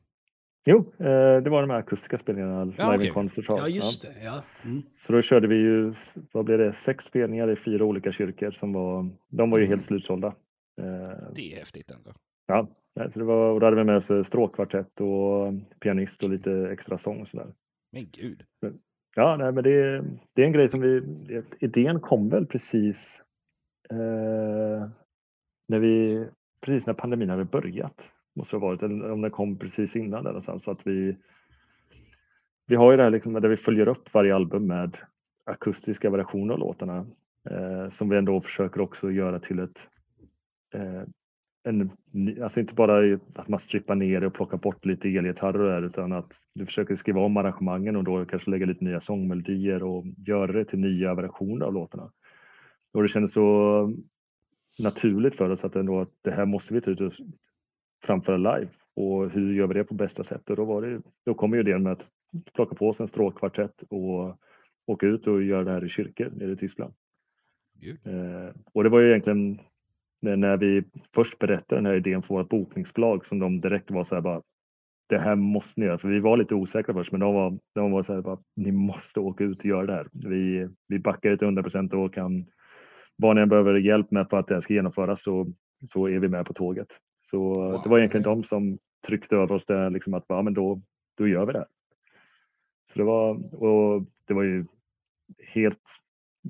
Jo, 0.68 0.92
eh, 0.98 1.42
det 1.42 1.50
var 1.50 1.60
de 1.60 1.70
här 1.70 1.78
akustiska 1.78 2.18
spelningarna, 2.18 2.64
Live 2.64 2.94
okej. 2.96 3.06
in 3.06 3.12
Concert. 3.12 3.44
Ja, 3.48 3.68
just 3.68 4.02
det. 4.02 4.24
Ja. 4.24 4.42
Mm. 4.64 4.82
Så 4.96 5.12
då 5.12 5.22
körde 5.22 5.48
vi 5.48 5.54
ju, 5.56 5.94
vad 6.32 6.44
blev 6.44 6.58
det, 6.58 6.76
sex 6.84 7.04
spelningar 7.04 7.50
i 7.52 7.56
fyra 7.56 7.84
olika 7.84 8.12
kyrkor 8.12 8.50
som 8.50 8.72
var, 8.72 9.10
de 9.28 9.50
var 9.50 9.58
ju 9.58 9.66
helt 9.66 9.86
slutsålda. 9.86 10.26
Eh, 10.80 11.32
Det 11.34 11.52
är 11.52 11.58
häftigt 11.58 11.90
ändå. 11.90 12.12
Ja, 12.46 12.68
så 13.10 13.18
det 13.18 13.24
var, 13.24 13.52
och 13.52 13.60
då 13.60 13.66
hade 13.66 13.76
vi 13.76 13.84
med 13.84 13.96
oss 13.96 14.26
stråkkvartett 14.26 15.00
och 15.00 15.52
pianist 15.80 16.22
och 16.24 16.30
lite 16.30 16.68
extra 16.72 16.98
sång 16.98 17.20
och 17.20 17.28
sådär. 17.28 17.54
Men 17.92 18.06
gud. 18.12 18.42
Ja, 19.16 19.36
nej, 19.36 19.52
men 19.52 19.64
det, 19.64 20.04
det 20.34 20.42
är 20.42 20.46
en 20.46 20.52
grej 20.52 20.68
som 20.68 20.80
vi, 20.80 21.02
idén 21.60 22.00
kom 22.00 22.28
väl 22.28 22.46
precis 22.46 23.25
eh, 23.90 24.88
när 25.68 25.78
vi, 25.78 26.26
precis 26.66 26.86
när 26.86 26.94
pandemin 26.94 27.30
hade 27.30 27.44
börjat. 27.44 28.12
Måste 28.36 28.56
det 28.56 28.60
ha 28.60 28.66
varit, 28.66 28.82
eller 28.82 29.10
om 29.10 29.20
den 29.20 29.30
kom 29.30 29.58
precis 29.58 29.96
innan 29.96 30.24
där 30.24 30.30
någonstans. 30.30 30.54
Alltså, 30.54 30.64
så 30.64 30.70
att 30.70 30.86
vi, 30.86 31.16
vi 32.66 32.76
har 32.76 32.90
ju 32.90 32.96
det 32.96 33.02
här 33.02 33.10
liksom 33.10 33.32
där 33.32 33.48
vi 33.48 33.56
följer 33.56 33.88
upp 33.88 34.14
varje 34.14 34.34
album 34.34 34.66
med 34.66 34.98
akustiska 35.44 36.10
variationer 36.10 36.54
av 36.54 36.60
låtarna. 36.60 37.06
Eh, 37.50 37.88
som 37.88 38.08
vi 38.08 38.16
ändå 38.16 38.40
försöker 38.40 38.80
också 38.80 39.10
göra 39.10 39.38
till 39.38 39.58
ett 39.58 39.88
eh, 40.74 41.02
en, 41.66 41.90
alltså 42.42 42.60
inte 42.60 42.74
bara 42.74 43.18
att 43.36 43.48
man 43.48 43.58
strippar 43.58 43.94
ner 43.94 44.20
det 44.20 44.26
och 44.26 44.34
plockar 44.34 44.58
bort 44.58 44.84
lite 44.84 45.08
elgitarrer 45.08 45.82
utan 45.82 46.12
att 46.12 46.32
du 46.54 46.66
försöker 46.66 46.94
skriva 46.94 47.20
om 47.20 47.36
arrangemangen 47.36 47.96
och 47.96 48.04
då 48.04 48.24
kanske 48.24 48.50
lägga 48.50 48.66
lite 48.66 48.84
nya 48.84 49.00
sångmelodier 49.00 49.82
och 49.82 50.04
göra 50.26 50.52
det 50.52 50.64
till 50.64 50.78
nya 50.78 51.14
versioner 51.14 51.66
av 51.66 51.74
låtarna. 51.74 52.10
Och 52.96 53.02
det 53.02 53.08
kändes 53.08 53.32
så 53.32 53.92
naturligt 54.78 55.34
för 55.34 55.50
oss 55.50 55.64
att, 55.64 55.76
ändå, 55.76 56.00
att 56.00 56.10
det 56.22 56.30
här 56.30 56.46
måste 56.46 56.74
vi 56.74 56.80
ta 56.80 56.90
ut 56.90 57.00
och 57.00 57.12
framföra 58.04 58.36
live. 58.36 58.70
Och 58.94 59.30
hur 59.30 59.54
gör 59.54 59.66
vi 59.66 59.74
det 59.74 59.84
på 59.84 59.94
bästa 59.94 60.24
sätt? 60.24 60.50
Och 60.50 60.56
då, 60.56 60.64
var 60.64 60.82
det, 60.82 61.02
då 61.26 61.34
kom 61.34 61.54
ju 61.54 61.62
det 61.62 61.78
med 61.78 61.92
att 61.92 62.08
plocka 62.54 62.74
på 62.74 62.92
sig 62.92 63.04
en 63.04 63.08
stråkkvartett 63.08 63.82
och 63.90 64.38
åka 64.86 65.06
ut 65.06 65.26
och 65.26 65.42
göra 65.42 65.64
det 65.64 65.70
här 65.70 65.84
i 65.84 65.88
kyrkor 65.88 66.30
nere 66.36 66.52
i 66.52 66.56
Tyskland. 66.56 66.94
Eh, 68.04 68.54
och 68.72 68.84
det 68.84 68.90
var 68.90 69.00
ju 69.00 69.08
egentligen 69.08 69.60
när, 70.20 70.56
vi 70.56 70.84
först 71.14 71.38
berättade 71.38 71.78
den 71.78 71.86
här 71.86 71.94
idén 71.94 72.22
för 72.22 72.34
vårt 72.34 72.48
bokningsbolag 72.48 73.26
som 73.26 73.38
de 73.38 73.60
direkt 73.60 73.90
var 73.90 74.04
så 74.04 74.14
här 74.14 74.22
bara 74.22 74.42
det 75.08 75.18
här 75.18 75.36
måste 75.36 75.80
ni 75.80 75.86
göra, 75.86 75.98
för 75.98 76.08
vi 76.08 76.20
var 76.20 76.36
lite 76.36 76.54
osäkra 76.54 76.94
först, 76.94 77.12
men 77.12 77.20
de 77.20 77.34
var, 77.34 77.58
de 77.74 77.90
var 77.90 78.02
så 78.02 78.14
här 78.14 78.20
bara, 78.20 78.38
ni 78.56 78.72
måste 78.72 79.20
åka 79.20 79.44
ut 79.44 79.58
och 79.58 79.64
göra 79.64 79.86
det 79.86 79.92
här. 79.92 80.08
Vi, 80.12 80.68
vi 80.88 80.98
backar 80.98 81.30
det 81.30 81.36
till 81.38 81.46
100 81.46 81.62
procent 81.62 81.94
och 81.94 82.14
kan, 82.14 82.46
vad 83.16 83.36
ni 83.36 83.46
behöver 83.46 83.74
hjälp 83.74 84.10
med 84.10 84.30
för 84.30 84.38
att 84.38 84.48
det 84.48 84.62
ska 84.62 84.74
genomföras 84.74 85.22
så, 85.22 85.52
så 85.84 86.08
är 86.08 86.18
vi 86.18 86.28
med 86.28 86.46
på 86.46 86.52
tåget. 86.52 87.00
Så 87.22 87.38
Wow, 87.38 87.82
det 87.82 87.88
var 87.88 87.98
egentligen 87.98 88.24
de 88.24 88.42
som 88.42 88.78
tryckte 89.06 89.36
över 89.36 89.54
oss 89.54 89.66
där, 89.66 89.90
liksom 89.90 90.14
att 90.14 90.24
ja, 90.28 90.42
men 90.42 90.54
då, 90.54 90.82
då 91.18 91.28
gör 91.28 91.46
vi 91.46 91.52
det 91.52 91.58
här. 91.58 91.68
Så 92.92 92.98
det 92.98 93.04
var, 93.04 93.54
och 93.64 94.04
det 94.26 94.34
var 94.34 94.42
ju 94.42 94.66
helt 95.38 95.82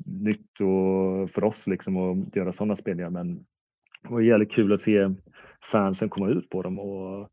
nytt 0.04 0.60
och 0.60 1.30
för 1.30 1.44
oss 1.44 1.66
liksom 1.66 1.96
att 1.96 2.36
göra 2.36 2.52
sådana 2.52 2.76
spelningar. 2.76 3.10
Men 3.10 3.36
det 4.02 4.10
var 4.10 4.20
jävligt 4.20 4.52
kul 4.52 4.72
att 4.72 4.80
se 4.80 5.14
fansen 5.70 6.08
komma 6.08 6.28
ut 6.28 6.50
på 6.50 6.62
dem 6.62 6.78
och 6.78 7.30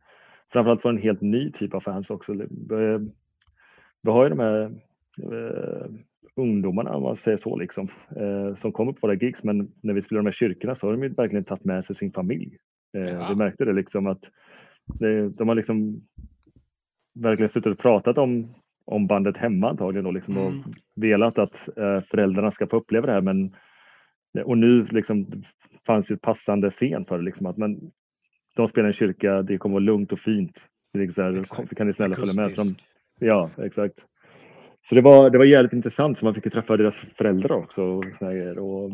framförallt 0.54 0.82
för 0.82 0.90
en 0.90 0.98
helt 0.98 1.22
ny 1.22 1.52
typ 1.52 1.74
av 1.74 1.80
fans 1.80 2.10
också. 2.10 2.34
Vi, 2.34 2.48
vi 4.02 4.12
har 4.12 4.24
ju 4.24 4.30
de 4.30 4.40
här 4.40 4.64
eh, 5.32 5.86
ungdomarna, 6.36 6.96
om 6.96 7.04
man 7.04 7.16
säger 7.16 7.38
så, 7.38 7.58
liksom, 7.58 7.88
eh, 8.16 8.54
som 8.54 8.72
kommer 8.72 8.92
på 8.92 9.08
våra 9.08 9.14
gigs. 9.16 9.44
Men 9.44 9.72
när 9.82 9.94
vi 9.94 10.02
spelar 10.02 10.20
de 10.22 10.26
här 10.28 10.32
kyrkorna 10.32 10.76
så 10.76 10.88
har 10.88 10.92
de 10.94 11.04
ju 11.04 11.10
verkligen 11.10 11.44
tagit 11.44 11.66
med 11.66 11.86
sig 11.86 11.96
sin 11.96 12.12
familj. 12.12 12.58
Eh, 12.98 13.04
Ja. 13.04 13.28
Vi 13.30 13.36
märkte 13.36 13.66
det 13.66 13.74
liksom 13.74 14.08
att 14.08 14.30
det, 15.00 15.30
de 15.30 15.48
har 15.48 15.56
liksom 15.56 16.02
verkligen 17.20 17.50
slutat 17.50 17.78
prata 17.78 18.22
om, 18.22 18.54
om 18.86 19.08
bandet 19.08 19.38
hemma 19.38 19.70
antagligen 19.70 20.04
då, 20.06 20.12
liksom, 20.12 20.38
och 20.38 20.52
Mm. 20.52 20.64
velat 20.96 21.38
att 21.38 21.78
eh, 21.78 22.02
föräldrarna 22.02 22.52
ska 22.52 22.68
få 22.68 22.78
uppleva 22.78 23.08
det 23.08 23.14
här. 23.14 23.22
Men, 23.22 23.56
och 24.46 24.58
nu 24.58 24.84
liksom, 24.84 25.28
fanns 25.86 26.06
det 26.08 26.14
ett 26.14 26.22
passande 26.22 26.70
scen 26.70 27.06
för 27.06 27.18
det. 27.18 27.24
Liksom, 27.24 27.46
att, 27.46 27.58
men, 27.58 27.92
de 28.56 28.68
spelar 28.68 28.88
i 28.88 28.90
en 28.90 28.94
kyrka, 28.94 29.42
det 29.42 29.58
kommer 29.58 29.74
vara 29.74 29.84
lugnt 29.84 30.12
och 30.12 30.20
fint. 30.20 30.64
Det 30.94 31.00
är 31.00 31.04
liksom 31.04 31.46
så 31.46 31.56
här, 31.56 31.66
kan 31.66 31.88
ni 31.88 31.94
snälla 31.94 32.16
följa 32.16 32.34
med? 32.42 32.52
Så 32.52 32.62
de, 32.64 32.76
ja, 33.26 33.50
exakt. 33.58 34.08
Så 34.90 34.96
det 34.96 35.02
var, 35.02 35.30
det 35.30 35.38
var 35.38 35.46
jävligt 35.46 35.74
intressant, 35.74 36.20
så 36.20 36.26
man 36.26 36.36
fick 36.36 36.46
ju 36.46 36.52
träffa 36.52 36.78
deras 36.78 36.96
föräldrar 37.18 37.56
också. 37.56 37.84
Och 37.84 38.06
såna 38.20 38.62
och 38.62 38.92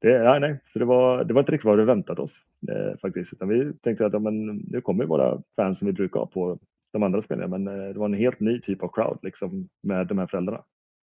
det, 0.00 0.10
ja, 0.10 0.38
nej, 0.38 0.60
så 0.72 0.78
det, 0.78 0.84
var, 0.84 1.24
det 1.24 1.34
var 1.34 1.42
inte 1.42 1.52
riktigt 1.52 1.66
vad 1.66 1.78
vi 1.78 1.84
väntat 1.84 2.18
oss 2.18 2.32
eh, 2.68 2.98
faktiskt. 2.98 3.32
Utan 3.32 3.48
vi 3.48 3.72
tänkte 3.72 4.06
att 4.06 4.12
ja, 4.12 4.18
men, 4.18 4.46
nu 4.46 4.80
kommer 4.80 5.04
ju 5.04 5.08
våra 5.08 5.42
fans 5.56 5.78
som 5.78 5.86
vi 5.86 5.92
brukar 5.92 6.20
ha 6.20 6.26
på 6.26 6.58
de 6.92 7.02
andra 7.02 7.22
spelningarna. 7.22 7.58
Men 7.58 7.80
eh, 7.80 7.92
det 7.92 7.98
var 7.98 8.06
en 8.06 8.14
helt 8.14 8.40
ny 8.40 8.60
typ 8.60 8.82
av 8.82 8.88
crowd 8.88 9.18
liksom, 9.22 9.68
med 9.82 10.06
de 10.06 10.18
här 10.18 10.26
föräldrarna. 10.26 10.62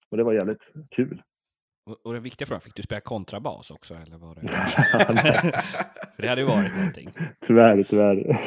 Och 0.09 0.17
det 0.17 0.23
var 0.23 0.33
jävligt 0.33 0.73
kul. 0.91 1.21
Och, 1.85 1.97
och 2.03 2.13
den 2.13 2.23
viktiga 2.23 2.45
frågan, 2.45 2.61
fick 2.61 2.75
du 2.75 2.83
spela 2.83 3.01
kontrabas 3.01 3.71
också 3.71 3.93
eller 3.93 4.17
var 4.17 4.35
det? 4.35 4.41
Det 6.17 6.27
hade 6.27 6.41
ju 6.41 6.47
varit 6.47 6.75
någonting. 6.75 7.09
tyvärr, 7.47 7.83
tyvärr. 7.83 8.39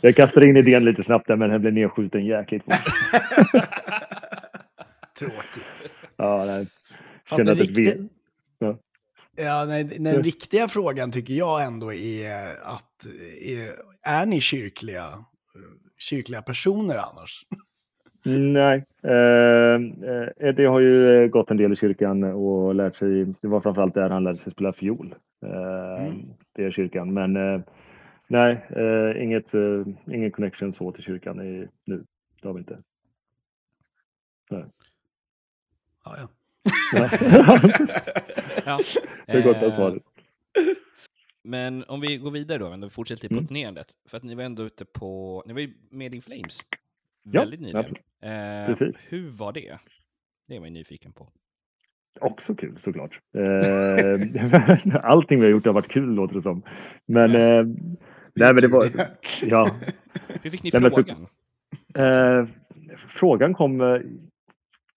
Jag 0.00 0.16
kastade 0.16 0.48
in 0.48 0.56
idén 0.56 0.84
lite 0.84 1.02
snabbt 1.02 1.26
där 1.26 1.36
men 1.36 1.50
den 1.50 1.60
blev 1.60 1.72
nedskjuten 1.72 2.24
jäkligt 2.24 2.64
fort. 2.64 2.72
Tråkigt. 5.18 5.92
Ja, 6.16 6.44
nej. 6.46 6.66
Fast 7.24 7.44
den, 7.46 7.56
riktiga, 7.56 7.94
ve- 7.94 8.08
Ja. 8.58 8.78
ja, 9.36 9.64
nej, 9.68 9.84
den 9.84 10.14
Ja. 10.14 10.22
riktiga 10.22 10.68
frågan 10.68 11.12
tycker 11.12 11.34
jag 11.34 11.64
ändå 11.64 11.92
är 11.92 12.50
att 12.64 13.06
är, 13.42 13.68
är 14.02 14.26
ni 14.26 14.40
kyrkliga, 14.40 15.04
kyrkliga 15.98 16.42
personer 16.42 16.96
annars? 16.96 17.46
Nej, 18.24 18.84
eh, 19.02 19.74
eh, 20.10 20.48
Eddie 20.48 20.64
har 20.66 20.80
ju 20.80 21.22
eh, 21.22 21.28
gått 21.28 21.50
en 21.50 21.56
del 21.56 21.72
i 21.72 21.76
kyrkan 21.76 22.24
och 22.24 22.74
lärt 22.74 22.94
sig, 22.94 23.24
det 23.40 23.48
var 23.48 23.60
framförallt 23.60 23.94
där 23.94 24.08
han 24.10 24.24
lärde 24.24 24.36
sig 24.38 24.52
spela 24.52 24.72
fiol. 24.72 25.14
Eh, 25.46 25.82
Mm. 26.06 26.22
Det 26.52 26.64
är 26.64 26.70
kyrkan, 26.70 27.14
men 27.14 27.36
eh, 27.36 27.60
nej, 28.28 28.66
eh, 28.76 29.22
inget, 29.24 29.54
eh, 29.54 29.84
ingen 30.14 30.30
connection 30.30 30.72
så 30.72 30.92
till 30.92 31.04
kyrkan 31.04 31.40
i, 31.40 31.68
nu. 31.86 32.04
Det 32.42 32.48
har 32.48 32.54
vi 32.54 32.58
inte. 32.58 32.78
Ja, 34.50 34.64
ja. 36.04 36.28
Ja. 36.92 37.08
Ja. 38.66 38.78
det 39.26 39.32
är 39.32 39.42
gott 39.42 39.56
eh, 39.56 39.78
att. 39.80 39.94
Men 41.44 41.84
om 41.88 42.00
vi 42.00 42.16
går 42.16 42.30
vidare 42.30 42.58
då, 42.58 42.66
ändå 42.66 42.90
fortsätter 42.90 43.20
till 43.20 43.30
Mm. 43.32 43.44
på 43.44 43.48
turnerandet. 43.48 43.86
För 44.08 44.16
att 44.16 44.22
ni 44.24 44.34
var 44.34 44.42
ändå 44.42 44.62
ute 44.62 44.84
på, 44.84 45.42
ni 45.46 45.52
var 45.52 45.60
ju 45.60 45.72
med 45.90 46.14
i 46.14 46.20
Flames. 46.20 46.58
Ja, 47.22 47.40
Väldigt 47.40 47.60
nyligen. 47.60 47.94
Eh, 48.22 48.66
Precis. 48.66 48.96
Hur 49.08 49.30
var 49.30 49.52
det? 49.52 49.78
Det 50.48 50.58
var 50.58 50.66
jag 50.66 50.72
nyfiken 50.72 51.12
på. 51.12 51.28
Också 52.20 52.54
kul 52.54 52.78
såklart. 52.84 53.20
Eh, 53.36 54.96
Allting 55.10 55.38
vi 55.40 55.44
har 55.46 55.50
gjort 55.50 55.66
har 55.66 55.72
varit 55.72 55.88
kul 55.90 56.14
låter 56.14 56.34
det 56.34 56.42
som. 56.42 56.62
Men, 57.06 57.30
eh, 57.34 57.64
nej, 58.34 58.52
men 58.54 58.56
det 58.56 58.68
var, 58.68 58.88
ja, 59.42 59.70
Hur 60.42 60.50
fick 60.50 60.62
ni 60.62 60.70
Nej, 60.72 60.82
men 60.82 60.90
så- 60.90 60.96
frågan? 60.96 61.26
Eh, 61.98 62.46
frågan 63.08 63.54
kom 63.54 63.80
eh, 63.80 64.00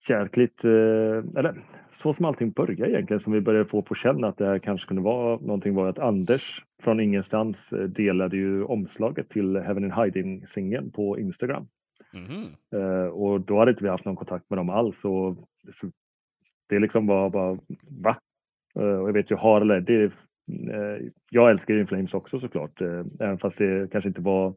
jäkligt, 0.08 0.64
eh, 0.64 1.38
eller 1.38 1.62
så 1.90 2.12
som 2.12 2.24
allting 2.24 2.50
började 2.50 2.90
egentligen, 2.90 3.22
som 3.22 3.32
vi 3.32 3.40
började 3.40 3.68
få 3.68 3.82
på 3.82 3.94
känn 3.94 4.24
att 4.24 4.38
det 4.38 4.46
här 4.46 4.58
kanske 4.58 4.88
kunde 4.88 5.02
vara 5.02 5.40
någonting 5.40 5.74
var 5.74 5.88
att 5.88 5.98
Anders 5.98 6.64
från 6.82 7.00
ingenstans 7.00 7.72
eh, 7.72 7.78
delade 7.78 8.36
ju 8.36 8.64
omslaget 8.64 9.28
till 9.28 9.56
Heaven 9.56 9.84
in 9.84 9.92
Hiding-singeln 9.92 10.90
på 10.90 11.18
Instagram. 11.18 11.68
Eh, 12.78 13.08
och 13.08 13.40
då 13.40 13.58
hade 13.58 13.70
inte 13.70 13.84
vi 13.84 13.90
haft 13.90 14.04
någon 14.04 14.16
kontakt 14.16 14.50
med 14.50 14.58
dem 14.58 14.70
alls. 14.70 15.04
Och 15.04 15.36
det 16.68 16.78
liksom 16.78 17.06
var 17.06 17.30
bara, 17.30 17.58
va? 18.02 18.16
Och 18.74 19.08
jag 19.08 19.12
vet 19.12 19.30
ju 19.30 19.36
Harald 19.36 19.90
eh, 19.90 20.10
jag 21.30 21.50
älskar 21.50 21.74
In 21.74 21.86
Flames 21.86 22.14
också 22.14 22.40
såklart, 22.40 22.80
även 23.20 23.38
fast 23.38 23.58
det 23.58 23.92
kanske 23.92 24.08
inte 24.08 24.22
var 24.22 24.54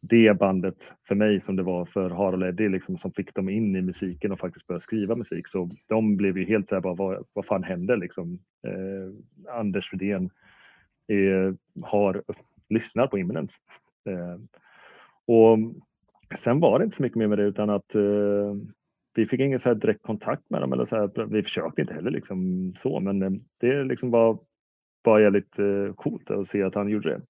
det 0.00 0.38
bandet 0.38 0.92
för 1.08 1.14
mig 1.14 1.40
som 1.40 1.56
det 1.56 1.62
var 1.62 1.84
för 1.84 2.10
Harald 2.10 2.44
Eddie 2.44 2.68
liksom, 2.68 2.98
som 2.98 3.12
fick 3.12 3.34
dem 3.34 3.48
in 3.48 3.76
i 3.76 3.82
musiken 3.82 4.32
och 4.32 4.38
faktiskt 4.38 4.66
började 4.66 4.82
skriva 4.82 5.14
musik. 5.14 5.48
Så 5.48 5.68
de 5.86 6.16
blev 6.16 6.38
ju 6.38 6.44
helt 6.44 6.68
så 6.68 6.74
här 6.74 6.82
bara, 6.82 6.94
vad, 6.94 7.26
vad 7.32 7.46
fan 7.46 7.62
händer 7.62 7.96
liksom? 7.96 8.38
Eh, 8.66 9.54
Anders 9.54 9.92
Rydén 9.92 10.30
eh, 11.08 11.54
har 11.82 12.22
lyssnat 12.68 13.10
på 13.10 13.18
Imminence. 13.18 13.54
Eh, 14.08 14.40
och 15.26 15.58
sen 16.38 16.60
var 16.60 16.78
det 16.78 16.84
inte 16.84 16.96
så 16.96 17.02
mycket 17.02 17.18
mer 17.18 17.26
med 17.26 17.38
det 17.38 17.44
utan 17.44 17.70
att 17.70 17.94
eh, 17.94 18.54
vi 19.14 19.26
fick 19.26 19.40
ingen 19.40 19.58
så 19.58 19.68
här 19.68 19.76
direkt 19.76 20.02
kontakt 20.02 20.50
med 20.50 20.60
dem 20.60 20.72
eller 20.72 20.84
så 20.84 20.96
här, 20.96 21.26
vi 21.26 21.42
försökte 21.42 21.80
inte 21.80 21.94
heller 21.94 22.10
liksom 22.10 22.72
så 22.78 23.00
men 23.00 23.22
eh, 23.22 23.30
det 23.60 23.84
liksom 23.84 24.10
var 24.10 24.38
bara 25.04 25.20
jävligt 25.20 25.58
eh, 25.58 25.94
coolt 25.94 26.30
att 26.30 26.48
se 26.48 26.62
att 26.62 26.74
han 26.74 26.88
gjorde 26.88 27.08
det. 27.08 27.20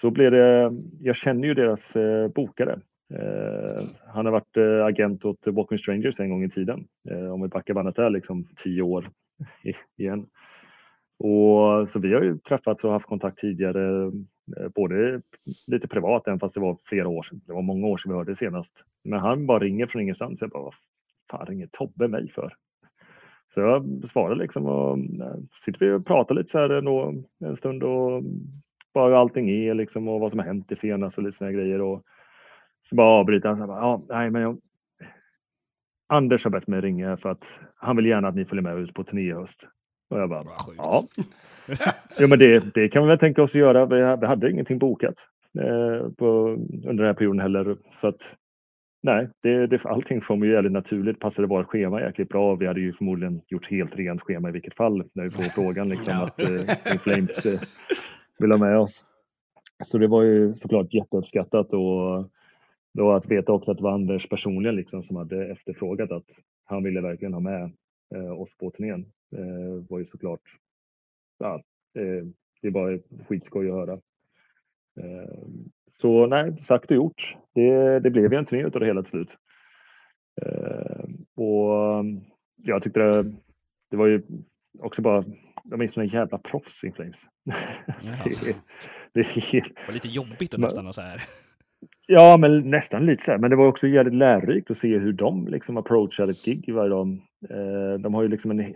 Så 0.00 0.10
blev 0.10 0.30
det, 0.30 0.72
jag 1.00 1.16
känner 1.16 1.48
ju 1.48 1.54
deras 1.54 1.96
eh, 1.96 2.28
bokare. 2.28 2.80
Eh, 3.14 3.84
han 4.06 4.26
har 4.26 4.32
varit 4.32 4.56
eh, 4.56 4.84
agent 4.84 5.24
åt 5.24 5.46
Walking 5.46 5.78
Strangers 5.78 6.20
en 6.20 6.30
gång 6.30 6.44
i 6.44 6.50
tiden. 6.50 6.84
Eh, 7.10 7.32
om 7.32 7.42
vi 7.42 7.48
backar 7.48 7.74
bandet 7.74 7.96
där 7.96 8.10
liksom 8.10 8.44
tio 8.64 8.82
år 8.82 9.10
igen. 9.98 10.26
Och, 11.18 11.88
så 11.88 12.00
vi 12.00 12.14
har 12.14 12.22
ju 12.22 12.38
träffats 12.38 12.84
och 12.84 12.92
haft 12.92 13.06
kontakt 13.06 13.38
tidigare, 13.38 14.12
eh, 14.56 14.68
både 14.74 15.22
lite 15.66 15.88
privat, 15.88 16.28
även 16.28 16.40
fast 16.40 16.54
det 16.54 16.60
var 16.60 16.78
flera 16.84 17.08
år 17.08 17.22
sedan. 17.22 17.40
Det 17.46 17.52
var 17.52 17.62
många 17.62 17.86
år 17.86 17.96
sedan 17.96 18.12
vi 18.12 18.18
hörde 18.18 18.36
senast. 18.36 18.84
Men 19.04 19.20
han 19.20 19.46
bara 19.46 19.58
ringer 19.58 19.86
från 19.86 20.02
ingenstans. 20.02 20.40
Jag 20.40 20.50
bara, 20.50 20.62
vad 20.62 20.74
fan 21.30 21.46
ringer 21.46 21.68
Tobbe 21.72 22.08
mig 22.08 22.30
för? 22.30 22.54
Så 23.54 23.60
jag 23.60 24.08
svarar 24.08 24.36
liksom 24.36 24.66
och 24.66 24.98
eh, 24.98 25.36
sitter 25.64 25.86
vi 25.86 25.92
och 25.92 26.06
pratar 26.06 26.34
lite 26.34 26.50
så 26.50 26.58
här 26.58 26.70
ändå 26.70 27.14
en 27.44 27.56
stund 27.56 27.82
och 27.82 28.22
bara 28.94 29.08
hur 29.08 29.20
allting 29.20 29.50
är 29.50 29.74
liksom 29.74 30.08
och 30.08 30.20
vad 30.20 30.30
som 30.30 30.38
har 30.38 30.46
hänt 30.46 30.68
det 30.68 30.76
senaste 30.76 31.20
och 31.20 31.26
lite 31.26 31.44
här 31.44 31.52
grejer. 31.52 31.80
Och 31.80 32.02
så 32.88 32.94
bara 32.94 33.08
avbryter 33.08 33.48
han. 33.48 33.58
Så 33.58 33.66
bara, 33.66 33.80
ja, 33.80 34.02
nej, 34.08 34.30
men 34.30 34.42
jag... 34.42 34.58
Anders 36.08 36.44
har 36.44 36.50
bett 36.50 36.66
mig 36.66 36.80
ringa 36.80 37.16
för 37.16 37.30
att 37.30 37.44
han 37.76 37.96
vill 37.96 38.06
gärna 38.06 38.28
att 38.28 38.34
ni 38.34 38.44
följer 38.44 38.62
med 38.62 38.78
ut 38.78 38.94
på 38.94 39.04
turné 39.04 39.22
i 39.22 39.32
höst. 39.32 39.68
Och 40.10 40.20
jag 40.20 40.28
bara, 40.28 40.44
ja. 40.76 41.04
Jo, 42.18 42.28
men 42.28 42.38
det, 42.38 42.74
det 42.74 42.88
kan 42.88 43.02
vi 43.02 43.08
väl 43.08 43.18
tänka 43.18 43.42
oss 43.42 43.50
att 43.50 43.60
göra. 43.60 43.86
Vi, 43.86 43.96
vi 44.20 44.26
hade 44.26 44.50
ingenting 44.50 44.78
bokat 44.78 45.14
eh, 45.58 46.10
på, 46.12 46.48
under 46.84 46.94
den 46.94 47.06
här 47.06 47.14
perioden 47.14 47.40
heller. 47.40 47.76
Så 47.94 48.08
att, 48.08 48.36
nej, 49.02 49.28
det, 49.42 49.66
det, 49.66 49.84
allting 49.84 50.20
kom 50.20 50.44
ju 50.44 50.52
jävligt 50.52 50.72
naturligt. 50.72 51.20
Passade 51.20 51.48
vårt 51.48 51.66
schema 51.66 52.00
jäkligt 52.00 52.28
bra. 52.28 52.54
Vi 52.54 52.66
hade 52.66 52.80
ju 52.80 52.92
förmodligen 52.92 53.40
gjort 53.46 53.70
helt 53.70 53.96
rent 53.96 54.22
schema 54.22 54.48
i 54.48 54.52
vilket 54.52 54.74
fall 54.74 55.04
när 55.12 55.24
vi 55.24 55.30
får 55.30 55.42
frågan 55.42 55.88
liksom, 55.88 56.14
att 56.14 56.40
eh, 56.40 56.98
Flames 56.98 57.46
eh, 57.46 57.60
vill 58.42 58.50
ha 58.50 58.58
med 58.58 58.78
oss. 58.78 59.04
Så 59.84 59.98
det 59.98 60.06
var 60.06 60.22
ju 60.22 60.52
såklart 60.54 60.94
jätteuppskattat 60.94 61.72
och 61.72 62.30
då 62.94 63.12
att 63.12 63.30
veta 63.30 63.52
också 63.52 63.70
att 63.70 63.78
det 63.78 63.84
var 63.84 63.92
Anders 63.92 64.28
personligen 64.28 64.76
liksom 64.76 65.02
som 65.02 65.16
hade 65.16 65.46
efterfrågat 65.46 66.12
att 66.12 66.26
han 66.64 66.82
ville 66.82 67.00
verkligen 67.00 67.34
ha 67.34 67.40
med 67.40 67.72
eh, 68.14 68.40
oss 68.40 68.56
på 68.56 68.70
turnén 68.70 69.06
Det 69.30 69.86
var 69.90 69.98
ju 69.98 70.04
såklart, 70.04 70.40
ja, 71.38 71.54
eh, 71.98 72.26
det 72.62 72.68
är 72.68 72.70
bara 72.70 72.98
skitskoj 73.28 73.68
att 73.68 73.74
höra. 73.74 74.00
Så 75.90 76.26
nej, 76.26 76.56
sagt 76.56 76.90
och 76.90 76.96
gjort. 76.96 77.36
Det, 77.54 78.00
det 78.00 78.10
blev 78.10 78.32
ju 78.32 78.38
en 78.38 78.44
turné 78.44 78.62
utav 78.62 78.80
det 78.80 78.86
hela 78.86 79.02
till 79.02 79.10
slut. 79.10 79.36
Och 81.36 82.04
jag 82.56 82.82
tyckte 82.82 83.00
det, 83.00 83.32
det 83.90 83.96
var 83.96 84.06
ju 84.06 84.22
också 84.80 85.02
bara, 85.02 85.24
de 85.64 85.80
är 85.80 85.86
såna 85.86 86.06
jävla 86.06 86.38
proffs 86.38 86.84
in 86.84 86.92
Flames. 86.92 87.20
det, 88.24 88.30
är- 88.30 88.56
det 89.12 89.20
är 89.20 89.50
Det 89.52 89.86
var 89.86 89.92
lite 89.94 90.08
jobbigt 90.08 90.54
att 90.54 90.60
Men- 90.60 90.66
nästan 90.66 90.86
och 90.86 90.94
så 90.94 91.00
här. 91.00 91.20
Ja, 92.06 92.36
men 92.36 92.70
nästan 92.70 93.06
lite 93.06 93.24
så 93.24 93.30
här. 93.30 93.38
Men 93.38 93.50
det 93.50 93.56
var 93.56 93.66
också 93.66 93.86
jävligt 93.86 94.14
lärorikt 94.14 94.70
att 94.70 94.78
se 94.78 94.98
hur 94.98 95.12
de 95.12 95.46
liksom 95.48 95.76
approachar 95.76 96.28
ett 96.28 96.44
gig 96.44 96.74
varje 96.74 96.90
dag. 96.90 97.08
Eh, 97.50 97.98
de 98.00 98.14
har 98.14 98.22
ju 98.22 98.28
liksom 98.28 98.50
en 98.50 98.74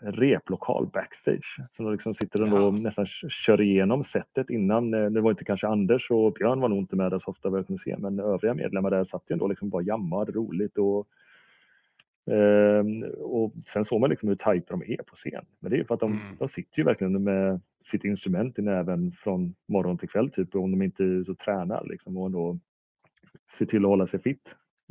replokal 0.00 0.86
backstage. 0.92 1.56
Så 1.76 1.82
de 1.82 1.92
liksom 1.92 2.14
sitter 2.14 2.42
och 2.42 2.48
Ja. 2.48 2.52
då 2.58 2.70
nästan 2.70 3.06
kör 3.06 3.60
igenom 3.60 4.04
setet 4.04 4.50
innan. 4.50 4.94
Eh, 4.94 5.04
Det 5.10 5.20
var 5.20 5.30
inte 5.30 5.44
kanske 5.44 5.66
Anders 5.68 6.10
och 6.10 6.32
Björn 6.32 6.60
var 6.60 6.68
nog 6.68 6.78
inte 6.78 6.96
med 6.96 7.10
där 7.12 7.18
så 7.18 7.30
ofta 7.30 7.50
vad 7.50 7.58
jag 7.58 7.66
kunde 7.66 7.82
se. 7.82 7.96
Men 7.98 8.20
övriga 8.20 8.54
medlemmar 8.54 8.90
där 8.90 9.04
satt 9.04 9.22
ju 9.28 9.32
ändå 9.32 9.48
liksom 9.48 9.70
bara 9.70 9.82
jammade 9.82 10.32
roligt. 10.32 10.78
Och, 10.78 11.06
ehm, 12.30 13.02
och 13.18 13.52
sen 13.66 13.84
såg 13.84 14.00
man 14.00 14.10
liksom 14.10 14.28
hur 14.28 14.36
tajta 14.36 14.76
de 14.76 14.82
är 14.92 15.02
på 15.02 15.16
scen. 15.16 15.44
Men 15.60 15.70
det 15.70 15.76
är 15.76 15.78
ju 15.78 15.84
för 15.84 15.94
att 15.94 16.00
de, 16.00 16.12
Mm. 16.12 16.22
de 16.38 16.48
sitter 16.48 16.78
ju 16.78 16.84
verkligen 16.84 17.22
med 17.24 17.60
sitt 17.84 18.04
instrument 18.04 18.58
i 18.58 18.62
näven 18.62 19.12
från 19.12 19.54
morgon 19.68 19.98
till 19.98 20.08
kväll 20.08 20.30
typ. 20.30 20.54
Om 20.54 20.70
de 20.70 20.82
inte 20.82 21.04
är 21.04 21.30
och 21.30 21.38
tränar 21.38 21.84
liksom. 21.88 22.16
Och 22.16 22.30
då 22.30 22.58
se 23.58 23.66
till 23.66 23.84
att 23.84 23.88
hålla 23.88 24.06
sig 24.06 24.20
fit. 24.20 24.42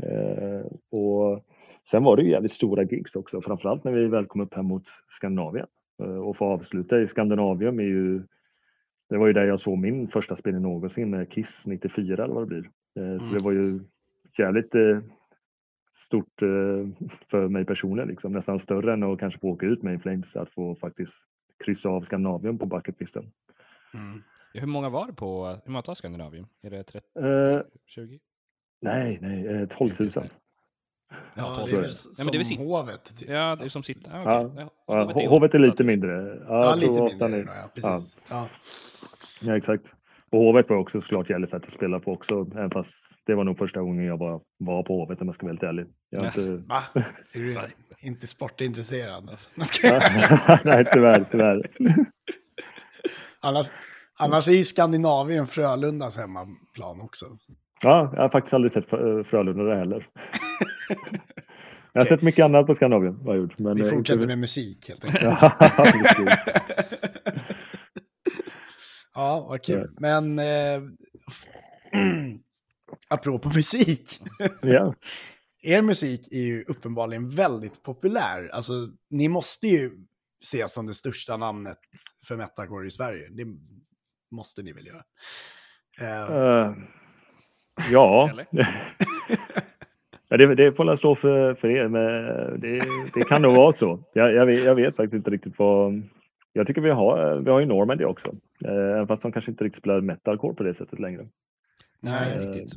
Eh, 0.03 0.65
och 0.99 1.45
sen 1.91 2.03
var 2.03 2.15
det 2.17 2.23
ju 2.23 2.29
jävligt 2.31 2.51
stora 2.51 2.83
gigs 2.83 3.15
också, 3.15 3.41
framförallt 3.41 3.83
när 3.83 3.91
vi 3.91 4.07
väl 4.07 4.25
kom 4.25 4.41
upp 4.41 4.53
här 4.53 4.63
mot 4.63 4.83
Skandinavien. 5.09 5.67
Eh, 6.03 6.17
och 6.17 6.37
få 6.37 6.45
avsluta 6.45 6.99
i 7.01 7.07
Skandinavium 7.07 7.79
är 7.79 7.83
ju, 7.83 8.21
det 9.09 9.17
var 9.17 9.27
ju 9.27 9.33
där 9.33 9.45
jag 9.45 9.59
såg 9.59 9.77
min 9.77 10.07
första 10.07 10.35
spelning 10.35 10.61
någonsin 10.63 11.09
med 11.09 11.29
Kiss 11.31 11.67
94 11.67 12.23
eller 12.23 12.33
vad 12.33 12.43
det 12.43 12.47
blir. 12.47 12.69
Eh, 12.95 13.17
så 13.19 13.23
Mm. 13.25 13.33
det 13.33 13.39
var 13.43 13.51
ju 13.51 13.79
jävligt 14.37 14.75
eh, 14.75 14.99
stort 16.07 16.41
eh, 16.41 16.47
för 17.31 17.47
mig 17.47 17.65
personligen, 17.65 18.09
liksom. 18.09 18.31
nästan 18.31 18.59
större 18.59 18.93
än 18.93 19.03
att 19.03 19.19
kanske 19.19 19.39
få 19.39 19.47
åka 19.47 19.65
ut 19.65 19.83
med 19.83 19.93
In 19.93 19.99
Flames, 19.99 20.35
att 20.35 20.49
få 20.49 20.75
faktiskt 20.75 21.13
kryssa 21.65 21.89
av 21.89 22.01
Skandinavium 22.01 22.57
på 22.57 22.65
bucketlisten. 22.65 23.31
Mm. 23.93 24.23
Ja, 24.53 24.59
hur 24.61 24.67
många 24.67 24.89
var 24.89 25.07
det 25.07 25.13
på, 25.13 25.47
hur 25.65 25.71
många 25.71 25.81
tar 25.81 25.93
Skandinavium? 25.93 26.47
Är 26.63 26.69
det 26.69 26.83
30, 26.83 27.07
Eh, 27.19 27.61
20? 27.85 28.19
nej, 28.81 29.17
nej, 29.21 29.47
eh, 29.47 29.67
12 29.67 29.89
000. 29.99 30.05
Inte 30.05 30.09
så 30.13 30.19
här. 30.19 30.29
Ja, 31.35 31.63
det 31.65 31.71
är 31.71 31.75
väl 31.81 31.89
som 31.89 32.11
Nej, 32.17 32.25
men 32.25 32.31
det 32.31 32.35
är 32.35 32.39
väl 32.39 32.45
sitt- 32.45 32.59
hovet. 32.59 33.17
typ. 33.17 33.29
Ja, 33.29 33.55
det 33.55 33.65
är 33.65 33.69
som 33.69 33.83
sitter. 33.83 34.11
Ah, 34.11 34.23
Ja. 34.23 34.41
okej. 34.45 34.65
Ja, 34.87 35.01
hovet 35.03 35.17
är 35.23 35.27
hovet 35.27 35.53
är 35.53 35.57
åtta, 35.59 35.65
lite 35.65 35.77
typ. 35.77 35.85
mindre. 35.87 36.39
Ja, 36.47 36.75
lite 36.75 37.27
mindre. 37.27 37.55
Ja, 37.55 37.69
precis. 37.75 38.17
Ja. 38.29 38.49
Ja, 39.41 39.57
exakt. 39.57 39.93
Och 40.29 40.39
Hovet 40.39 40.69
var 40.69 40.77
också 40.77 41.01
såklart 41.01 41.29
jävligt 41.29 41.49
fett 41.51 41.65
att 41.65 41.71
spela 41.71 41.99
på 41.99 42.11
också, 42.13 42.47
även 42.55 42.71
fast 42.71 43.06
det 43.27 43.35
var 43.35 43.43
nog 43.43 43.57
första 43.57 43.81
gången 43.81 44.05
jag 44.05 44.17
var, 44.17 44.41
var 44.57 44.83
på 44.83 44.93
Hovet 44.99 45.21
om 45.21 45.27
jag 45.27 45.35
ska 45.35 45.45
vara 45.45 45.53
helt 45.53 45.63
ärlig. 45.63 45.85
Jag 46.09 46.19
har 46.19 46.27
inte... 46.27 46.67
Va? 46.67 46.83
Är 47.33 47.39
du 47.39 47.57
inte 47.99 48.27
sportintresserad? 48.27 49.29
Alltså? 49.29 49.49
Nej, 50.65 50.85
tyvärr, 50.93 51.25
tyvärr. 51.31 51.69
annars, 53.41 53.67
annars 54.19 54.47
är 54.47 54.51
ju 54.51 54.63
Skandinavien 54.63 55.47
Frölundas 55.47 56.17
hemmaplan 56.17 57.01
också. 57.01 57.25
Ja, 57.83 58.11
jag 58.15 58.21
har 58.21 58.29
faktiskt 58.29 58.53
aldrig 58.53 58.71
sett 58.71 58.87
Frö- 58.87 59.23
Frölunda 59.23 59.63
där 59.63 59.75
heller. 59.75 60.07
Jag 61.93 62.01
har 62.01 62.05
sett 62.05 62.21
mycket 62.21 62.45
annat 62.45 62.67
på 62.67 62.75
Skandinavien. 62.75 63.15
Har 63.15 63.33
jag 63.33 63.41
gjort, 63.41 63.59
men 63.59 63.75
Vi 63.75 63.81
eh, 63.81 63.89
fortsätter 63.89 64.19
inte... 64.19 64.27
med 64.27 64.39
musik 64.39 64.89
helt 64.89 65.05
enkelt. 65.05 65.23
Ja. 65.41 65.51
Ja, 69.13 69.45
vad 69.49 69.61
kul. 69.63 69.89
Men 69.99 70.39
eh, 70.39 70.45
apropå 73.07 73.49
musik. 73.55 74.19
ja. 74.61 74.93
Er 75.63 75.81
musik 75.81 76.27
är 76.31 76.41
ju 76.41 76.63
uppenbarligen 76.63 77.29
väldigt 77.29 77.83
populär. 77.83 78.49
Alltså, 78.53 78.73
ni 79.09 79.27
måste 79.29 79.67
ju 79.67 79.89
ses 80.43 80.73
som 80.73 80.87
det 80.87 80.93
största 80.93 81.37
namnet 81.37 81.77
för 82.27 82.37
metalcore 82.37 82.87
i 82.87 82.91
Sverige. 82.91 83.27
Det 83.31 83.45
måste 84.31 84.63
ni 84.63 84.73
väl 84.73 84.87
göra? 84.87 85.01
Eh, 86.01 86.35
Eh, 86.35 86.73
ja. 87.91 88.31
Ja 90.29 90.37
det, 90.37 90.55
det 90.55 90.71
får 90.71 90.85
väl 90.85 90.97
stå 90.97 91.15
för, 91.15 91.53
för 91.53 91.69
er, 91.69 91.87
men 91.87 92.03
det, 92.61 92.81
det 93.13 93.23
kan 93.23 93.41
nog 93.41 93.55
vara 93.55 93.73
så. 93.73 94.03
Jag, 94.13 94.33
jag, 94.33 94.45
vet, 94.45 94.63
jag 94.63 94.75
vet 94.75 94.95
faktiskt 94.95 95.13
inte 95.13 95.29
riktigt 95.29 95.59
vad... 95.59 96.03
jag 96.53 96.67
tycker 96.67 96.81
vi 96.81 96.89
har, 96.89 97.39
vi 97.39 97.51
har 97.51 97.59
ju 97.59 97.65
Normandy 97.65 98.05
också. 98.05 98.27
Eh, 98.65 98.71
Även 98.71 99.07
fast 99.07 99.23
de 99.23 99.31
kanske 99.31 99.51
inte 99.51 99.63
riktigt 99.63 99.81
spelar 99.81 100.01
metalcore 100.01 100.53
på 100.55 100.63
det 100.63 100.73
sättet 100.73 100.99
längre. 100.99 101.27
Nej, 101.99 102.37
Nej. 102.37 102.47
riktigt. 102.47 102.73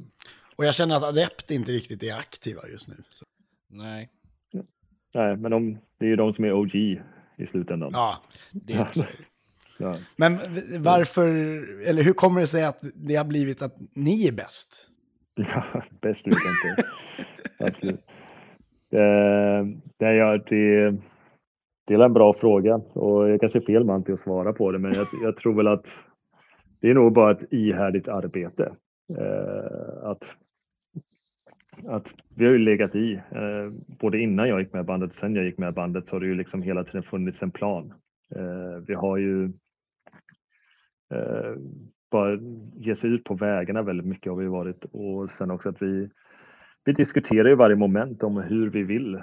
Och 0.56 0.64
jag 0.64 0.74
känner 0.74 0.96
att 0.96 1.02
Adept 1.02 1.50
inte 1.50 1.72
riktigt 1.72 2.02
är 2.02 2.18
aktiva 2.18 2.60
just 2.72 2.88
nu. 2.88 2.94
Så. 3.10 3.26
Nej, 3.68 4.10
Nej, 5.14 5.36
men 5.36 5.50
de, 5.50 5.78
det 5.98 6.04
är 6.04 6.08
ju 6.08 6.16
de 6.16 6.32
som 6.32 6.44
är 6.44 6.52
OG 6.52 6.74
i 7.36 7.46
slutändan. 7.46 7.90
Ja, 7.92 8.22
det 8.52 8.72
är 8.72 8.82
också. 8.88 9.04
Ja. 9.78 9.96
men 10.16 10.38
varför, 10.78 11.28
eller 11.88 12.02
hur 12.02 12.12
kommer 12.12 12.40
det 12.40 12.46
sig 12.46 12.64
att 12.64 12.78
det 12.94 13.14
har 13.14 13.24
blivit 13.24 13.62
att 13.62 13.76
ni 13.94 14.28
är 14.28 14.32
bäst? 14.32 14.86
Ja, 15.34 15.82
bäst 16.00 16.26
vet 16.26 16.34
jag 16.34 16.72
inte. 16.72 16.90
Absolut. 17.58 18.00
Eh, 18.92 19.66
det, 19.98 20.14
ja, 20.14 20.38
det, 20.38 20.90
det 21.86 21.94
är 21.94 21.98
en 22.04 22.12
bra 22.12 22.32
fråga 22.32 22.74
och 22.76 23.28
jag 23.28 23.40
kanske 23.40 23.58
är 23.58 23.66
fel 23.66 23.84
man 23.84 24.04
till 24.04 24.14
att 24.14 24.20
svara 24.20 24.52
på 24.52 24.72
det, 24.72 24.78
men 24.78 24.94
jag, 24.94 25.06
jag 25.22 25.36
tror 25.36 25.54
väl 25.54 25.66
att 25.66 25.84
det 26.80 26.90
är 26.90 26.94
nog 26.94 27.12
bara 27.12 27.32
ett 27.32 27.52
ihärdigt 27.52 28.08
arbete. 28.08 28.72
Eh, 29.18 30.04
att, 30.04 30.24
att 31.86 32.14
vi 32.36 32.44
har 32.44 32.52
ju 32.52 32.58
legat 32.58 32.94
i, 32.94 33.14
eh, 33.14 33.70
både 34.00 34.18
innan 34.18 34.48
jag 34.48 34.61
gick 34.61 34.72
med 34.72 34.80
i 34.80 34.86
bandet 34.86 35.08
och 35.11 35.14
sen 35.14 35.34
jag 35.34 35.44
gick 35.44 35.58
med 35.58 35.68
i 35.68 35.72
bandet 35.72 36.06
så 36.06 36.16
har 36.16 36.20
det 36.20 36.26
ju 36.26 36.34
liksom 36.34 36.62
hela 36.62 36.84
tiden 36.84 37.02
funnits 37.02 37.42
en 37.42 37.50
plan. 37.50 37.94
Eh, 38.36 38.84
vi 38.86 38.94
har 38.94 39.16
ju 39.16 39.52
bara 42.11 42.38
ge 42.74 42.94
sig 42.94 43.11
ut 43.11 43.24
på 43.24 43.34
vägarna 43.34 43.82
väldigt 43.82 44.06
mycket 44.06 44.32
har 44.32 44.36
vi 44.36 44.46
varit 44.46 44.84
och 44.84 45.30
sen 45.30 45.50
också 45.50 45.68
att 45.68 45.82
vi, 45.82 46.11
vi 46.84 46.92
diskuterar 46.92 47.48
ju 47.48 47.54
varje 47.54 47.76
moment 47.76 48.22
om 48.22 48.36
hur 48.36 48.70
vi 48.70 48.82
vill 48.82 49.22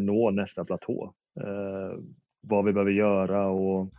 nå 0.00 0.30
nästa 0.30 0.64
platå. 0.64 1.14
Eh, 1.40 1.98
vad 2.40 2.64
vi 2.64 2.72
behöver 2.72 2.90
göra 2.90 3.46
och 3.46 3.92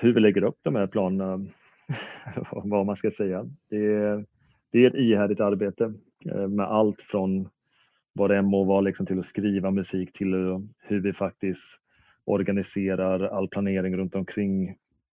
hur 0.00 0.14
vi 0.14 0.20
lägger 0.20 0.44
upp 0.44 0.58
de 0.62 0.74
här 0.74 0.86
planerna. 0.86 1.46
vad 2.52 2.86
man 2.86 2.96
ska 2.96 3.10
säga. 3.10 3.44
Det 3.70 3.86
är, 3.86 4.26
det 4.74 4.84
är 4.84 4.88
ett 4.88 4.94
ihärdigt 4.94 5.40
arbete 5.40 5.92
eh, 6.30 6.48
med 6.48 6.66
allt 6.66 7.02
från 7.02 7.48
vad 8.12 8.30
det 8.30 8.36
än 8.36 8.44
må 8.44 8.64
vara 8.64 8.80
liksom 8.80 9.06
till 9.06 9.18
att 9.18 9.24
skriva 9.24 9.70
musik 9.70 10.12
till 10.12 10.34
hur 10.78 11.00
vi 11.00 11.12
faktiskt 11.12 11.82
organiserar 12.24 13.20
all 13.20 13.48
planering 13.48 13.96
runt 13.96 14.14
omkring 14.14 14.68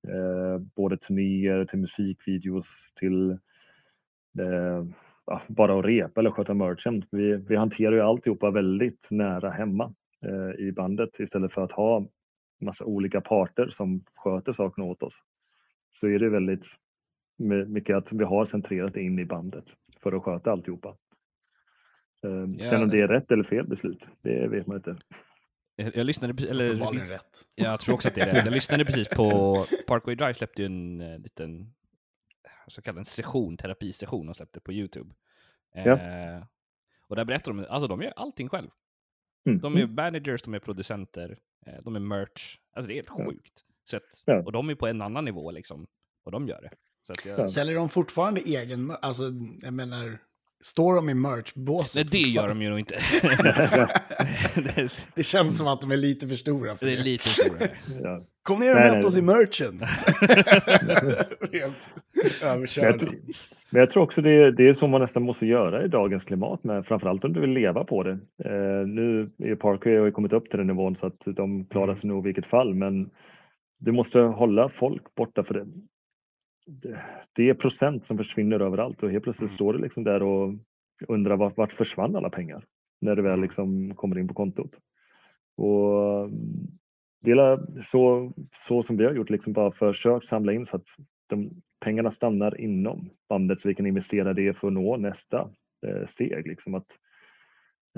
eh, 0.07 0.57
både 0.75 0.97
turnéer 0.97 1.65
till 1.65 1.79
musikvideos 1.79 2.91
till 2.99 3.31
eh, 4.39 4.85
bara 5.47 5.79
att 5.79 5.85
repa 5.85 6.21
eller 6.21 6.31
sköta 6.31 6.53
merchen. 6.53 7.05
Vi, 7.11 7.35
vi 7.35 7.55
hanterar 7.55 7.91
ju 7.91 8.01
alltihopa 8.01 8.51
väldigt 8.51 9.07
nära 9.09 9.49
hemma 9.49 9.93
eh, 10.25 10.65
i 10.65 10.71
bandet 10.71 11.19
istället 11.19 11.53
för 11.53 11.63
att 11.63 11.71
ha 11.71 12.07
massa 12.61 12.85
olika 12.85 13.21
parter 13.21 13.67
som 13.69 14.03
sköter 14.15 14.53
sakerna 14.53 14.87
åt 14.87 15.03
oss. 15.03 15.23
Så 15.89 16.07
är 16.07 16.19
det 16.19 16.29
väldigt 16.29 16.65
mycket 17.47 17.95
att 17.95 18.11
vi 18.11 18.23
har 18.23 18.45
centrerat 18.45 18.95
in 18.95 19.19
i 19.19 19.25
bandet 19.25 19.65
för 20.03 20.11
att 20.13 20.23
sköta 20.23 20.51
alltihopa. 20.51 20.89
Eh, 22.25 22.31
Ja, 22.57 22.65
sen 22.69 22.83
om 22.83 22.89
det 22.89 23.01
är 23.01 23.07
rätt 23.07 23.31
eller 23.31 23.43
fel 23.43 23.67
beslut, 23.67 24.07
det 24.21 24.47
vet 24.47 24.67
man 24.67 24.77
inte. 24.77 24.97
Jag, 25.75 25.95
jag 25.95 26.05
lyssnade 26.05 26.33
precis, 26.33 26.51
eller 26.51 26.75
rätt. 27.13 27.45
jag 27.55 27.79
tror 27.79 27.95
också 27.95 28.07
att 28.07 28.15
det 28.15 28.21
är 28.21 28.33
rätt. 28.33 28.45
Jag 28.45 28.53
lyssnade 28.53 28.85
precis 28.85 29.07
på 29.07 29.31
Parkway 29.87 30.15
Drive 30.15 30.33
släppte 30.33 30.61
ju 30.61 30.65
en 30.65 31.01
eh, 31.01 31.19
liten 31.19 31.73
så 32.67 32.81
kallad 32.81 32.99
en 32.99 33.05
session, 33.05 33.57
terapisession 33.57 34.29
och 34.29 34.35
släppte 34.35 34.59
på 34.59 34.71
Youtube. 34.73 35.15
Ja. 35.73 35.97
Eh, 35.97 36.43
och 37.07 37.15
där 37.15 37.25
berättar 37.25 37.53
de, 37.53 37.65
alltså 37.69 37.87
de 37.87 38.01
gör 38.01 38.13
allting 38.15 38.49
själv. 38.49 38.69
Mm. 39.45 39.59
De 39.59 39.77
är 39.77 39.87
managers, 39.87 40.41
de 40.43 40.53
är 40.53 40.59
producenter, 40.59 41.39
eh, 41.65 41.73
de 41.83 41.95
är 41.95 41.99
merch. 41.99 42.57
Alltså 42.73 42.87
det 42.87 42.93
är 42.93 42.95
helt 42.95 43.09
sjukt. 43.09 43.65
Så 43.83 43.97
att, 43.97 44.23
Ja. 44.25 44.43
Och 44.43 44.51
de 44.51 44.69
är 44.69 44.75
på 44.75 44.87
en 44.87 45.01
annan 45.01 45.25
nivå 45.25 45.51
liksom. 45.51 45.87
Och 46.23 46.31
de 46.31 46.47
gör 46.47 46.61
det. 46.61 46.71
Så 47.07 47.11
att 47.11 47.25
jag, 47.25 47.39
Ja. 47.39 47.47
Säljer 47.47 47.75
de 47.75 47.89
fortfarande 47.89 48.41
egen, 48.41 48.91
alltså 49.01 49.23
jag 49.61 49.73
menar, 49.73 50.17
står 50.61 50.95
de 50.95 51.09
i 51.09 51.13
merchbåset? 51.13 51.95
Nej, 51.95 52.23
det 52.23 52.29
gör 52.29 52.47
de 52.47 52.61
ju 52.61 52.69
nog 52.69 52.79
inte. 52.79 52.93
det, 54.55 54.77
är, 55.15 55.23
känns 55.23 55.57
som 55.57 55.67
att 55.67 55.81
de 55.81 55.91
är 55.91 55.97
lite 55.97 56.27
för 56.27 56.35
stora 56.35 56.75
för 56.75 56.85
det 56.85 56.91
är 56.93 56.97
det. 56.97 57.03
lite 57.03 57.29
storare. 57.29 57.69
Ja. 58.03 58.21
Kom 58.43 58.59
ner 58.59 58.75
och 58.75 58.81
Nej, 58.81 58.95
möt 58.95 59.05
oss 59.05 59.15
i 59.15 59.21
merchen. 59.21 59.81
Helt 61.51 62.77
Men 62.77 62.89
jag, 62.89 63.09
men 63.69 63.87
tror 63.87 64.03
också 64.03 64.21
det, 64.21 64.51
det 64.51 64.67
är 64.67 64.73
så 64.73 64.87
man 64.87 65.01
nästan 65.01 65.23
måste 65.23 65.45
göra 65.45 65.85
i 65.85 65.87
dagens 65.87 66.23
klimat, 66.23 66.63
med, 66.63 66.85
framförallt 66.85 67.23
om 67.23 67.33
du 67.33 67.41
vill 67.41 67.49
leva 67.49 67.83
på 67.83 68.03
det. 68.03 68.11
Eh, 68.45 68.87
nu 68.87 69.31
är 69.37 69.55
Parkway 69.55 69.97
har 69.97 70.11
kommit 70.11 70.33
upp 70.33 70.49
till 70.49 70.57
den 70.57 70.67
nivån 70.67 70.95
så 70.95 71.07
att 71.07 71.25
de 71.25 71.65
klarar 71.65 71.95
sig 71.95 72.09
nog 72.09 72.25
i 72.25 72.27
vilket 72.27 72.45
fall, 72.45 72.73
men 72.73 73.09
du 73.79 73.91
måste 73.91 74.19
hålla 74.19 74.69
folk 74.69 75.15
borta 75.15 75.43
för 75.43 75.53
det. 75.53 75.67
Det, 77.35 77.49
är 77.49 77.53
procent 77.53 78.05
som 78.05 78.17
försvinner 78.17 78.59
överallt 78.59 79.03
och 79.03 79.11
helt 79.11 79.23
plötsligt 79.23 79.51
står 79.51 79.73
du 79.73 79.79
liksom 79.79 80.03
där 80.03 80.23
och 80.23 80.53
undrar 81.07 81.37
vart, 81.37 81.57
vart 81.57 81.73
försvann 81.73 82.15
alla 82.15 82.29
pengar 82.29 82.65
när 83.01 83.15
du 83.15 83.21
väl 83.21 83.41
liksom 83.41 83.95
kommer 83.95 84.17
in 84.17 84.27
på 84.27 84.33
kontot. 84.33 84.79
Och 85.57 86.29
det 87.21 87.31
är 87.31 87.81
så, 87.83 88.33
så 88.67 88.83
som 88.83 88.97
vi 88.97 89.05
har 89.05 89.13
gjort, 89.13 89.29
liksom 89.29 89.53
bara 89.53 89.71
försökt 89.71 90.25
samla 90.25 90.53
in 90.53 90.65
så 90.65 90.75
att 90.75 90.85
de, 91.27 91.61
pengarna 91.79 92.11
stannar 92.11 92.61
inom 92.61 93.09
bandet 93.29 93.59
så 93.59 93.67
vi 93.67 93.75
kan 93.75 93.85
investera 93.85 94.33
det 94.33 94.57
för 94.57 94.67
att 94.67 94.73
nå 94.73 94.97
nästa 94.97 95.49
eh, 95.87 96.05
steg. 96.07 96.47
Liksom 96.47 96.75
att, 96.75 96.97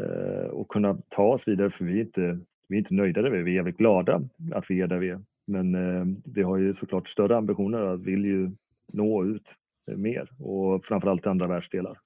eh, 0.02 0.48
och 0.48 0.68
kunna 0.68 0.98
ta 1.10 1.24
oss 1.24 1.48
vidare 1.48 1.70
för 1.70 1.86
vi 1.86 1.98
är 1.98 2.02
inte, 2.02 2.40
vi 2.68 2.76
är 2.76 2.80
inte 2.80 2.94
nöjda 2.94 3.22
där 3.22 3.30
vi 3.30 3.38
är. 3.38 3.44
Vi 3.44 3.52
är 3.52 3.56
jävligt 3.56 3.78
glada 3.78 4.22
att 4.54 4.66
vi 4.70 4.82
är 4.82 4.88
där 4.88 4.98
vi 4.98 5.10
är. 5.10 5.22
Men 5.46 5.76
eh, 5.76 6.06
vi 6.26 6.42
har 6.42 6.58
ju 6.58 6.74
såklart 6.74 7.10
större 7.10 7.38
ambitioner 7.38 7.80
och 7.82 8.08
vill 8.08 8.26
ju 8.26 8.52
nå 8.94 9.26
ut 9.26 9.56
eh, 9.92 9.98
mer 9.98 10.30
och 10.40 10.86
framförallt 10.86 11.26
i 11.26 11.30
andra 11.30 11.48
världsdelar. 11.48 12.00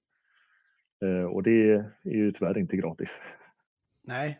Eh, 1.05 1.23
och 1.23 1.43
det 1.43 1.71
är 1.71 1.91
ju 2.03 2.31
tyvärr 2.31 2.57
inte 2.57 2.77
gratis. 2.77 3.19
Nej, 4.03 4.39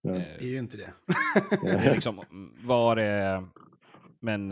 Ja. 0.00 0.12
det 0.12 0.44
är 0.44 0.48
ju 0.48 0.58
inte 0.58 0.76
det. 0.76 0.92
Det 1.62 1.94
liksom, 1.94 2.22
var 2.64 2.96
det... 2.96 3.44
Men, 4.20 4.50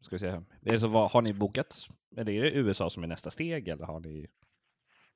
ska 0.00 0.14
vi 0.14 0.18
se 0.18 0.30
här. 0.30 0.42
Är 0.62 0.72
det 0.72 0.78
så, 0.78 0.88
vad, 0.88 1.10
har 1.10 1.22
ni 1.22 1.32
bokat? 1.32 1.76
Eller 2.16 2.32
är 2.32 2.42
det 2.42 2.54
USA 2.54 2.90
som 2.90 3.02
är 3.02 3.06
nästa 3.06 3.30
steg? 3.30 3.68
Eller 3.68 3.84
har 3.84 4.00
ni... 4.00 4.26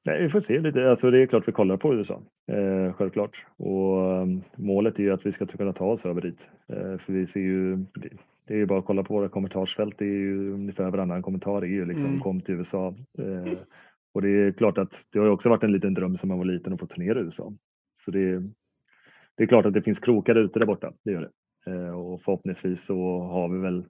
Nej, 0.09 0.23
vi 0.23 0.29
får 0.29 0.41
se 0.41 0.61
lite. 0.61 0.91
Alltså, 0.91 1.11
det 1.11 1.23
är 1.23 1.27
klart 1.27 1.49
vi 1.49 1.53
kollar 1.53 1.77
på 1.77 1.95
USA, 1.95 2.23
eh, 2.47 2.93
självklart. 2.93 3.47
Och 3.57 4.21
um, 4.23 4.43
målet 4.57 4.99
är 4.99 5.03
ju 5.03 5.13
att 5.13 5.27
vi 5.27 5.33
ska 5.33 5.47
kunna 5.47 5.73
ta 5.73 5.85
oss 5.85 6.07
över 6.07 6.21
dit. 6.21 6.49
Eh, 6.69 6.99
för 6.99 7.13
vi 7.13 7.27
ser 7.27 7.41
ju, 7.41 7.77
det, 7.77 8.09
det 8.47 8.55
är 8.55 8.59
ju 8.59 8.67
bara 8.67 8.79
att 8.79 8.85
kolla 8.85 9.03
på 9.03 9.15
våra 9.15 9.29
kommentarsfält. 9.29 9.99
Det 9.99 10.05
är 10.05 10.19
ju 10.19 10.53
ungefär 10.53 10.91
varannan 10.91 11.23
kommentar 11.23 11.63
är 11.63 11.67
ju 11.67 11.85
liksom 11.85 12.07
Mm. 12.07 12.21
kom 12.21 12.41
till 12.41 12.55
USA. 12.55 12.95
Eh, 13.19 13.53
och 14.15 14.23
det 14.23 14.29
är 14.29 14.53
klart 14.53 14.79
att 14.79 14.93
det 15.13 15.19
har 15.19 15.27
ju 15.27 15.33
också 15.33 15.49
varit 15.49 15.63
en 15.63 15.73
liten 15.73 15.95
dröm 15.95 16.17
som 16.17 16.29
man 16.29 16.39
var 16.39 16.45
liten 16.45 16.73
att 16.73 16.81
få 16.81 16.87
turnera 16.87 17.21
i 17.21 17.23
USA. 17.23 17.53
Så 17.95 18.11
det, 18.11 18.43
det 19.37 19.43
är 19.43 19.47
klart 19.47 19.67
att 19.67 19.75
det 19.75 19.83
finns 19.83 19.99
krokar 19.99 20.35
ute 20.35 20.59
där 20.59 20.67
borta, 20.67 20.93
det 21.05 21.13
gör 21.13 21.21
det. 21.21 21.73
Eh, 21.73 21.91
och 21.91 22.23
förhoppningsvis 22.23 22.85
så 22.85 23.21
har 23.21 23.49
vi 23.49 23.59
väl 23.59 23.85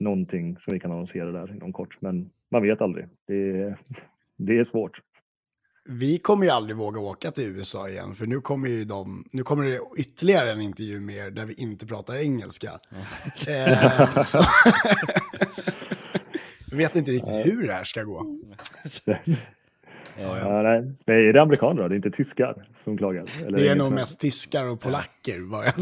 någonting 0.00 0.56
som 0.58 0.74
vi 0.74 0.80
kan 0.80 0.92
annonsera 0.92 1.32
där 1.32 1.52
inom 1.52 1.72
kort. 1.72 1.96
Men 2.00 2.30
man 2.50 2.62
vet 2.62 2.80
aldrig. 2.80 3.06
Det, 3.26 3.74
det 4.36 4.58
är 4.58 4.64
svårt. 4.64 5.00
Vi 5.88 6.18
kommer 6.18 6.44
ju 6.44 6.50
aldrig 6.50 6.76
våga 6.76 7.00
åka 7.00 7.30
till 7.30 7.44
USA 7.44 7.88
igen, 7.88 8.14
för 8.14 8.26
nu 8.26 8.40
kommer 8.40 8.68
ju 8.68 8.84
de, 8.84 9.24
nu 9.32 9.42
kommer 9.42 9.64
det 9.64 9.80
ytterligare 9.98 10.52
en 10.52 10.60
intervju 10.60 11.00
med 11.00 11.16
er 11.16 11.30
där 11.30 11.44
vi 11.44 11.54
inte 11.54 11.86
pratar 11.86 12.14
engelska. 12.16 12.70
Eh, 13.48 14.20
så... 14.22 14.38
Jag 16.70 16.76
vet 16.76 16.96
inte 16.96 17.10
riktigt 17.10 17.46
hur 17.46 17.66
det 17.66 17.74
här 17.74 17.84
ska 17.84 18.02
gå. 18.02 18.26
Eh, 20.18 20.22
Ja, 20.22 20.62
nej. 20.62 20.96
nej, 21.06 21.28
är 21.28 21.32
det 21.32 21.42
amerikaner 21.42 21.82
då? 21.82 21.88
Det 21.88 21.94
är 21.94 21.96
inte 21.96 22.10
tyskar 22.10 22.68
som 22.84 22.98
klagar? 22.98 23.24
Eller 23.40 23.58
Det 23.58 23.62
är 23.62 23.66
inget 23.66 23.78
nog 23.78 23.92
mest 23.92 24.20
tyskar 24.20 24.64
och 24.64 24.80
polacker, 24.80 25.40
vad 25.40 25.66
jag 25.66 25.72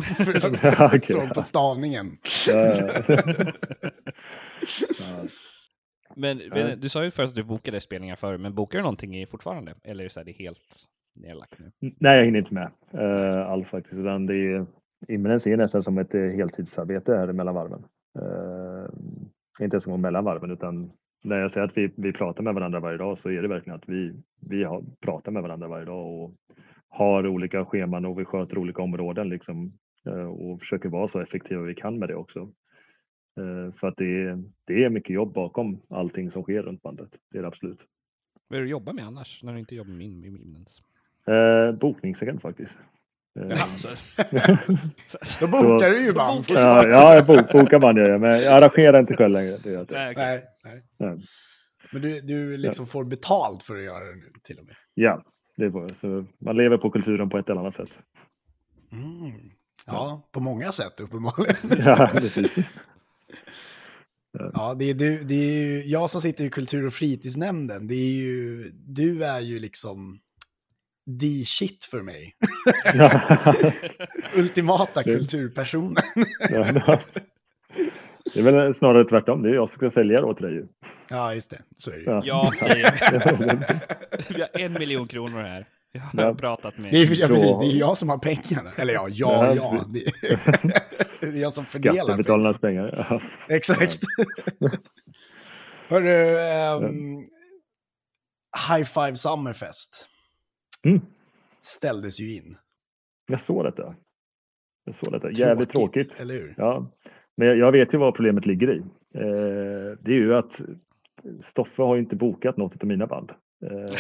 Ja, 0.63 1.01
såg 1.03 1.35
på 1.35 1.43
stavningen. 1.43 2.19
Men, 6.17 6.41
men 6.51 6.81
du 6.81 6.89
sa 6.89 7.05
ju 7.05 7.11
förut 7.11 7.29
att 7.29 7.35
du 7.35 7.45
bokade 7.45 7.81
spelningar 7.81 8.17
förr, 8.17 8.39
men 8.39 8.55
bokar 8.55 8.79
du 8.79 8.83
någonting 8.83 9.27
fortfarande? 9.27 9.75
Eller 9.83 10.05
är 10.05 10.25
det, 10.25 10.33
helt 10.33 10.61
nedlagt 11.15 11.59
nu? 11.59 11.93
Nej, 12.01 12.17
jag 12.17 12.25
hinner 12.25 12.39
inte 12.39 12.55
med 12.55 12.71
uh, 12.95 13.51
alls 13.51 13.69
faktiskt. 13.69 14.01
Utan 14.01 14.27
det 14.27 14.35
är, 14.35 14.67
Imminens 15.09 15.47
är 15.47 15.57
nästan 15.57 15.83
som 15.83 15.99
ett 15.99 16.15
eh, 16.15 16.23
heltidsarbete 16.23 17.17
här 17.17 17.33
mellan 17.33 17.55
varven. 17.55 17.85
Eh, 18.19 19.65
inte 19.65 19.75
ens 19.75 19.87
mellan 19.87 20.25
varven 20.25 20.51
utan 20.51 20.93
när 21.25 21.39
jag 21.39 21.51
säger 21.51 21.67
att 21.67 21.79
vi, 21.79 21.93
vi 21.97 22.13
pratar 22.13 22.45
med 22.45 22.55
varandra 22.55 22.81
varje 22.81 22.99
dag 22.99 23.19
så 23.19 23.31
är 23.31 23.43
det 23.43 23.49
verkligen 23.49 23.77
att 23.77 23.89
vi, 23.89 24.13
vi 24.41 24.65
har, 24.65 24.85
pratar 25.01 25.33
med 25.33 25.43
varandra 25.43 25.69
varje 25.69 25.85
dag 25.85 26.07
och 26.07 26.35
har 26.89 27.27
olika 27.27 27.65
scheman 27.65 28.05
och 28.05 28.21
vi 28.21 28.25
sköter 28.25 28.59
olika 28.59 28.83
områden 28.83 29.29
liksom, 29.29 29.73
och 30.39 30.61
försöker 30.61 30.89
vara 30.89 31.09
så 31.09 31.21
effektiva 31.21 31.63
vi 31.63 31.75
kan 31.75 31.99
med 31.99 32.09
det 32.09 32.15
också. 32.15 32.49
Eh, 33.37 33.73
för 33.73 33.89
att 33.89 33.97
det 33.97 34.23
är, 34.23 34.43
det 34.65 34.85
är 34.85 34.91
mycket 34.91 35.15
jobb 35.15 35.35
bakom 35.35 35.81
allting 35.91 36.31
som 36.31 36.43
sker 36.43 36.63
runt 36.63 36.83
bandet. 36.83 37.11
Det 37.33 37.39
är 37.39 37.43
det 37.43 37.49
absolut. 37.49 37.85
Vad 38.49 38.57
är 38.57 38.61
det 38.61 38.67
du 38.67 38.71
jobbar 38.71 38.93
med 38.93 39.07
annars, 39.07 39.43
när 39.43 39.53
du 39.53 39.59
inte 39.59 39.75
jobbar 39.75 39.89
med 39.89 39.99
min, 39.99 40.21
med 40.21 40.41
Imminence? 40.41 40.83
Eh, 41.27 41.79
bokningsagent 41.79 42.43
faktiskt. 42.43 42.79
Eh, 43.41 43.63
Alltså, 43.63 43.89
Då 45.41 45.47
bokar 45.51 45.91
du 45.91 46.05
ju 46.05 46.13
band. 46.13 46.45
Ja, 46.49 46.89
ja 46.89 47.15
jag 47.15 47.27
bok, 47.27 47.53
bokar 47.53 47.79
band 47.79 47.99
gör 47.99 48.11
jag, 48.11 48.21
men 48.21 48.31
jag 48.43 48.53
arrangerar 48.53 49.01
inte 49.01 49.17
själv 49.17 49.33
längre. 49.33 49.57
Det 49.63 49.69
gör 49.71 49.75
jag 49.77 49.83
inte. 49.83 49.95
nej. 50.17 50.45
Nej, 50.65 50.83
nej. 50.99 51.19
Men 51.93 52.03
du, 52.03 52.21
du 52.21 52.57
liksom 52.57 52.87
får 52.87 53.05
betalt 53.05 53.63
för 53.63 53.77
att 53.77 53.85
göra 53.85 54.05
det 54.05 54.15
nu 54.15 54.33
till 54.43 54.59
och 54.59 54.65
med. 54.65 54.75
Ja, 54.95 55.25
det 55.57 55.71
får 55.71 55.83
jag. 55.83 55.91
Så 55.97 56.25
man 56.39 56.57
lever 56.57 56.77
på 56.79 56.91
kulturen 56.91 57.31
på 57.31 57.39
ett 57.39 57.51
eller 57.51 57.61
annat 57.61 57.75
sätt. 57.75 57.99
Mm. 58.93 59.33
Ja, 59.87 60.29
på 60.33 60.41
många 60.41 60.73
sätt 60.73 61.01
uppenbarligen. 61.01 61.57
Ja, 61.85 62.11
precis. 62.13 62.57
Ja, 64.55 64.75
det 64.79 64.91
är, 64.91 64.95
du, 64.95 65.25
det 65.25 65.35
är 65.35 65.53
ju 65.67 65.83
jag 65.87 66.11
som 66.11 66.21
sitter 66.21 66.45
i 66.45 66.51
kultur 66.51 66.87
och 66.87 66.93
fritidsnämnden. 66.93 67.87
Det 67.87 67.95
är 67.95 68.13
ju, 68.13 68.71
du 68.75 69.25
är 69.25 69.41
ju 69.41 69.59
liksom 69.59 70.19
the 71.21 71.45
shit 71.45 71.85
för 71.85 72.03
mig. 72.03 72.35
Ultimata 74.37 75.03
kulturpersonen. 75.03 75.95
Ja. 76.51 77.01
Det 78.35 78.41
är 78.41 78.43
väl 78.45 78.75
snarare 78.75 79.05
tvärtom. 79.05 79.43
Det 79.43 79.49
är 79.51 79.55
jag 79.55 79.69
som 79.69 79.77
ska 79.77 79.91
sälja 79.91 80.21
det 80.21 80.27
åt 80.27 80.39
dig. 80.39 80.65
Ja, 81.11 81.35
just 81.35 81.51
det. 81.51 81.63
Så 81.77 81.91
är 81.91 81.95
det 81.95 82.01
ju. 82.01 82.21
Ja. 82.25 82.53
Vi 84.29 84.41
har 84.41 84.61
en 84.61 84.73
miljon 84.73 85.09
kronor 85.09 85.43
här. 85.43 85.67
Jag 85.93 86.01
har 86.01 86.23
Ja. 86.29 86.35
pratat 86.35 86.79
med... 86.79 86.93
Det 86.93 87.03
är, 87.03 87.21
ja, 87.21 87.27
precis, 87.29 87.59
det 87.61 87.67
är 87.67 87.79
jag 87.79 87.99
som 87.99 88.09
har 88.09 88.19
pengarna. 88.19 88.71
Eller 88.77 88.95
ja, 88.95 89.09
Ja, 89.11 89.55
ja. 89.55 89.85
Det, 91.21 91.27
är 91.27 91.33
jag 91.33 91.53
som 91.53 91.65
fördelar. 91.65 92.05
Skattebetalarnas 92.05 92.59
pengar. 92.59 93.07
Ja. 93.11 93.21
Exakt. 93.55 94.01
Hörru, 95.89 96.39
ehm, 96.39 97.19
High 98.69 98.85
Five 98.85 99.15
Summerfest 99.17 100.09
Mm. 100.85 101.01
ställdes 101.63 102.21
ju 102.21 102.37
in. 102.37 102.57
Jag 103.27 103.41
såg 103.41 103.65
detta. 103.65 103.95
Jag 104.85 104.95
såg 104.95 105.13
detta. 105.13 105.31
Jävligt 105.31 105.71
tråkigt. 105.71 106.21
Eller 106.21 106.35
hur? 106.35 106.55
Ja, 106.57 106.91
men 107.37 107.49
jag- 107.49 107.57
jag 107.57 107.73
vet 107.73 107.95
ju 107.95 107.99
vad 107.99 108.15
problemet 108.15 108.47
ligger 108.47 108.71
i. 108.75 108.79
Eh, 109.15 109.99
det 110.01 110.13
är 110.13 110.17
ju 110.19 110.35
att 110.35 110.61
Stoffe 111.45 111.83
har 111.83 111.97
inte 111.97 112.17
bokat 112.17 112.57
något 112.57 112.83
av 112.83 112.89
mina 112.89 113.07
band. 113.07 113.31
Eh, 113.67 113.99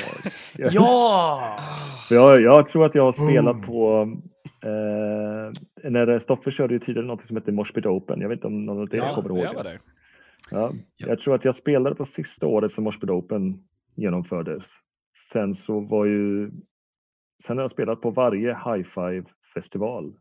Ja! 0.70 1.58
jag, 2.10 2.40
jag 2.42 2.68
tror 2.68 2.86
att 2.86 2.94
jag 2.94 3.02
har 3.02 3.12
spelat 3.12 3.54
Mm. 3.54 3.66
på 3.66 4.08
eh, 4.64 5.90
när 5.90 6.18
Stoffe 6.18 6.50
körde 6.50 6.74
ju 6.74 6.80
tidigare 6.80 7.06
något 7.06 7.26
som 7.26 7.36
hette 7.36 7.52
Moshpit 7.52 7.86
Open. 7.86 8.20
Jag 8.20 8.28
vet 8.28 8.36
inte 8.36 8.46
om 8.46 8.64
någon 8.66 8.82
av 8.82 8.94
er 8.94 8.96
Ja, 8.98 9.14
kommer 9.14 9.28
ihåg 9.28 9.38
Jag 9.38 9.52
det. 9.52 9.56
var 9.56 9.64
där. 9.64 9.80
Ja, 10.50 10.72
Ja. 10.96 11.06
jag 11.06 11.20
tror 11.20 11.34
att 11.34 11.44
jag 11.44 11.56
spelade 11.56 11.96
på 11.96 12.04
sista 12.06 12.46
året 12.46 12.72
som 12.72 12.84
Moshpit 12.84 13.10
Open 13.10 13.64
genomfördes. 13.94 14.64
Sen 15.32 15.54
så 15.54 15.80
var 15.80 16.04
ju 16.06 16.50
Sen 17.46 17.56
har 17.56 17.64
jag 17.64 17.70
spelat 17.70 18.00
på 18.00 18.10
varje 18.10 18.48
high 18.54 18.82
five 18.88 19.24
festival 19.54 20.14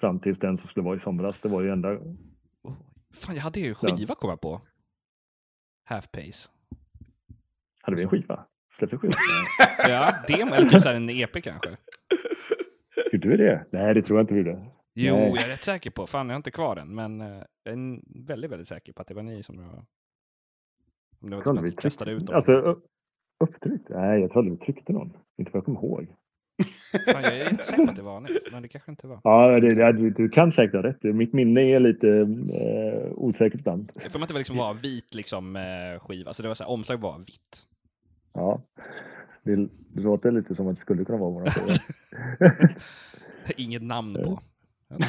fram 0.00 0.20
tills 0.20 0.38
den 0.38 0.56
som 0.58 0.68
skulle 0.68 0.84
vara 0.84 0.96
i 0.96 0.98
somras. 0.98 1.40
Det 1.40 1.48
var 1.48 1.62
ju 1.62 1.70
enda 1.70 1.88
Oh, 2.62 2.74
Fan, 3.14 3.34
jag 3.34 3.42
hade 3.42 3.60
ju 3.60 3.74
skiva 3.74 4.14
kom 4.14 4.30
jag 4.30 4.40
på. 4.40 4.60
Half 5.84 6.10
Pace. 6.12 6.48
Hade 7.82 7.96
vi 7.96 8.02
en 8.02 8.08
skiva? 8.08 8.46
Släppte 8.78 8.98
skiva? 8.98 9.12
Ja, 9.88 10.12
demo, 10.28 10.54
eller 10.54 10.68
typ 10.68 10.86
en 10.86 11.10
EP 11.10 11.42
kanske. 11.42 11.76
Gjorde 13.12 13.28
vi 13.28 13.36
det? 13.36 13.66
Nej, 13.70 13.94
det 13.94 14.02
tror 14.02 14.18
jag 14.18 14.22
inte 14.24 14.34
vi 14.34 14.40
gjorde. 14.40 14.66
Jo, 14.94 15.14
Nej. 15.14 15.32
jag 15.34 15.44
är 15.44 15.48
rätt 15.48 15.64
säker 15.64 15.90
på. 15.90 16.06
Fan, 16.06 16.26
jag 16.26 16.34
har 16.34 16.36
inte 16.36 16.50
kvar 16.50 16.76
den, 16.76 16.94
men 16.94 17.20
eh, 17.20 17.42
jag 17.64 17.74
är 17.74 18.00
väldigt, 18.26 18.50
väldigt 18.50 18.68
säker 18.68 18.92
på 18.92 19.02
att 19.02 19.08
det 19.08 19.14
var 19.14 19.22
ni 19.22 19.42
som 19.42 19.58
jag... 19.58 19.84
Om 21.22 21.30
det 21.30 21.36
var 21.36 21.54
typ 21.54 21.64
vi 21.64 21.72
kastade 21.76 22.12
ut 22.12 22.26
dem. 22.26 22.36
Alltså, 22.36 22.52
upp- 22.52 22.84
upptryckt? 23.44 23.88
Nej, 23.90 24.20
jag 24.20 24.30
trodde 24.30 24.50
vi 24.50 24.56
tryckte 24.56 24.92
någon. 24.92 25.16
Inte 25.38 25.50
vad 25.52 25.58
jag 25.58 25.64
kommer 25.64 25.78
ihåg. 25.80 26.06
Fan, 27.12 27.22
jag 27.22 27.32
är 27.32 27.36
jättesäker 27.36 27.84
på 27.84 27.90
att 27.90 27.96
det 27.96 28.02
var 28.02 28.20
ni, 28.20 28.28
men 28.52 28.62
det 28.62 28.68
kanske 28.68 28.90
inte 28.90 29.06
var. 29.06 29.20
Ja, 29.24 29.60
det, 29.60 29.74
det, 29.74 29.92
du, 29.92 30.10
du 30.10 30.28
kan 30.28 30.52
säkert 30.52 30.74
ha 30.74 30.82
rätt. 30.82 31.02
Mitt 31.02 31.32
minne 31.32 31.60
är 31.60 31.80
lite 31.80 32.08
eh, 32.08 33.12
osäkert 33.12 33.60
ibland. 33.60 33.92
Jag 33.94 34.02
mig 34.14 34.22
att 34.22 34.28
det 34.28 34.34
var 34.34 34.38
liksom 34.38 34.56
var 34.56 34.74
vit 34.74 35.14
liksom, 35.14 35.56
eh, 35.56 36.00
skiva, 36.00 36.32
så 36.32 36.42
det 36.42 36.48
var 36.48 36.54
så 36.54 36.64
här, 36.64 36.70
omslag 36.70 36.96
var 37.00 37.18
vitt. 37.18 37.66
Ja, 38.32 38.62
det, 39.42 39.56
det 39.94 40.00
låter 40.02 40.30
lite 40.30 40.54
som 40.54 40.68
att 40.68 40.74
det 40.74 40.80
skulle 40.80 41.04
kunna 41.04 41.18
vara 41.18 41.30
våra 41.30 41.46
skiva. 41.46 42.52
Inget 43.56 43.82
namn 43.82 44.14
på. 44.14 44.40
Det. 44.88 45.06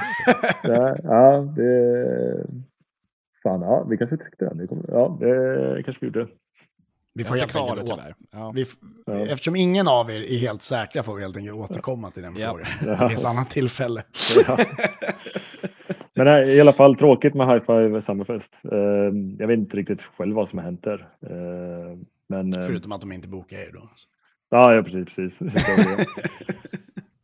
ja, 0.64 0.96
ja, 1.04 1.42
det... 1.56 2.46
Fan, 3.44 3.62
ja, 3.62 3.84
vi 3.84 3.98
kanske 3.98 4.18
tryckte 4.18 4.46
den. 4.46 4.58
Det 4.58 4.68
ja, 4.88 5.18
det 5.20 5.84
kanske 5.84 6.06
vi 6.06 6.08
gjorde. 6.08 6.28
Vi 7.14 7.22
Jag 7.24 7.28
får 7.28 7.36
helt 7.36 7.54
det 7.54 7.60
enkelt 7.60 7.80
åt, 7.90 7.96
tyvärr. 7.98 8.16
Ja. 8.32 8.52
vi, 8.56 8.66
Ja. 9.06 9.14
Eftersom 9.14 9.56
ingen 9.56 9.88
av 9.88 10.10
er 10.12 10.22
är 10.22 10.38
helt 10.38 10.62
säkra 10.62 11.04
får 11.04 11.16
vi 11.16 11.22
helt 11.22 11.38
enkelt 11.38 11.56
återkomma 11.58 12.12
till 12.12 12.24
den 12.24 12.36
Ja. 12.38 12.50
frågan. 12.82 13.10
Vid 13.10 13.18
ett 13.18 13.26
annat 13.26 13.50
tillfälle. 13.50 14.04
Ja. 14.48 14.58
Men 16.14 16.26
nej, 16.26 16.50
i 16.56 16.62
alla 16.62 16.74
fall 16.74 16.96
tråkigt 16.96 17.34
med 17.34 17.48
High 17.48 17.66
Five 17.66 18.02
Summerfest. 18.02 18.56
Eh, 18.72 18.80
jag 19.40 19.48
vet 19.48 19.58
inte 19.60 19.78
riktigt 19.78 20.02
själv 20.02 20.36
vad 20.36 20.50
som 20.50 20.60
har 20.60 20.66
hänt 20.66 20.84
där. 20.84 21.08
Eh, 21.30 21.98
men, 22.30 22.54
Förutom 22.54 22.92
att 22.92 23.02
de 23.02 23.12
inte 23.12 23.28
bokar 23.28 23.58
er 23.58 23.72
då. 23.74 23.90
Ja, 24.52 24.76
ja, 24.76 24.84
precis. 24.84 25.16
precis. 25.16 25.39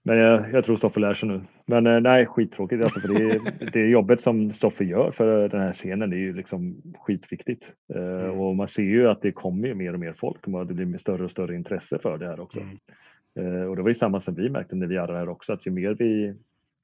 men 0.04 0.18
jag, 0.18 0.54
jag 0.54 0.66
tror 0.66 0.76
Stoffe 0.76 1.00
lär 1.00 1.14
sig 1.14 1.30
nu. 1.30 1.42
Men 1.66 1.88
eh, 1.88 2.00
nej, 2.00 2.26
skittråkigt. 2.26 2.84
Alltså, 2.84 3.00
för 3.00 3.08
det, 3.08 3.42
det 3.74 3.88
jobbet 3.88 4.22
som 4.22 4.52
Stoffe 4.52 4.84
gör 4.84 5.12
för 5.12 5.50
den 5.50 5.62
här 5.62 5.72
scenen 5.72 6.10
det 6.10 6.16
är 6.16 6.20
ju 6.20 6.34
liksom 6.34 6.82
skitviktigt. 7.00 7.74
Eh, 7.96 8.28
Mm. 8.38 8.40
Och 8.40 8.56
man 8.56 8.68
ser 8.68 8.84
ju 8.84 9.10
att 9.10 9.22
det 9.22 9.32
kommer 9.32 9.74
mer 9.74 9.94
och 9.94 10.00
mer 10.00 10.14
folk. 10.14 10.48
och 10.48 10.68
Det 10.68 10.74
blir 10.74 10.98
större 10.98 11.24
och 11.24 11.32
större 11.32 11.56
intresse 11.56 12.00
för 12.00 12.18
det 12.18 12.28
här 12.28 12.40
också. 12.40 12.60
Mm. 12.60 12.78
Eh, 13.40 13.64
och 13.64 13.76
det 13.76 13.82
var 13.82 13.90
ju 13.90 13.96
samma 13.96 14.20
som 14.20 14.36
vi 14.36 14.50
märkte 14.50 14.76
när 14.76 14.88
vi 14.88 14.98
hade 14.98 15.14
det 15.14 15.20
här 15.20 15.30
också, 15.30 15.54
att 15.54 15.68
ju 15.68 15.72
mer 15.72 15.94
vi 15.94 16.36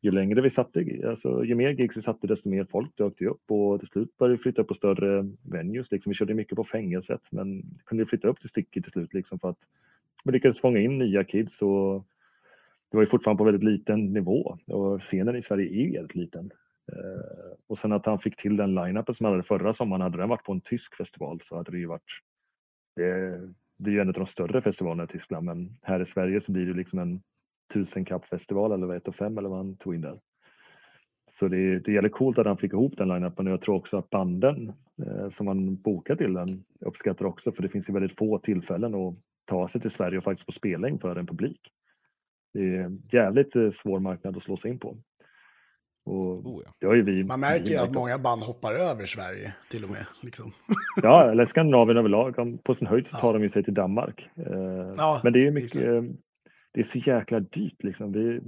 ju 0.03 0.11
längre 0.11 0.41
vi 0.41 0.49
satte, 0.49 0.85
alltså 1.07 1.43
ju 1.43 1.55
mer 1.55 1.69
gigs 1.69 1.97
vi 1.97 2.01
satte 2.01 2.27
desto 2.27 2.49
mer 2.49 2.67
folk 2.71 2.97
dök 2.97 3.13
det 3.17 3.27
upp 3.27 3.51
och 3.51 3.79
till 3.79 3.87
slut 3.87 4.17
började 4.17 4.37
vi 4.37 4.41
flytta 4.41 4.63
på 4.63 4.73
större 4.73 5.29
venues. 5.41 5.91
Liksom. 5.91 6.09
Vi 6.09 6.13
körde 6.13 6.33
mycket 6.33 6.55
på 6.55 6.63
fängelset 6.63 7.21
men 7.31 7.63
kunde 7.85 8.05
flytta 8.05 8.27
upp 8.27 8.39
till 8.39 8.49
Sticky 8.49 8.81
till 8.81 8.91
slut 8.91 9.13
liksom 9.13 9.39
för 9.39 9.49
att 9.49 9.57
lyckades 10.25 10.61
fånga 10.61 10.79
in 10.79 10.97
nya 10.97 11.23
kids 11.23 11.61
och 11.61 12.05
det 12.91 12.97
var 12.97 13.03
ju 13.03 13.07
fortfarande 13.07 13.37
på 13.37 13.43
väldigt 13.43 13.63
liten 13.63 14.13
nivå 14.13 14.57
och 14.67 15.01
scenen 15.01 15.35
i 15.35 15.41
Sverige 15.41 15.87
är 15.87 15.93
väldigt 15.93 16.15
liten. 16.15 16.51
Eh, 16.91 17.57
och 17.67 17.77
sen 17.77 17.91
att 17.91 18.05
han 18.05 18.19
fick 18.19 18.35
till 18.35 18.57
den 18.57 18.75
line-upen 18.75 19.13
som 19.13 19.25
han 19.25 19.33
hade 19.33 19.43
förra 19.43 19.73
sommaren, 19.73 20.01
hade 20.01 20.17
den 20.17 20.29
varit 20.29 20.43
på 20.43 20.51
en 20.51 20.61
tysk 20.61 20.95
festival 20.95 21.39
så 21.41 21.57
hade 21.57 21.71
det 21.71 21.77
ju 21.77 21.85
varit 21.85 22.21
det, 22.95 23.39
det 23.77 23.89
är 23.89 23.93
ju 23.93 23.99
en 23.99 24.07
av 24.07 24.13
de 24.13 24.25
större 24.25 24.61
festivalerna 24.61 25.03
i 25.03 25.07
Tyskland 25.07 25.45
men 25.45 25.77
här 25.81 25.99
i 25.99 26.05
Sverige 26.05 26.41
så 26.41 26.51
blir 26.51 26.65
det 26.65 26.73
liksom 26.73 26.99
en 26.99 27.21
tusenkappfestival 27.73 28.71
eller 28.71 28.87
vad 28.87 28.97
1 28.97 29.15
fem 29.15 29.37
eller 29.37 29.49
vad 29.49 29.57
han 29.57 29.77
tog 29.77 29.95
in 29.95 30.01
där. 30.01 30.19
Så 31.39 31.47
det, 31.47 31.79
det 31.79 31.91
gäller 31.91 32.09
coolt 32.09 32.37
att 32.37 32.45
han 32.45 32.57
fick 32.57 32.73
ihop 32.73 32.97
den 32.97 33.07
line-upen 33.07 33.47
och 33.47 33.53
jag 33.53 33.61
tror 33.61 33.75
också 33.75 33.97
att 33.97 34.09
banden 34.09 34.73
eh, 35.05 35.29
som 35.29 35.47
han 35.47 35.75
bokar 35.75 36.15
till 36.15 36.33
den 36.33 36.63
uppskattar 36.79 37.25
också 37.25 37.51
för 37.51 37.61
det 37.61 37.69
finns 37.69 37.89
ju 37.89 37.93
väldigt 37.93 38.17
få 38.17 38.39
tillfällen 38.39 38.95
att 38.95 39.15
ta 39.45 39.67
sig 39.67 39.81
till 39.81 39.91
Sverige 39.91 40.17
och 40.17 40.23
faktiskt 40.23 40.45
få 40.45 40.51
spela 40.51 40.87
inför 40.89 41.15
en 41.15 41.27
publik. 41.27 41.59
Det 42.53 42.59
är 42.59 42.79
en 42.83 43.01
jävligt 43.11 43.55
eh, 43.55 43.71
svår 43.71 43.99
marknad 43.99 44.37
att 44.37 44.43
slå 44.43 44.57
sig 44.57 44.71
in 44.71 44.79
på. 44.79 44.97
Och 46.05 46.45
Oh, 46.45 46.61
ja. 46.65 46.73
det 46.79 46.87
har 46.87 46.95
ju 46.95 47.03
vi. 47.03 47.23
Man 47.23 47.39
märker 47.39 47.63
vi 47.65 47.71
ju 47.71 47.77
att 47.77 47.93
många 47.93 48.17
band 48.19 48.41
hoppar 48.43 48.73
över 48.73 49.05
Sverige 49.05 49.53
till 49.69 49.83
och 49.83 49.89
med. 49.89 50.05
Liksom. 50.21 50.51
Ja, 51.01 51.31
eller 51.31 51.45
Skandinavien 51.45 51.97
överlag. 51.97 52.35
På 52.63 52.75
sin 52.75 52.87
höjd 52.87 53.07
så 53.07 53.15
Ja. 53.17 53.19
tar 53.21 53.33
de 53.33 53.41
ju 53.43 53.49
sig 53.49 53.63
till 53.63 53.73
Danmark. 53.73 54.29
Eh, 54.35 54.93
Ja, 54.97 55.21
Men 55.23 55.33
det 55.33 55.39
är 55.39 55.43
ju 55.43 55.51
mycket, 55.51 55.75
exakt. 55.75 55.87
eh, 55.87 56.01
det 56.71 56.79
är 56.79 56.83
så 56.83 56.97
jäkla 56.97 57.39
dyrt 57.39 57.83
liksom. 57.83 58.11
Vi, 58.11 58.39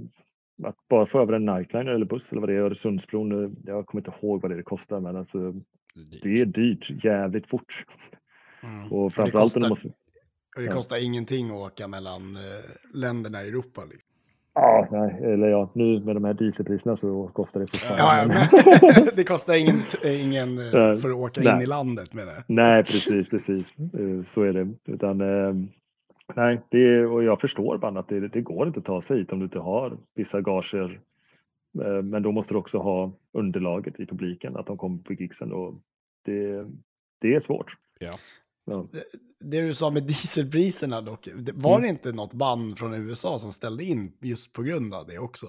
att 0.64 0.76
bara 0.90 1.06
få 1.06 1.20
över 1.20 1.32
en 1.32 1.44
nightliner 1.46 1.90
eller 1.92 2.06
buss 2.06 2.32
eller 2.32 2.40
vad 2.40 2.50
det 2.50 2.54
är, 2.54 2.60
Öresundsbron, 2.60 3.56
jag 3.64 3.86
kommer 3.86 4.00
inte 4.00 4.12
ihåg 4.22 4.42
vad 4.42 4.50
det 4.50 4.56
är 4.56 5.00
men 5.00 5.16
alltså, 5.16 5.52
det 6.22 6.40
är 6.40 6.46
dyrt 6.46 7.04
jävligt 7.04 7.46
fort. 7.46 7.84
Mm. 8.62 8.92
Och 8.92 9.04
det 9.10 9.14
framförallt 9.14 9.44
kostar- 9.44 9.60
när 9.60 9.68
måste, 9.68 9.88
Och 10.56 10.62
det 10.62 10.68
Ja. 10.68 10.72
kostar 10.72 11.04
ingenting 11.04 11.46
att 11.50 11.56
åka 11.56 11.88
mellan 11.88 12.36
eh, 12.36 12.42
länderna 12.94 13.44
i 13.44 13.48
Europa. 13.48 13.84
Liksom. 13.90 14.10
ja, 14.54 14.88
nej, 14.90 15.32
eller 15.32 15.48
ja, 15.48 15.70
nu 15.74 16.00
med 16.00 16.16
de 16.16 16.24
här 16.24 16.34
dieselpriserna 16.34 16.96
så 16.96 17.30
kostar 17.34 17.60
det 17.60 17.66
fortfarande. 17.70 18.34
Ja, 18.34 18.48
men 18.94 19.08
det 19.16 19.24
kostar 19.24 19.54
ingen, 19.56 19.76
eh, 20.04 20.24
ingen 20.26 20.58
eh, 20.58 20.70
för 20.72 21.10
att 21.10 21.16
åka 21.16 21.40
Nej. 21.40 21.54
in 21.54 21.62
i 21.62 21.66
landet 21.66 22.14
med 22.14 22.26
det. 22.26 22.44
Nej, 22.48 22.84
precis, 22.84 23.28
precis. 23.28 23.72
Så 24.32 24.42
är 24.42 24.52
det. 24.52 24.74
Utan, 24.92 25.20
eh, 25.20 25.54
nej, 26.34 26.60
det 26.68 26.78
är, 26.78 27.06
och 27.06 27.24
jag 27.24 27.40
förstår 27.40 27.78
bara 27.78 28.00
att 28.00 28.08
det, 28.08 28.28
det 28.28 28.40
går 28.40 28.66
inte 28.66 28.80
att 28.80 28.86
ta 28.86 29.02
sig 29.02 29.18
hit 29.18 29.32
om 29.32 29.38
du 29.38 29.44
inte 29.44 29.58
har 29.58 29.98
vissa 30.14 30.40
gager. 30.40 31.00
Men 32.02 32.22
då 32.22 32.32
måste 32.32 32.54
du 32.54 32.58
också 32.58 32.78
ha 32.78 33.12
underlaget 33.32 34.00
i 34.00 34.06
publiken, 34.06 34.56
att 34.56 34.66
de 34.66 34.76
kommer 34.76 34.98
på 34.98 35.12
gigsen. 35.12 35.52
Och 35.52 35.74
det, 36.24 36.66
det 37.20 37.34
är 37.34 37.40
svårt. 37.40 37.76
Ja. 37.98 38.10
Ja. 38.70 38.88
Det 39.40 39.62
du 39.62 39.74
sa 39.74 39.90
med 39.90 40.02
dieselpriserna 40.02 41.00
dock, 41.00 41.28
det- 41.36 41.52
var 41.54 41.70
Mm. 41.70 41.82
det 41.82 41.88
inte 41.88 42.12
något 42.12 42.34
band 42.34 42.78
från 42.78 42.94
USA 42.94 43.38
som 43.38 43.52
ställde 43.52 43.84
in 43.84 44.12
just 44.20 44.52
på 44.52 44.62
grund 44.62 44.94
av 44.94 45.06
det 45.06 45.18
också? 45.18 45.46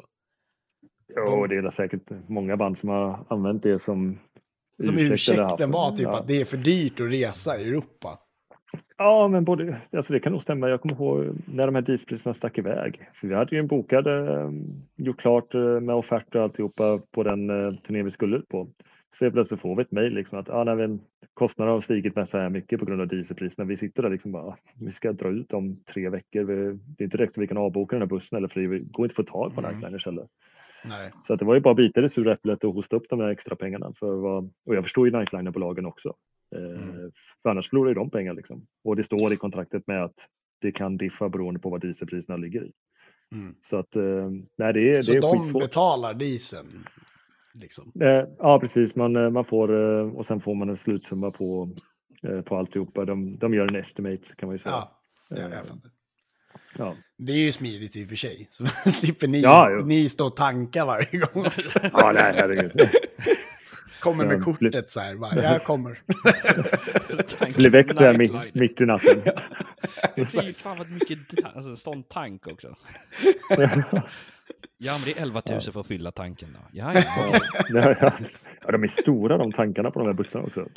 Och 1.29 1.49
det 1.49 1.55
är 1.55 1.69
säkert 1.69 2.09
många 2.27 2.57
band 2.57 2.77
som 2.77 2.89
har 2.89 3.25
använt 3.29 3.63
det 3.63 3.79
som 3.79 4.19
Som 4.83 4.97
ursäkten 4.97 5.71
var 5.71 5.91
typ 5.91 5.99
ja. 6.05 6.19
att 6.19 6.27
det 6.27 6.41
är 6.41 6.45
för 6.45 6.57
dyrt 6.57 6.99
att 6.99 7.11
resa 7.11 7.59
i 7.59 7.67
Europa. 7.69 8.19
Ja, 8.97 9.27
men 9.27 9.43
både, 9.45 9.81
alltså 9.91 10.13
det 10.13 10.19
kan 10.19 10.31
nog 10.31 10.41
stämma. 10.41 10.69
Jag 10.69 10.81
kommer 10.81 10.95
ihåg 10.95 11.37
när 11.45 11.65
de 11.65 11.75
här 11.75 11.81
dispriserna 11.81 12.33
stack 12.33 12.57
iväg. 12.57 13.09
För 13.13 13.27
vi 13.27 13.35
hade 13.35 13.55
ju 13.55 13.59
en 13.59 13.67
bokad, 13.67 14.07
eh, 14.07 14.49
gjort 14.95 15.19
klart 15.19 15.55
eh, 15.55 15.61
med 15.79 15.95
offert 15.95 16.35
och 16.35 16.41
alltihopa 16.41 16.99
på 17.11 17.23
den 17.23 17.49
eh, 17.49 17.73
turné 17.73 18.03
vi 18.03 18.11
skulle 18.11 18.37
ut 18.37 18.47
på. 18.47 18.67
Så 19.19 19.31
plötsligt 19.31 19.61
får 19.61 19.75
vi 19.75 19.81
ett 19.81 19.91
mejl 19.91 20.13
liksom 20.13 20.39
att 20.39 20.49
ah, 20.49 20.63
nej, 20.63 20.99
kostnaderna 21.37 21.73
har 21.75 21.81
stigit 21.81 22.15
med 22.15 22.29
så 22.29 22.37
här 22.37 22.49
mycket 22.49 22.79
på 22.79 22.85
grund 22.85 23.01
av 23.01 23.07
dieselpriserna. 23.07 23.65
Vi 23.65 23.77
sitter 23.77 24.03
där 24.03 24.09
liksom 24.09 24.31
bara, 24.31 24.43
"Ah, 24.43 24.57
vi 24.79 24.91
ska 24.91 25.11
dra 25.13 25.29
ut 25.29 25.53
om 25.53 25.83
tre 25.83 26.09
veckor. 26.09 26.43
Vi, 26.43 26.55
det 26.55 27.03
är 27.03 27.05
inte 27.05 27.17
direkt 27.17 27.33
så 27.33 27.41
vi 27.41 27.47
kan 27.47 27.57
avboka 27.57 27.95
den 27.95 28.01
här 28.01 28.07
bussen 28.09 28.37
eller 28.37 28.47
för 28.47 28.59
det 28.61 28.67
går 28.79 29.05
inte 29.05 29.11
att 29.11 29.13
få 29.13 29.23
tag 29.23 29.55
på 29.55 29.59
Mm. 29.61 29.71
Nightliners 29.71 30.05
heller. 30.05 30.27
Nej. 30.85 31.11
Så 31.27 31.33
att 31.33 31.39
det 31.39 31.45
var 31.45 31.53
ju 31.55 31.59
bara 31.61 31.71
att 31.71 31.77
bita 31.77 32.05
i 32.05 32.09
sura 32.09 32.33
äpplet 32.33 32.63
och 32.63 32.73
hosta 32.73 32.95
upp 32.95 33.09
de 33.09 33.19
här 33.19 33.27
extra 33.29 33.55
pengarna. 33.55 33.93
För 33.99 34.11
vad, 34.15 34.43
och 34.65 34.75
jag 34.75 34.83
förstår 34.83 35.07
ju 35.07 35.11
Nightliner-bolagen 35.17 35.85
också. 35.85 36.13
Eh, 36.55 36.61
Mm. 36.83 37.11
För 37.41 37.49
annars 37.49 37.69
förlorar 37.69 37.89
ju 37.89 37.93
de 37.95 38.09
pengar 38.09 38.33
liksom. 38.33 38.65
Och 38.83 38.95
det 38.95 39.03
står 39.03 39.33
i 39.33 39.35
kontraktet 39.35 39.87
med 39.87 40.03
att 40.03 40.27
det 40.61 40.71
kan 40.71 40.97
diffa 40.97 41.29
beroende 41.29 41.59
på 41.59 41.69
vad 41.69 41.81
dieselpriserna 41.81 42.37
ligger 42.37 42.63
i. 42.65 42.71
Mm. 43.35 43.55
Så 43.61 43.77
att 43.77 43.95
eh, 43.95 44.29
nej, 44.57 44.73
det 44.73 44.91
är, 44.97 45.01
Så 45.01 45.11
det 45.11 45.17
är 45.17 45.21
de 45.21 45.39
skitsvårt. 45.39 45.61
betalar 45.63 46.13
dieseln? 46.13 46.67
Liksom. 47.59 47.91
Eh, 48.01 48.23
ja, 48.39 48.59
precis. 48.59 48.95
Man, 48.95 49.15
eh, 49.15 49.29
man 49.29 49.45
får 49.45 49.99
eh, 49.99 50.15
och 50.15 50.25
sen 50.25 50.39
får 50.41 50.55
man 50.55 50.69
en 50.69 50.77
slutsumma 50.77 51.31
på, 51.31 51.69
på 52.45 52.57
alltihopa. 52.57 53.05
De, 53.05 53.37
de 53.37 53.53
gör 53.53 53.67
en 53.67 53.75
estimate 53.75 54.35
kan 54.37 54.47
man 54.47 54.55
ju 54.55 54.59
säga. 54.59 54.75
Ja, 54.75 54.99
ja, 55.29 55.37
jag 55.41 55.51
fattar. 55.51 55.91
ja. 56.77 56.95
Det 57.17 57.31
är 57.31 57.37
ju 57.37 57.51
smidigt 57.51 57.95
i 57.95 58.05
och 58.05 58.09
för 58.09 58.15
sig. 58.15 58.47
Så 58.49 58.65
slipper 58.91 59.27
ni, 59.27 59.41
Ja, 59.41 59.69
jo. 59.71 59.85
ni 59.85 60.09
stå 60.09 60.25
och 60.25 60.35
tanka 60.35 60.85
varje 60.85 61.19
gång 61.19 61.45
också. 61.45 61.79
ja, 61.93 62.11
nej, 62.15 62.33
herregud. 62.35 62.71
Kommer 63.99 64.25
med 64.25 64.43
kortet 64.43 64.89
så 64.89 64.99
här, 64.99 65.15
bara, 65.15 65.43
jag 65.43 65.63
kommer. 65.63 65.99
Blir 67.55 67.69
väckt 67.69 67.97
där 67.97 68.17
mitt, 68.53 68.81
i 68.81 68.85
natten. 68.85 69.21
Fy 70.15 70.53
fan 70.53 70.77
vad 70.77 70.91
mycket 70.91 71.19
alltså, 71.55 71.75
sån 71.75 72.03
tank 72.03 72.47
också. 72.47 72.75
Ja, 74.77 74.93
men 74.93 75.01
det 75.05 75.19
är 75.19 75.21
11 75.21 75.41
000 75.49 75.61
för 75.61 75.79
att 75.79 75.87
fylla 75.87 76.11
tanken 76.11 76.49
då. 76.53 76.59
Ja, 76.71 76.93
ja. 76.93 77.01
ja, 77.69 77.95
ja. 78.01 78.11
ja, 78.65 78.71
de 78.71 78.83
är 78.83 78.87
stora 78.87 79.37
de 79.37 79.51
tankarna 79.51 79.91
på 79.91 79.99
de 79.99 80.05
här 80.05 80.13
bussarna 80.13 80.45
också. 80.45 80.67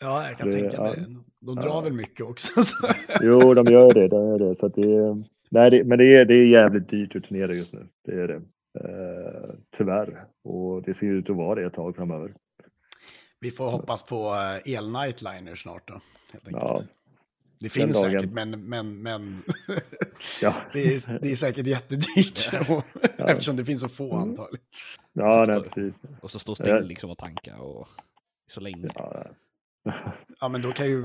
Ja, 0.00 0.28
jag 0.28 0.38
kan 0.38 0.50
Det- 0.50 0.56
tänka 0.60 0.82
mig 0.82 0.90
ja. 0.98 1.04
det. 1.04 1.16
De 1.46 1.54
drar 1.56 1.82
väl 1.82 1.92
mycket 1.92 2.26
också. 2.26 2.62
Så. 2.62 2.76
Jo, 3.22 3.54
de 3.54 3.66
gör 3.66 3.94
det. 3.94 4.08
De 4.08 4.28
gör 4.28 4.38
det. 4.38 4.54
Så 4.54 4.66
att 4.66 4.74
det 4.74 4.82
är, 4.94 5.24
nej, 5.50 5.70
det, 5.70 5.84
men 5.84 5.98
det 5.98 6.16
är, 6.16 6.24
det 6.24 6.34
är 6.34 6.46
jävligt 6.46 6.88
dyrt 6.88 7.16
att 7.16 7.24
turnera 7.24 7.54
just 7.54 7.72
nu. 7.72 7.86
Det 8.04 8.12
är 8.12 8.28
det. 8.28 8.42
Eh, 8.80 9.54
tyvärr. 9.76 10.24
Och 10.44 10.82
det 10.82 10.94
ser 10.94 11.06
ut 11.06 11.30
att 11.30 11.36
vara 11.36 11.60
det 11.60 11.66
ett 11.66 11.74
tag 11.74 11.96
framöver. 11.96 12.34
Vi 13.40 13.50
får 13.50 13.70
hoppas 13.70 14.02
på 14.06 14.16
eh, 14.66 14.72
el-nightliner 14.74 15.54
snart 15.54 15.88
då. 15.88 16.00
Helt 16.32 16.46
enkelt. 16.48 16.64
Ja, 16.64 16.82
det 17.60 17.68
finns 17.68 18.00
säkert, 18.00 18.30
men, 18.32 18.50
men, 18.50 19.02
men 19.02 19.42
ja, 20.40 20.56
det, 20.72 20.94
är, 20.94 21.18
det 21.18 21.32
är 21.32 21.36
säkert 21.36 21.66
jättedyrt. 21.66 22.50
Eftersom 23.18 23.56
det 23.56 23.64
finns 23.64 23.80
så 23.80 23.88
få 23.88 24.16
antagligen. 24.16 24.66
ja 25.12 25.44
Så 25.44 25.52
nej, 25.52 25.60
står- 25.60 25.70
precis. 25.70 26.00
Och 26.22 26.30
så 26.30 26.38
stå 26.38 26.54
still 26.54 26.82
liksom 26.86 27.10
och 27.10 27.18
tanka 27.18 27.56
och 27.56 27.88
så 28.50 28.60
länge. 28.60 28.88
Ja, 28.94 29.26
Ja, 30.40 30.48
men 30.48 30.62
då 30.62 30.72
kan 30.72 30.86
ju 30.86 31.04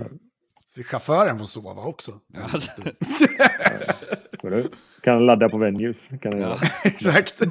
chauffören 0.85 1.39
få 1.39 1.45
sova 1.45 1.85
också. 1.87 2.11
Ja, 2.33 2.41
alltså, 2.43 2.81
kan 5.01 5.25
ladda 5.25 5.49
på 5.49 5.57
venues. 5.57 6.09
Kan 6.21 6.39
jag, 6.39 6.41
ja. 6.41 6.57
Exakt. 6.83 7.39
Det 7.39 7.45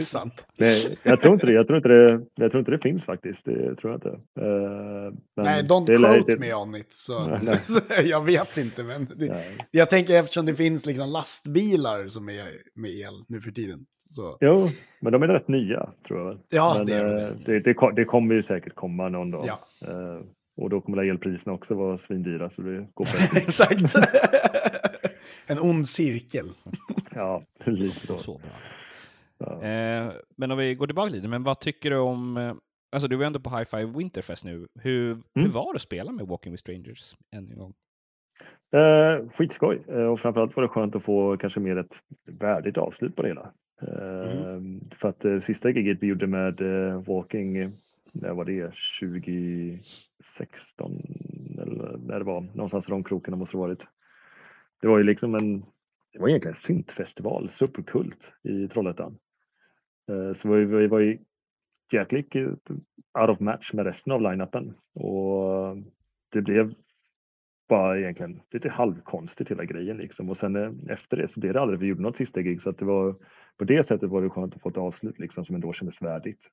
är 0.00 0.04
sant. 0.04 0.46
Nej, 0.58 0.98
jag 1.02 1.20
tror 1.20 1.34
inte 1.34 1.46
det. 1.46 1.52
Jag 1.52 1.66
tror 1.66 1.76
inte 1.76 1.88
det, 1.88 2.20
jag 2.34 2.50
tror 2.50 2.58
inte 2.58 2.70
det 2.70 2.78
finns 2.78 3.04
faktiskt. 3.04 3.44
Det 3.44 3.76
tror 3.76 3.92
jag 3.92 3.96
inte. 3.96 4.20
Men 5.36 5.44
Nej, 5.44 5.62
don't 5.62 5.86
det 5.86 5.96
quote 5.96 6.32
det- 6.32 6.38
me 6.40 6.54
on 6.54 6.74
it. 6.76 6.92
Så, 6.92 7.26
Nej, 7.88 8.08
jag 8.08 8.24
vet 8.24 8.56
inte, 8.56 8.82
men 8.84 9.04
det, 9.16 9.44
jag 9.70 9.88
tänker 9.90 10.20
eftersom 10.20 10.46
det 10.46 10.54
finns 10.54 10.86
liksom 10.86 11.08
lastbilar 11.08 12.06
som 12.08 12.28
är 12.28 12.48
med 12.74 12.90
el 12.90 13.24
nu 13.28 13.40
för 13.40 13.50
tiden. 13.50 13.86
Så, 13.98 14.38
Jo, 14.40 14.68
men 15.00 15.12
de 15.12 15.22
är 15.22 15.28
rätt 15.28 15.48
nya 15.48 15.88
tror 16.08 16.20
jag. 16.28 16.38
Ja, 16.48 16.74
men, 16.76 16.86
det 16.86 16.94
är 16.94 17.04
de 17.04 17.24
eh, 17.24 17.30
det, 17.46 17.60
det, 17.60 17.92
det 17.96 18.04
kommer 18.04 18.34
ju 18.34 18.42
säkert 18.42 18.74
komma 18.74 19.08
någon 19.08 19.30
dag. 19.30 19.44
ja, 19.46 19.60
Eh, 19.88 20.20
och 20.56 20.70
då 20.70 20.80
kommer 20.80 21.04
elpriserna 21.04 21.54
också 21.54 21.74
vara 21.74 21.98
svindyra 21.98 22.50
så 22.50 22.62
det 22.62 22.86
går 22.94 23.06
exakt. 23.36 23.94
en 25.46 25.58
ond 25.58 25.88
cirkel. 25.88 26.46
Ja, 27.16 27.42
lite 27.64 27.94
så. 28.06 28.18
Så 28.18 28.38
bra. 28.38 28.50
Ja. 29.62 29.68
Eh, 29.68 30.12
men 30.36 30.50
om 30.50 30.58
vi 30.58 30.74
går 30.74 30.86
tillbaka 30.86 31.10
lite, 31.12 31.28
men 31.28 31.42
vad 31.44 31.60
tycker 31.60 31.90
du 31.90 31.96
om... 31.96 32.36
eh, 32.36 32.54
Alltså 32.92 33.08
du 33.08 33.16
var 33.16 33.24
ändå 33.26 33.40
på 33.40 33.50
High 33.50 33.64
Five 33.64 33.84
Winterfest 33.98 34.44
nu. 34.44 34.66
Hur, 34.80 35.08
hur 35.08 35.22
Mm. 35.42 35.52
var 35.52 35.72
det 35.72 35.76
att 35.76 35.82
spela 35.82 36.12
med 36.12 36.26
Walking 36.26 36.52
with 36.52 36.60
Strangers 36.60 37.14
än 37.36 37.50
en 37.50 37.58
gång? 37.58 37.74
Eh, 38.80 39.28
skitskoj 39.30 39.82
eh, 39.88 39.96
och 40.04 40.20
framförallt 40.20 40.56
var 40.56 40.62
det 40.62 40.68
skönt 40.68 40.96
att 40.96 41.02
få 41.02 41.36
kanske 41.36 41.60
mer 41.60 41.76
ett 41.76 41.98
värdigt 42.40 42.78
avslut 42.78 43.16
på 43.16 43.22
det 43.22 43.28
hela. 43.28 43.52
Eh, 43.82 44.60
För 44.96 45.08
att 45.08 45.24
eh, 45.24 45.38
sista 45.38 45.70
giget 45.70 45.98
vi 46.00 46.06
gjorde 46.06 46.26
med 46.26 46.60
eh, 46.60 47.02
Walking, 47.02 47.72
när 48.14 48.32
var 48.32 48.44
det? 48.44 48.72
2016 49.00 50.92
eller 51.58 51.98
när 51.98 52.18
det 52.18 52.24
var 52.24 52.40
någonstans 52.40 52.88
i 52.88 52.90
de 52.90 53.04
krokarna 53.04 53.36
måste 53.36 53.56
det 53.56 53.60
ha 53.60 53.66
varit. 53.66 53.86
Det 54.80 54.88
var 54.88 54.98
ju 54.98 55.04
liksom 55.04 55.34
en, 55.34 55.60
det 56.12 56.18
var 56.18 56.28
egentligen 56.28 56.56
en 56.56 56.62
syntfestival, 56.62 57.48
superkult 57.48 58.34
i 58.42 58.68
Trollhättan. 58.68 59.18
Eh, 60.10 60.32
så 60.32 60.48
vi, 60.48 60.64
vi 60.64 60.86
var 60.86 61.00
ju 61.00 61.18
jäkligt 61.92 62.36
out 63.18 63.30
of 63.30 63.40
match 63.40 63.72
med 63.72 63.86
resten 63.86 64.12
av 64.12 64.20
line-upen 64.20 64.74
och 64.94 65.76
det 66.32 66.42
blev 66.42 66.74
bara 67.68 67.98
egentligen 67.98 68.40
lite 68.50 68.68
halvkonstigt 68.68 69.50
hela 69.50 69.64
grejen 69.64 69.96
liksom. 69.96 70.30
Och 70.30 70.36
sen 70.36 70.56
eh, 70.56 70.72
efter 70.88 71.16
det 71.16 71.28
så 71.28 71.40
blev 71.40 71.52
det 71.52 71.60
aldrig, 71.60 71.80
vi 71.80 71.86
gjorde 71.86 72.02
något 72.02 72.16
sista 72.16 72.42
gig 72.42 72.62
så 72.62 72.70
att 72.70 72.78
det 72.78 72.84
var 72.84 73.16
på 73.58 73.64
det 73.64 73.84
sättet 73.86 74.10
var 74.10 74.22
det 74.22 74.30
skönt 74.30 74.56
att 74.56 74.62
få 74.62 74.68
ett 74.68 74.78
avslut 74.78 75.18
liksom 75.18 75.44
som 75.44 75.54
ändå 75.54 75.72
kändes 75.72 76.02
värdigt. 76.02 76.50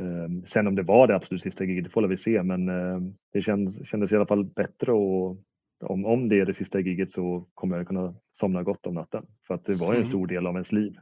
Eh, 0.00 0.42
sen 0.44 0.66
om 0.66 0.74
det 0.74 0.82
var 0.82 1.06
det 1.06 1.14
absolut 1.16 1.42
sista 1.42 1.64
giget, 1.64 1.84
det 1.84 1.90
får 1.90 2.02
vi 2.08 2.16
se, 2.16 2.42
men 2.42 2.68
eh, 2.68 3.00
det 3.32 3.42
kändes, 3.42 3.88
kändes 3.88 4.12
i 4.12 4.16
alla 4.16 4.26
fall 4.26 4.44
bättre 4.44 4.92
och 4.92 5.36
om, 5.84 6.04
om 6.04 6.28
det 6.28 6.40
är 6.40 6.46
det 6.46 6.54
sista 6.54 6.80
giget 6.80 7.10
så 7.10 7.46
kommer 7.54 7.76
jag 7.76 7.86
kunna 7.88 8.14
somna 8.32 8.62
gott 8.62 8.86
om 8.86 8.94
natten. 8.94 9.26
För 9.46 9.54
att 9.54 9.64
det 9.64 9.74
var 9.74 9.86
ju 9.92 9.96
en 9.96 10.02
Mm. 10.02 10.08
stor 10.08 10.26
del 10.26 10.46
av 10.46 10.54
ens 10.54 10.72
liv 10.72 10.96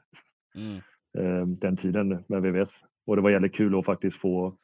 Mm. 0.54 0.76
eh, 1.18 1.46
den 1.46 1.76
tiden 1.76 2.24
med 2.26 2.42
VVS. 2.42 2.70
Och 3.06 3.16
det 3.16 3.22
var 3.22 3.30
jävligt 3.30 3.54
kul 3.54 3.78
att 3.78 3.84
faktiskt 3.86 4.16
få 4.16 4.56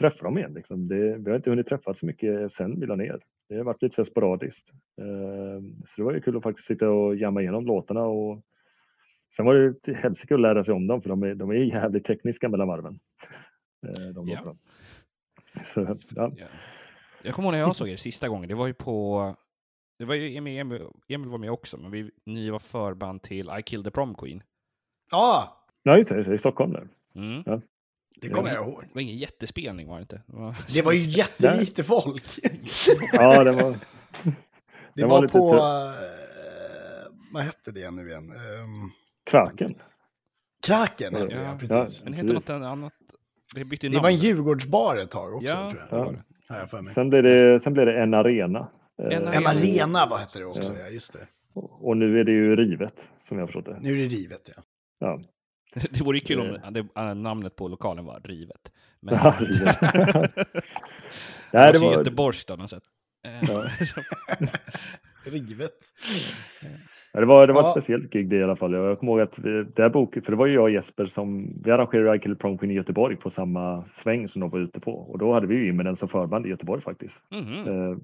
träffa 0.00 0.24
dem 0.24 0.38
igen. 0.38 0.54
Liksom. 0.54 0.88
Det, 0.88 1.16
vi 1.18 1.30
har 1.30 1.36
inte 1.36 1.50
hunnit 1.50 1.66
träffas 1.66 1.98
så 1.98 2.06
mycket 2.06 2.52
sen 2.52 2.80
vi 2.80 2.86
la 2.86 2.96
ner. 2.96 3.20
Det 3.48 3.56
har 3.56 3.64
varit 3.64 3.82
lite 3.82 4.04
sporadiskt. 4.04 4.68
Så 5.86 5.94
det 6.00 6.02
var 6.04 6.12
ju 6.12 6.20
kul 6.20 6.36
att 6.36 6.42
faktiskt 6.42 6.66
sitta 6.68 6.90
och 6.90 7.16
jamma 7.16 7.40
igenom 7.40 7.66
låtarna. 7.66 8.02
Och 8.02 8.42
sen 9.36 9.46
var 9.46 9.54
det 9.54 9.82
till 9.82 9.94
helsike 9.94 10.34
att 10.34 10.40
lära 10.40 10.64
sig 10.64 10.74
om 10.74 10.86
dem 10.86 11.02
för 11.02 11.08
de 11.08 11.22
är, 11.22 11.34
de 11.34 11.50
är 11.50 11.54
jävligt 11.54 12.04
tekniska 12.04 12.48
mellan 12.48 12.68
varven. 12.68 12.98
Eh, 13.86 14.04
de 14.14 14.28
Ja. 14.28 14.38
låtarna. 14.38 14.58
Så, 15.64 15.98
ja. 16.16 16.32
Ja. 16.36 16.46
Jag 17.22 17.34
kommer 17.34 17.46
ihåg 17.48 17.52
när 17.52 17.58
jag 17.60 17.76
såg 17.76 17.88
er 17.88 17.96
sista 17.96 18.28
gången, 18.28 18.48
det 18.48 18.54
var 18.54 18.66
ju 18.66 18.74
på... 18.74 19.36
Det 19.98 20.04
var 20.04 20.14
ju 20.14 20.36
Emil, 20.36 20.60
Emil, 21.08 21.28
var 21.30 21.38
med 21.38 21.50
också, 21.50 21.76
men 21.78 21.90
vi, 21.90 22.10
ni 22.26 22.50
var 22.50 22.58
förband 22.58 23.22
till 23.22 23.50
I 23.58 23.62
killed 23.62 23.84
the 23.84 23.90
prom 23.90 24.14
queen. 24.14 24.42
Ja, 25.10 25.66
ja, 25.82 25.96
just 25.96 26.10
det, 26.10 26.34
i 26.34 26.38
Stockholm 26.38 26.72
där. 26.72 26.88
Mm. 27.14 27.42
Ja. 27.46 27.60
det 28.20 28.28
kommer 28.28 28.54
jag 28.54 28.68
ihåg. 28.68 28.82
Det 28.88 28.94
var 28.94 29.02
ingen 29.02 29.16
jättespelning 29.16 29.88
var 29.88 29.96
det 29.96 30.02
inte? 30.02 30.22
Det 30.26 30.36
var, 30.36 30.56
Det 30.74 30.82
var 30.82 30.92
ju 30.92 30.98
jättelite 31.18 31.84
folk. 31.84 32.24
Ja, 33.12 33.44
det 33.44 33.52
var, 33.52 33.70
Det 34.22 34.32
Det 34.94 35.06
var 35.06 35.20
var, 35.20 35.28
på... 35.28 35.54
eh, 35.54 37.12
vad 37.32 37.42
hette 37.42 37.72
det 37.72 37.90
nu 37.90 38.08
igen? 38.08 38.30
Um, 38.30 38.92
Kraken. 39.30 39.74
Kraken 40.66 41.14
hette 41.14 41.34
Ja, 41.34 41.38
det, 41.40 41.44
ja, 41.44 41.58
precis. 41.58 42.02
Men 42.02 42.12
det 42.12 42.18
hette 42.18 42.32
något 42.32 42.50
annat? 42.50 42.92
Det 43.54 43.64
bytte 43.64 43.88
Det 43.88 43.98
var 44.00 44.08
en 44.10 44.16
Djurgårdsbar 44.16 44.96
ett 44.96 45.10
tag 45.10 45.34
också, 45.34 45.48
Ja, 45.48 45.70
tror 45.70 46.24
jag. 46.48 46.70
för 46.70 46.82
mig. 46.82 46.94
Sen 46.94 47.10
blev 47.10 47.22
det, 47.22 47.60
sen 47.60 47.72
blev 47.72 47.86
det 47.86 48.02
en 48.02 48.14
arena. 48.14 48.68
Eh, 49.02 49.16
En 49.16 49.28
En 49.28 49.46
arena. 49.46 50.06
vad 50.06 50.20
hette 50.20 50.38
det 50.38 50.44
också? 50.44 50.72
Ja, 50.78 50.88
just 50.88 51.12
det. 51.12 51.26
Och 51.54 51.96
nu 51.96 52.20
är 52.20 52.24
det 52.24 52.32
ju 52.32 52.56
rivet 52.56 53.08
som 53.22 53.38
jag 53.38 53.42
har 53.42 53.46
förstått 53.46 53.66
det. 53.66 53.78
Nu 53.80 53.92
är 53.92 53.96
det 53.96 54.04
rivet, 54.16 54.50
ja. 54.56 54.62
Ja. 54.98 55.20
Det 55.90 56.00
vore 56.00 56.16
ju 56.18 56.24
kul 56.24 56.40
om 56.40 56.46
Eh. 56.46 56.70
det, 56.70 56.86
äh, 56.96 57.14
namnet 57.14 57.56
på 57.56 57.68
lokalen 57.68 58.04
var 58.04 58.20
Rivet. 58.24 58.72
Men 59.00 59.14
Ja, 59.14 59.34
rivet. 59.38 59.80
det 59.80 60.34
Nej, 61.52 61.66
var 61.66 61.72
det 61.72 61.78
så 61.78 61.84
var, 61.84 61.92
göteborgskt 61.92 62.50
av 62.50 62.58
något 62.58 62.70
sätt. 62.70 62.82
Eh, 63.26 63.50
Ja. 63.50 63.66
Rivet. 65.24 65.72
Ja, 67.12 67.20
det 67.20 67.26
var, 67.26 67.46
det 67.46 67.52
var 67.52 67.60
ett 67.60 67.66
Ja. 67.66 67.72
speciellt 67.72 68.10
gig 68.12 68.28
det 68.28 68.36
i 68.36 68.42
alla 68.42 68.56
fall. 68.56 68.72
Jag 68.72 68.98
kommer 68.98 69.12
ihåg 69.12 69.20
att 69.20 69.36
det 69.76 69.82
här 69.82 69.88
boken, 69.88 70.22
för 70.22 70.32
det 70.32 70.38
var 70.38 70.46
ju 70.46 70.54
jag 70.54 70.62
och 70.62 70.70
Jesper 70.70 71.06
som, 71.06 71.56
vi 71.64 71.70
arrangerade 71.70 72.16
I 72.16 72.20
Kill 72.20 72.36
Prom 72.36 72.58
Queen 72.58 72.70
i 72.70 72.74
Göteborg 72.74 73.16
på 73.16 73.30
samma 73.30 73.84
sväng 73.92 74.28
som 74.28 74.40
de 74.40 74.50
var 74.50 74.58
ute 74.58 74.80
på. 74.80 74.92
Och 74.92 75.18
då 75.18 75.32
hade 75.32 75.46
vi 75.46 75.54
ju 75.54 75.68
in 75.68 75.76
med 75.76 75.86
den 75.86 75.96
som 75.96 76.08
förband 76.08 76.46
i 76.46 76.48
Göteborg 76.48 76.82
faktiskt. 76.82 77.24
mhm. 77.30 77.68
Eh, 77.68 77.96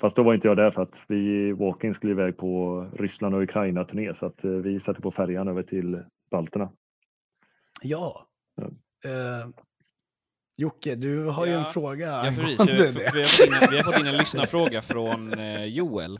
fast 0.00 0.16
då 0.16 0.22
var 0.22 0.34
inte 0.34 0.48
jag 0.48 0.56
där 0.56 0.70
för 0.70 0.82
att 0.82 1.02
vi 1.08 1.16
i 1.48 1.52
Walking 1.52 1.94
skulle 1.94 2.12
iväg 2.12 2.36
på 2.36 2.80
Ryssland 2.98 3.34
och 3.34 3.42
Ukraina 3.42 3.84
turné 3.84 4.14
så 4.14 4.26
att 4.26 4.44
eh, 4.44 4.50
vi 4.50 4.80
satte 4.80 5.00
på 5.00 5.10
färjan 5.10 5.48
över 5.48 5.62
till 5.62 6.02
balterna. 6.30 6.68
Ja. 7.82 8.26
Ja. 8.56 8.64
Eh, 9.10 9.48
Jocke, 10.58 10.94
du 10.94 11.24
har 11.24 11.46
ju 11.46 11.52
en 11.52 11.58
Ja. 11.58 11.64
fråga 11.64 12.06
Ja, 12.06 12.22
precis. 12.36 12.60
Vi, 12.68 12.72
det. 12.72 13.10
vi, 13.14 13.20
har 13.22 13.24
fått 13.24 13.46
in, 13.46 13.52
en- 13.62 13.70
vi 13.70 13.76
har 13.76 13.84
fått 13.84 14.00
in 14.00 14.06
en 14.06 14.16
lyssnarfråga 14.16 14.82
från 14.82 15.32
eh, 15.38 15.64
Joel. 15.66 16.18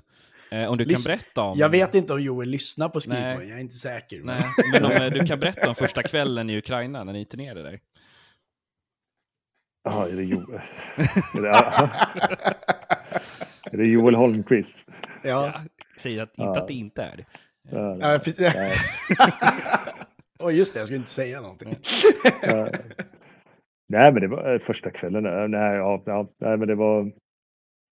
Eh, 0.50 0.70
om 0.70 0.78
du 0.78 0.84
kan 0.84 0.94
Lys- 0.94 1.06
berätta 1.06 1.42
om... 1.42 1.58
Jag 1.58 1.68
vet 1.68 1.94
inte 1.94 2.12
om 2.12 2.22
Joel 2.22 2.48
lyssnar 2.48 2.88
på 2.88 3.00
Skrivborg, 3.00 3.36
Nej. 3.38 3.48
jag 3.48 3.56
är 3.58 3.62
inte 3.62 3.74
säker. 3.76 4.22
men- 4.22 4.40
Nej, 4.40 4.48
men 4.72 4.84
om 4.84 4.90
eh, 4.90 5.12
du 5.12 5.26
kan 5.26 5.40
berätta 5.40 5.68
om 5.68 5.74
första 5.74 6.02
kvällen 6.02 6.50
i 6.50 6.58
Ukraina 6.58 7.04
när 7.04 7.12
ni 7.12 7.24
turnerade 7.24 7.62
där. 7.62 7.80
Ja, 9.84 10.08
är 10.08 10.12
det 10.12 10.22
Joel? 10.24 10.60
är, 11.34 11.42
det, 11.42 11.48
är 13.72 13.76
det 13.76 13.86
Joel 13.86 14.14
Holmqvist? 14.14 14.84
Ja. 15.22 15.52
Säg 15.98 16.20
att, 16.20 16.28
inte 16.28 16.42
Ja. 16.42 16.60
att 16.62 16.68
det 16.68 16.74
inte 16.74 17.02
är 17.02 17.16
det. 17.16 17.24
Ja, 17.70 17.96
Ja. 18.00 18.20
Nej. 18.38 18.72
Oj, 20.38 20.54
just 20.58 20.74
det, 20.74 20.80
jag 20.80 20.86
skulle 20.86 20.98
inte 20.98 21.10
säga 21.10 21.40
någonting. 21.40 21.76
Ja. 22.42 22.68
Nej, 23.88 24.12
men 24.12 24.20
det 24.22 24.28
var 24.28 24.52
eh, 24.52 24.58
första 24.58 24.90
kvällen. 24.90 25.22
där. 25.22 25.48
Nej, 25.48 25.76
ja, 25.76 26.02
ja, 26.06 26.30
nej, 26.40 26.56
men 26.56 26.68
det 26.68 26.74
var, 26.74 27.04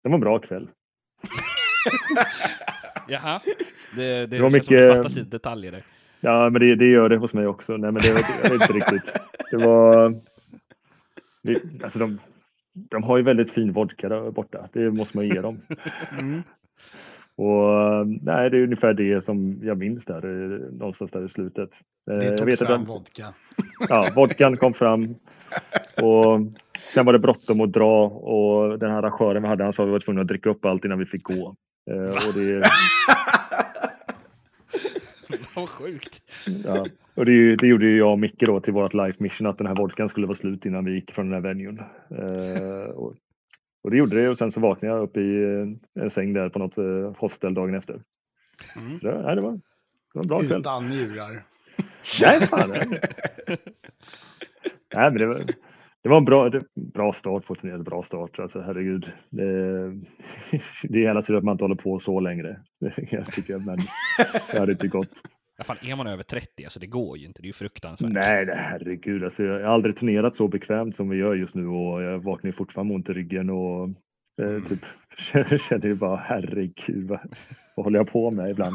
det 0.02 0.08
var 0.08 0.14
en 0.14 0.20
bra 0.20 0.38
kväll. 0.38 0.68
Jaha. 3.08 3.40
Det, 3.96 4.26
det, 4.26 4.40
var 4.40 4.50
känns 4.50 4.66
som 4.66 4.74
mycket- 4.74 4.88
det 4.88 4.96
fattas 4.96 5.14
lite 5.16 5.30
detaljer 5.30 5.72
där. 5.72 5.82
Ja, 6.20 6.50
men 6.50 6.60
det, 6.60 6.74
det 6.74 6.86
gör 6.86 7.08
det 7.08 7.16
hos 7.16 7.34
mig 7.34 7.46
också. 7.46 7.72
Nej, 7.76 7.92
men 7.92 8.02
det 8.02 8.08
var 8.12 8.42
det 8.42 8.48
var 8.48 8.62
inte 8.62 8.72
riktigt. 8.72 9.12
Det 9.50 9.56
var... 9.56 10.14
Det, 11.42 11.84
alltså 11.84 11.98
de, 11.98 12.18
de 12.74 13.02
har 13.02 13.16
ju 13.16 13.22
väldigt 13.22 13.50
fin 13.52 13.72
vodka 13.72 14.08
där 14.08 14.30
borta. 14.30 14.68
Det 14.72 14.90
måste 14.90 15.16
man 15.16 15.26
ge 15.28 15.40
dem. 15.40 15.60
Mm. 16.18 16.42
Och 17.36 18.06
nej, 18.06 18.50
det 18.50 18.58
är 18.58 18.62
ungefär 18.62 18.94
det 18.94 19.20
som 19.24 19.60
jag 19.62 19.78
minns 19.78 20.04
där, 20.04 20.16
eh, 20.24 20.58
någonstans 20.78 21.10
där 21.10 21.24
i 21.26 21.28
slutet. 21.28 21.70
Eh, 22.10 22.18
Det 22.18 22.44
vet 22.44 22.62
att 22.62 22.68
fram 22.68 22.80
de, 22.84 22.86
vodka. 22.86 23.26
ja, 23.88 24.10
vodkan 24.16 24.56
kom 24.56 24.74
fram 24.74 25.14
och 26.02 26.40
sen 26.82 27.06
var 27.06 27.12
det 27.12 27.18
bråttom 27.18 27.60
att 27.60 27.72
dra 27.72 28.04
och 28.08 28.78
den 28.78 28.90
här 28.90 28.98
arrangören 28.98 29.42
vi 29.42 29.48
hade, 29.48 29.64
han 29.64 29.72
sa 29.72 29.82
att 29.82 29.88
vi 29.88 29.92
var 29.92 30.00
tvungna 30.00 30.20
att 30.22 30.28
dricka 30.28 30.50
upp 30.50 30.64
allt 30.64 30.84
innan 30.84 30.98
vi 30.98 31.06
fick 31.06 31.22
gå. 31.22 31.54
Eh, 31.90 32.28
och 32.28 32.34
det, 32.34 32.70
Vad 35.54 35.68
sjukt. 35.68 36.20
Ja, 36.64 36.86
och 37.14 37.24
det, 37.24 37.56
det 37.56 37.66
gjorde 37.66 37.86
ju 37.86 37.98
jag 37.98 38.12
och 38.12 38.18
Micke 38.18 38.46
då 38.46 38.60
till 38.60 38.72
vårt 38.72 38.94
life 38.94 39.22
mission 39.22 39.46
att 39.46 39.58
den 39.58 39.66
här 39.66 39.74
vodkan 39.74 40.08
skulle 40.08 40.26
vara 40.26 40.36
slut 40.36 40.66
innan 40.66 40.84
vi 40.84 40.92
gick 40.92 41.12
från 41.12 41.30
den 41.30 41.34
här 41.34 41.40
venuen. 41.48 41.78
Eh, 42.10 42.90
och, 42.90 43.14
och 43.84 43.90
det 43.90 43.96
gjorde 43.96 44.22
det 44.22 44.28
och 44.28 44.38
sen 44.38 44.52
så 44.52 44.60
vaknade 44.60 44.94
jag 44.94 45.02
upp 45.02 45.16
i 45.16 45.42
eh, 45.42 46.02
en 46.02 46.10
säng 46.10 46.32
där 46.32 46.48
på 46.48 46.58
något 46.58 46.78
eh, 46.78 47.12
hostel 47.16 47.54
dagen 47.54 47.74
efter. 47.74 48.02
Mm. 48.76 48.98
Så 48.98 49.06
det, 49.06 49.22
nej, 49.22 49.36
det, 49.36 49.42
var, 49.42 49.52
det 49.52 49.60
var 50.14 50.22
en 50.22 50.28
bra 50.28 50.40
kväll. 50.40 50.60
Utan 50.60 50.86
njurar. 50.86 51.44
Nej, 52.22 52.40
fan. 52.40 52.70
Nej, 52.70 52.86
nej 54.94 55.10
men 55.10 55.18
det 55.18 55.26
var, 55.26 55.42
det 56.02 56.08
var 56.08 56.16
en 56.18 56.24
bra, 56.24 56.50
bra 56.94 57.12
start 57.12 57.46
på 57.46 57.54
turneringen. 57.54 57.84
Bra 57.84 58.02
start. 58.02 58.38
Alltså 58.38 58.60
herregud. 58.60 59.12
Det, 59.30 59.42
det 60.82 60.98
är 60.98 61.06
hela 61.08 61.22
tiden 61.22 61.38
att 61.38 61.44
man 61.44 61.52
inte 61.52 61.64
håller 61.64 61.74
på 61.74 61.98
så 61.98 62.20
längre. 62.20 62.60
Jag 63.10 63.32
tycker, 63.32 63.66
men 63.66 63.78
det 64.52 64.58
hade 64.58 64.72
inte 64.72 64.88
gått. 64.88 65.08
Ja, 65.58 65.64
fan, 65.64 65.76
är 65.82 65.96
man 65.96 66.06
över 66.06 66.22
30, 66.22 66.64
alltså 66.64 66.80
det 66.80 66.86
går 66.86 67.18
ju 67.18 67.26
inte. 67.26 67.42
Det 67.42 67.46
är 67.46 67.48
ju 67.48 67.52
fruktansvärt. 67.52 68.12
Nej, 68.12 68.46
herregud. 68.56 69.24
Alltså, 69.24 69.42
jag 69.42 69.52
har 69.52 69.74
aldrig 69.74 69.96
turnerat 69.96 70.34
så 70.34 70.48
bekvämt 70.48 70.96
som 70.96 71.08
vi 71.08 71.16
gör 71.16 71.34
just 71.34 71.54
nu 71.54 71.66
och 71.66 72.02
jag 72.02 72.18
vaknar 72.18 72.48
ju 72.48 72.52
fortfarande 72.52 72.88
med 72.88 72.96
ont 72.96 73.08
i 73.08 73.12
ryggen 73.12 73.50
och 73.50 73.88
eh, 74.42 74.62
typ 74.68 74.78
känner, 75.18 75.58
känner 75.68 75.86
ju 75.86 75.94
bara 75.94 76.16
herregud, 76.16 77.08
vad, 77.08 77.20
vad 77.76 77.84
håller 77.86 77.98
jag 77.98 78.12
på 78.12 78.30
med 78.30 78.50
ibland? 78.50 78.74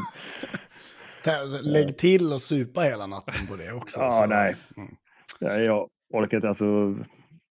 Lägg 1.64 1.98
till 1.98 2.34
och 2.34 2.42
supa 2.42 2.82
hela 2.82 3.08
natten 3.08 3.48
på 3.50 3.56
det 3.56 3.72
också. 3.72 4.00
Ja, 4.00 4.12
så- 4.12 4.26
nej. 4.26 4.56
Mm. 4.78 4.96
Nej, 5.40 5.64
jag 5.64 5.90
orkar 6.14 6.38
inte. 6.38 6.48
Alltså, 6.48 6.96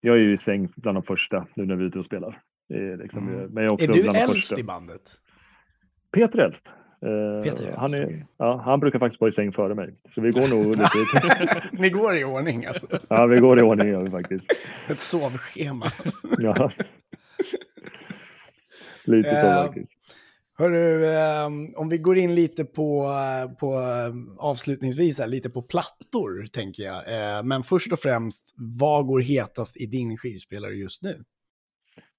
jag 0.06 0.16
är 0.16 0.20
ju 0.20 0.34
i 0.34 0.38
säng 0.38 0.70
bland 0.76 0.96
de 0.98 1.04
första 1.04 1.46
nu 1.56 1.66
när 1.66 1.76
vi 1.76 1.84
är 1.84 1.88
ute 1.88 2.00
och 2.00 2.06
spelar. 2.06 2.42
Är 2.74 2.98
liksom, 2.98 3.28
Mm. 3.28 3.50
Men 3.54 3.64
jag 3.64 3.72
är 3.72 3.74
också 3.74 3.90
Är 3.90 3.94
du 3.94 4.04
bland 4.04 4.18
äldst 4.18 4.50
första. 4.50 4.60
i 4.60 4.64
bandet? 4.64 5.02
Peter 6.14 6.40
är 6.40 6.44
äldst. 6.46 6.68
Eh, 6.68 7.44
Peter 7.44 7.68
är 7.68 7.78
han, 7.78 7.94
är, 7.94 8.26
ja, 8.38 8.62
han 8.66 8.80
brukar 8.80 9.00
faktiskt 9.00 9.22
vara 9.22 9.30
i 9.30 9.32
säng 9.32 9.52
före 9.52 9.76
mig. 9.76 9.96
Så 10.10 10.22
vi 10.22 10.32
går 10.32 10.48
nog 10.48 10.66
lite... 10.68 11.70
Ni 11.82 11.90
går 11.90 12.18
i 12.18 12.24
ordning 12.24 12.66
alltså. 12.66 12.88
ja, 13.10 13.26
vi 13.26 13.40
går 13.40 13.60
i 13.60 13.62
ordning 13.62 14.04
vi 14.04 14.10
faktiskt. 14.12 14.46
Ett 14.90 15.02
sovschema. 15.02 15.86
Ja. 16.38 16.72
Lite 19.06 19.30
så 19.30 19.48
Eh, 19.48 19.66
faktiskt. 19.66 19.98
Hörru, 20.58 21.06
ehm, 21.06 21.68
om 21.76 21.90
vi 21.90 21.98
går 21.98 22.18
in 22.18 22.36
lite 22.36 22.66
på, 22.66 23.04
eh, 23.04 23.52
på 23.58 23.72
ehm, 23.74 24.30
avslutningsvis, 24.40 25.20
här, 25.20 25.28
lite 25.28 25.50
på 25.50 25.62
plattor 25.62 26.46
tänker 26.54 26.84
jag. 26.84 26.98
Eh, 26.98 27.44
men 27.44 27.64
först 27.64 27.92
och 27.94 28.00
främst, 28.00 28.54
vad 28.80 29.06
går 29.06 29.20
hetast 29.22 29.82
i 29.82 29.86
din 29.86 30.18
skivspelare 30.18 30.74
just 30.74 31.04
nu? 31.04 31.24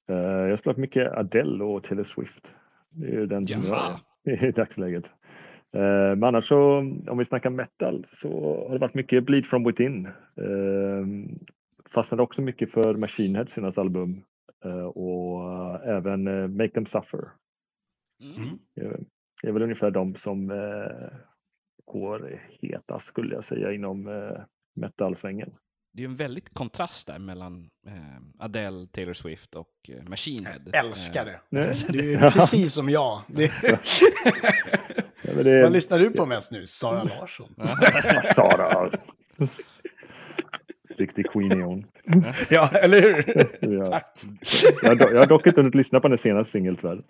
Eh, 0.09 0.17
jag 0.17 0.49
har 0.51 0.57
spelat 0.57 0.77
mycket 0.79 1.13
Adele 1.13 1.65
och 1.65 1.85
Taylor 1.85 2.05
Swift. 2.05 2.55
Det 2.91 3.07
är 3.07 3.11
ju 3.13 3.27
den 3.27 3.47
som 3.47 3.63
Jaha. 3.63 3.99
jag 4.23 4.35
är 4.35 4.49
i 4.49 4.53
dagsläget. 4.57 5.05
Eh, 5.75 5.81
Men 6.17 6.25
annars 6.25 6.49
så, 6.49 6.79
om 7.09 7.19
vi 7.19 7.25
snackar 7.25 7.51
metal, 7.51 8.07
så 8.13 8.29
har 8.69 8.73
det 8.73 8.79
varit 8.79 8.95
mycket 8.95 9.25
Bleed 9.25 9.47
from 9.47 9.65
within. 9.65 10.07
Eh, 10.07 11.07
Fastnade 11.95 12.23
också 12.23 12.43
mycket 12.43 12.71
för 12.71 12.95
Machine 12.95 13.37
Heads 13.37 13.53
senaste 13.53 13.81
album. 13.81 14.23
Eh, 14.65 14.85
Och 14.87 15.53
eh, 15.53 15.97
även 15.97 16.27
eh, 16.27 16.49
Make 16.49 16.69
Them 16.69 16.87
Suffer. 16.87 17.21
Mm. 18.21 18.49
Eh, 18.81 18.99
Det 19.43 19.49
är 19.49 19.53
väl 19.53 19.63
ungefär 19.63 19.91
de 19.91 20.15
som 20.15 20.51
eh, 20.51 21.19
går 21.85 22.43
hetast 22.63 23.07
skulle 23.07 23.35
jag 23.35 23.45
säga 23.45 23.73
inom 23.73 24.09
eh, 24.09 24.43
metalsvängen. 24.77 25.55
Det 25.93 26.03
är 26.03 26.09
en 26.09 26.15
väldigt 26.17 26.55
kontrast 26.55 27.07
där 27.07 27.19
mellan 27.19 27.71
eh, 27.87 28.45
Adele, 28.45 28.87
Taylor 28.87 29.13
Swift 29.13 29.55
och 29.55 29.71
eh, 29.89 30.09
Machine 30.09 30.47
Head. 30.47 30.61
Jag 30.65 30.87
älskar 30.87 31.25
det. 31.25 31.41
Nej. 31.51 31.75
Du 31.89 32.15
är 32.15 32.31
precis 32.31 32.75
som 32.75 32.89
jag. 32.89 33.23
Det, 33.29 33.53
Ja, 35.27 35.31
men 35.35 35.45
det, 35.45 35.63
vad 35.63 35.73
lyssnar 35.73 35.99
du 35.99 36.11
på 36.11 36.27
mest 36.27 36.53
nu? 36.53 36.67
Sara 36.67 37.03
Larsson? 37.05 37.55
Sara. 38.35 38.91
Riktig 40.97 41.31
queen 41.31 41.53
är 41.53 41.63
hon. 41.65 41.87
Ja, 42.51 42.69
eller 42.69 43.01
hur? 43.03 43.49
Ja. 43.79 43.87
Tack. 43.87 44.19
Jag, 44.83 45.01
jag 45.01 45.19
har 45.19 45.27
dock 45.27 45.47
inte 45.47 45.61
hunnit 45.61 45.75
lyssna 45.75 46.01
på 46.01 46.09
den 46.09 46.19
senaste 46.19 46.51
singeln 46.53 46.77
tyvärr. 46.77 47.03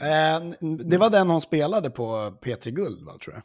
Eh, 0.00 0.40
det 0.84 0.98
var 0.98 1.10
den 1.10 1.30
hon 1.30 1.40
spelade 1.40 1.90
på 1.90 2.04
P3 2.42 2.70
Guld, 2.70 3.04
va, 3.06 3.12
tror 3.24 3.34
jag. 3.34 3.42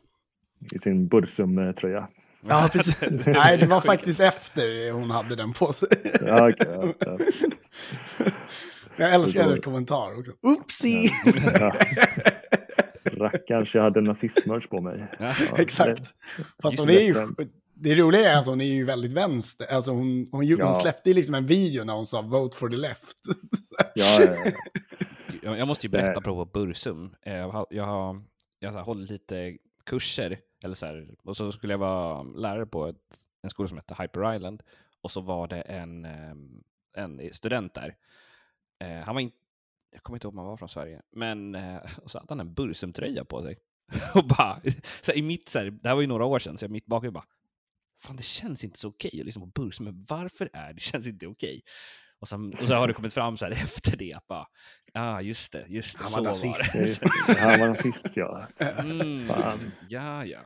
I 0.75 0.79
sin 0.79 1.07
Bursum-tröja. 1.07 2.07
Ja, 2.47 2.69
precis. 2.73 2.97
Nej, 3.25 3.57
det 3.57 3.65
var 3.65 3.81
faktiskt 3.81 4.19
efter 4.19 4.91
hon 4.91 5.11
hade 5.11 5.35
den 5.35 5.53
på 5.53 5.73
sig. 5.73 5.87
Ja, 6.21 6.49
okej, 6.49 6.67
ja, 6.69 6.93
ja. 6.99 7.17
Jag 8.97 9.13
älskar 9.13 9.41
hennes 9.43 9.59
kommentar 9.59 10.19
också. 10.19 10.31
Oopsie! 10.41 11.09
Ja. 11.59 11.75
Rackarns, 13.03 13.73
jag 13.75 13.83
hade 13.83 14.01
nazistmerch 14.01 14.67
på 14.69 14.81
mig. 14.81 15.07
Ja, 15.19 15.33
Exakt. 15.57 16.13
Fast 16.61 16.79
hon 16.79 16.89
är 16.89 16.99
ju... 16.99 17.13
det. 17.73 17.95
Roliga 17.95 18.31
är 18.31 18.39
att 18.39 18.45
hon 18.45 18.61
är 18.61 18.65
ju 18.65 18.85
väldigt 18.85 19.13
vänster. 19.13 19.67
Alltså 19.75 19.91
hon, 19.91 20.27
hon, 20.31 20.45
ju- 20.45 20.55
Ja. 20.59 20.65
hon 20.65 20.75
släppte 20.75 21.09
ju 21.09 21.13
liksom 21.15 21.35
en 21.35 21.45
video 21.45 21.83
när 21.83 21.93
hon 21.93 22.05
sa 22.05 22.21
vote 22.21 22.57
for 22.57 22.69
the 22.69 22.75
left. 22.75 23.17
Ja, 23.95 24.05
ja, 24.21 24.35
ja. 24.45 24.51
Jag, 25.45 25.57
jag 25.59 25.67
måste 25.67 25.85
ju 25.87 25.91
berätta 25.91 26.07
Nej. 26.07 26.17
apropå 26.17 26.45
Bursum. 26.45 27.15
Eh, 27.21 27.35
Jag 27.35 27.49
har, 27.49 27.67
jag 27.69 27.83
har, 27.85 28.23
jag 28.59 28.71
har 28.71 28.81
hållit 28.81 29.09
lite 29.09 29.57
kurser, 29.85 30.39
eller 30.63 30.75
så 30.75 30.85
här, 30.85 31.15
och 31.23 31.37
så 31.37 31.51
skulle 31.51 31.73
jag 31.73 31.77
vara 31.77 32.23
lärare 32.23 32.65
på 32.65 32.87
ett, 32.87 33.17
en 33.43 33.49
skola 33.49 33.67
som 33.69 33.77
heter 33.77 33.95
Hyper 34.01 34.35
Island. 34.35 34.63
Och 35.01 35.11
så 35.11 35.21
var 35.21 35.47
det 35.47 35.61
en, 35.61 36.05
eh, 36.05 36.35
en 36.97 37.33
student 37.33 37.73
där. 37.73 37.95
Eh, 38.83 38.97
Han 39.05 39.15
var 39.15 39.21
inte, 39.21 39.37
jag 39.91 40.03
kommer 40.03 40.17
inte 40.17 40.27
ihåg 40.27 40.33
om 40.33 40.37
han 40.37 40.47
var 40.47 40.57
från 40.57 40.69
Sverige, 40.69 41.01
men 41.11 41.55
eh, 41.55 41.77
och 42.03 42.11
så 42.11 42.19
hade 42.19 42.31
han 42.31 42.39
en 42.39 42.53
Bursum-tröja 42.53 43.25
på 43.25 43.41
sig. 43.41 43.57
Och 44.15 44.27
bara, 44.27 44.61
så 45.01 45.11
här, 45.11 45.17
i 45.17 45.21
mitt, 45.21 45.49
så 45.49 45.59
här, 45.59 45.65
det 45.71 45.87
här 45.89 45.95
var 45.95 46.01
ju 46.01 46.07
några 46.07 46.25
år 46.25 46.39
sedan, 46.39 46.57
så 46.57 46.63
jag 46.65 46.71
mitt 46.71 46.85
bakhuvud 46.85 47.13
bara, 47.13 47.25
fan 47.99 48.15
det 48.15 48.23
känns 48.23 48.63
inte 48.63 48.79
så 48.79 48.87
okej 48.89 49.21
lyssna 49.23 49.39
på 49.41 49.61
Bursum, 49.61 49.83
men 49.85 50.05
varför 50.09 50.49
är 50.53 50.73
det 50.73 50.79
känns 50.81 51.07
inte 51.07 51.27
okej? 51.27 51.61
Och, 52.21 52.27
sen, 52.27 52.49
och 52.53 52.59
så 52.67 52.73
har 52.75 52.87
det 52.87 52.93
kommit 52.93 53.13
fram 53.13 53.37
så 53.37 53.45
här 53.45 53.51
efter 53.63 53.97
det, 53.97 54.13
att 54.13 54.27
bara, 54.27 54.45
ah 54.93 55.21
just 55.21 55.51
det, 55.51 55.65
just 55.67 55.97
det, 55.97 56.03
Han 56.03 56.11
så 56.11 56.17
var 56.17 56.23
var 56.23 56.29
nazist. 56.29 57.03
Han 57.39 57.59
var 57.59 57.67
nazist, 57.67 58.11
ja. 58.13 58.47
Mm, 58.59 59.27
Fan. 59.27 59.71
ja, 59.89 60.25
ja. 60.25 60.39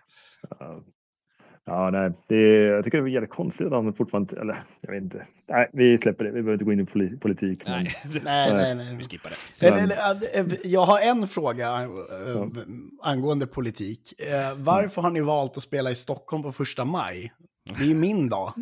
Ja, 0.60 0.82
Ja, 1.66 1.90
nej, 1.90 2.12
det 2.28 2.36
jag 2.66 2.84
tycker 2.84 2.98
det 3.02 3.04
är 3.10 3.14
jävligt 3.14 3.30
konstigt 3.32 3.68
att 3.68 3.74
han 3.74 3.94
fortfarande, 3.94 4.42
eller 4.42 4.64
jag 4.82 4.92
vet 4.94 5.04
inte. 5.04 5.26
Nej, 5.50 5.70
vi 5.74 5.98
släpper 5.98 6.26
det. 6.26 6.32
Vi 6.32 6.34
behöver 6.34 6.54
inte 6.54 6.66
gå 6.66 6.74
in 6.74 6.80
i 6.80 6.84
poli- 6.84 7.20
politik. 7.20 7.62
Men, 7.66 7.84
Nej, 7.84 7.94
nej, 8.24 8.54
nej, 8.54 8.76
nej. 8.76 8.96
vi 8.96 9.04
skippar 9.04 9.30
det. 9.60 9.68
Eller, 9.68 9.78
eller, 9.84 10.40
äh, 10.40 10.46
Jag 10.64 10.86
har 10.86 11.00
en 11.02 11.28
fråga 11.28 11.82
äh, 11.84 11.90
angående 13.02 13.48
politik. 13.48 14.14
Varför 14.56 15.02
har 15.02 15.10
ni 15.10 15.22
valt 15.22 15.58
att 15.58 15.64
spela 15.64 15.92
i 15.92 15.96
Stockholm 15.96 16.44
på 16.44 16.52
första 16.52 16.86
maj? 16.86 17.34
Det 17.78 17.84
är 17.84 17.88
ju 17.88 17.96
min 17.96 18.30
dag. 18.30 18.54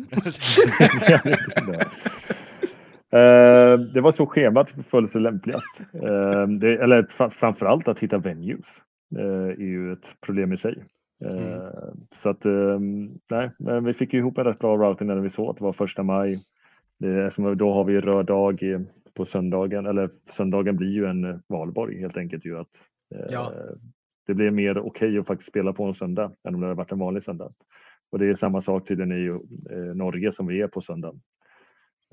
Eh, 3.12 3.80
det 3.94 4.00
var 4.00 4.12
så 4.12 4.26
schemat 4.26 4.70
föll 4.70 5.08
sig 5.08 5.20
lämpligast. 5.20 5.80
Eh, 5.92 6.46
det, 6.46 6.76
eller 6.82 7.02
fa- 7.02 7.30
framförallt 7.30 7.88
att 7.88 7.98
hitta 8.00 8.18
venues 8.18 8.82
eh, 9.18 9.48
är 9.48 9.66
ju 9.66 9.92
ett 9.92 10.16
problem 10.26 10.52
i 10.52 10.56
sig. 10.56 10.84
Eh, 11.24 11.68
Så 12.16 12.28
att 12.28 12.44
eh, 12.44 12.78
nej, 13.30 13.50
men 13.58 13.84
vi 13.84 13.92
fick 13.92 14.12
ju 14.12 14.18
ihop 14.18 14.38
en 14.38 14.44
rätt 14.44 14.58
bra 14.58 14.76
routing 14.76 15.06
när 15.06 15.16
vi 15.16 15.30
såg 15.30 15.50
att 15.50 15.56
det 15.56 15.64
var 15.64 15.72
första 15.72 16.02
maj. 16.02 16.38
Då 17.56 17.72
har 17.72 17.84
vi 17.84 18.00
röd 18.00 18.26
dag 18.26 18.62
på 19.14 19.24
söndagen, 19.24 19.86
eller 19.86 20.10
söndagen 20.30 20.76
blir 20.76 20.92
ju 20.92 21.06
en 21.06 21.24
eh, 21.24 21.36
valborg 21.46 22.00
helt 22.00 22.16
enkelt 22.16 22.46
ju 22.46 22.58
att 22.58 22.68
Ja. 23.30 23.52
det 24.26 24.34
blir 24.34 24.50
mer 24.50 24.78
okej 24.78 25.18
att 25.18 25.26
faktiskt 25.26 25.50
spela 25.50 25.72
på 25.72 25.84
en 25.84 25.94
söndag 25.94 26.32
än 26.48 26.54
om 26.54 26.60
det 26.60 26.66
hade 26.66 26.76
varit 26.76 26.92
en 26.92 26.98
vanlig 26.98 27.22
söndag. 27.22 27.52
Och 28.10 28.18
det 28.18 28.26
är 28.26 28.34
samma 28.34 28.60
sak 28.60 28.88
tydligen 28.88 29.12
i 29.12 29.40
Norge 29.94 30.32
som 30.32 30.46
vi 30.46 30.60
är 30.60 30.68
på 30.68 30.80
söndag. 30.80 31.12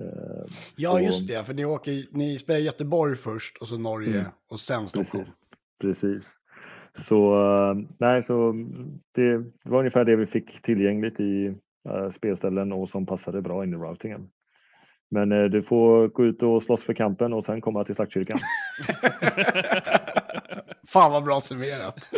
Eh, 0.00 0.44
Ja, 0.76 0.90
så- 0.92 1.00
just 1.00 1.28
det. 1.28 1.44
För 1.44 1.54
ni, 1.54 1.64
åker, 1.64 2.04
ni 2.10 2.38
spelar 2.38 2.60
Göteborg 2.60 3.16
först 3.16 3.56
och 3.60 3.68
så 3.68 3.78
Norge 3.78 4.20
Mm. 4.20 4.32
och 4.50 4.60
sen 4.60 4.86
Stockholm. 4.86 5.24
Precis. 5.80 6.00
Precis. 6.00 6.36
Så 7.06 7.34
eh, 7.34 7.74
nej, 7.98 8.22
så 8.22 8.52
det, 9.14 9.38
det 9.38 9.70
var 9.70 9.78
ungefär 9.78 10.04
det 10.04 10.16
vi 10.16 10.26
fick 10.26 10.62
tillgängligt 10.62 11.20
i 11.20 11.46
eh, 11.88 12.10
spelställen 12.10 12.72
och 12.72 12.88
som 12.88 13.06
passade 13.06 13.42
bra 13.42 13.64
in 13.64 13.72
i 13.72 13.76
routingen. 13.76 14.28
Men 15.10 15.28
du 15.28 15.62
får 15.62 16.08
gå 16.08 16.24
ut 16.24 16.42
och 16.42 16.62
slåss 16.62 16.84
för 16.84 16.94
kampen 16.94 17.32
och 17.32 17.44
sen 17.44 17.60
komma 17.60 17.84
till 17.84 17.94
slaktkyrkan. 17.94 18.38
Fan 20.88 21.12
vad 21.12 21.24
bra 21.24 21.40
summerat. 21.40 22.10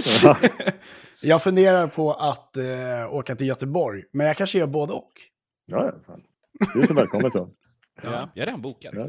jag 1.23 1.43
funderar 1.43 1.87
på 1.87 2.11
att 2.13 2.57
eh, 2.57 3.15
åka 3.15 3.37
till 3.37 3.47
Göteborg, 3.47 4.05
men 4.13 4.27
jag 4.27 4.37
kanske 4.37 4.59
gör 4.59 4.67
både 4.67 4.93
och. 4.93 5.13
ja, 5.67 5.85
ja, 5.87 5.93
fan. 6.07 6.23
Du 6.75 6.83
är 6.83 6.87
så 6.87 6.95
välkommen 6.95 7.31
så. 7.31 7.49
Ja. 8.03 8.29
Jag 8.35 8.43
är 8.43 8.47
redan 8.47 8.63
bokat. 8.63 8.95
Ja. 8.97 9.07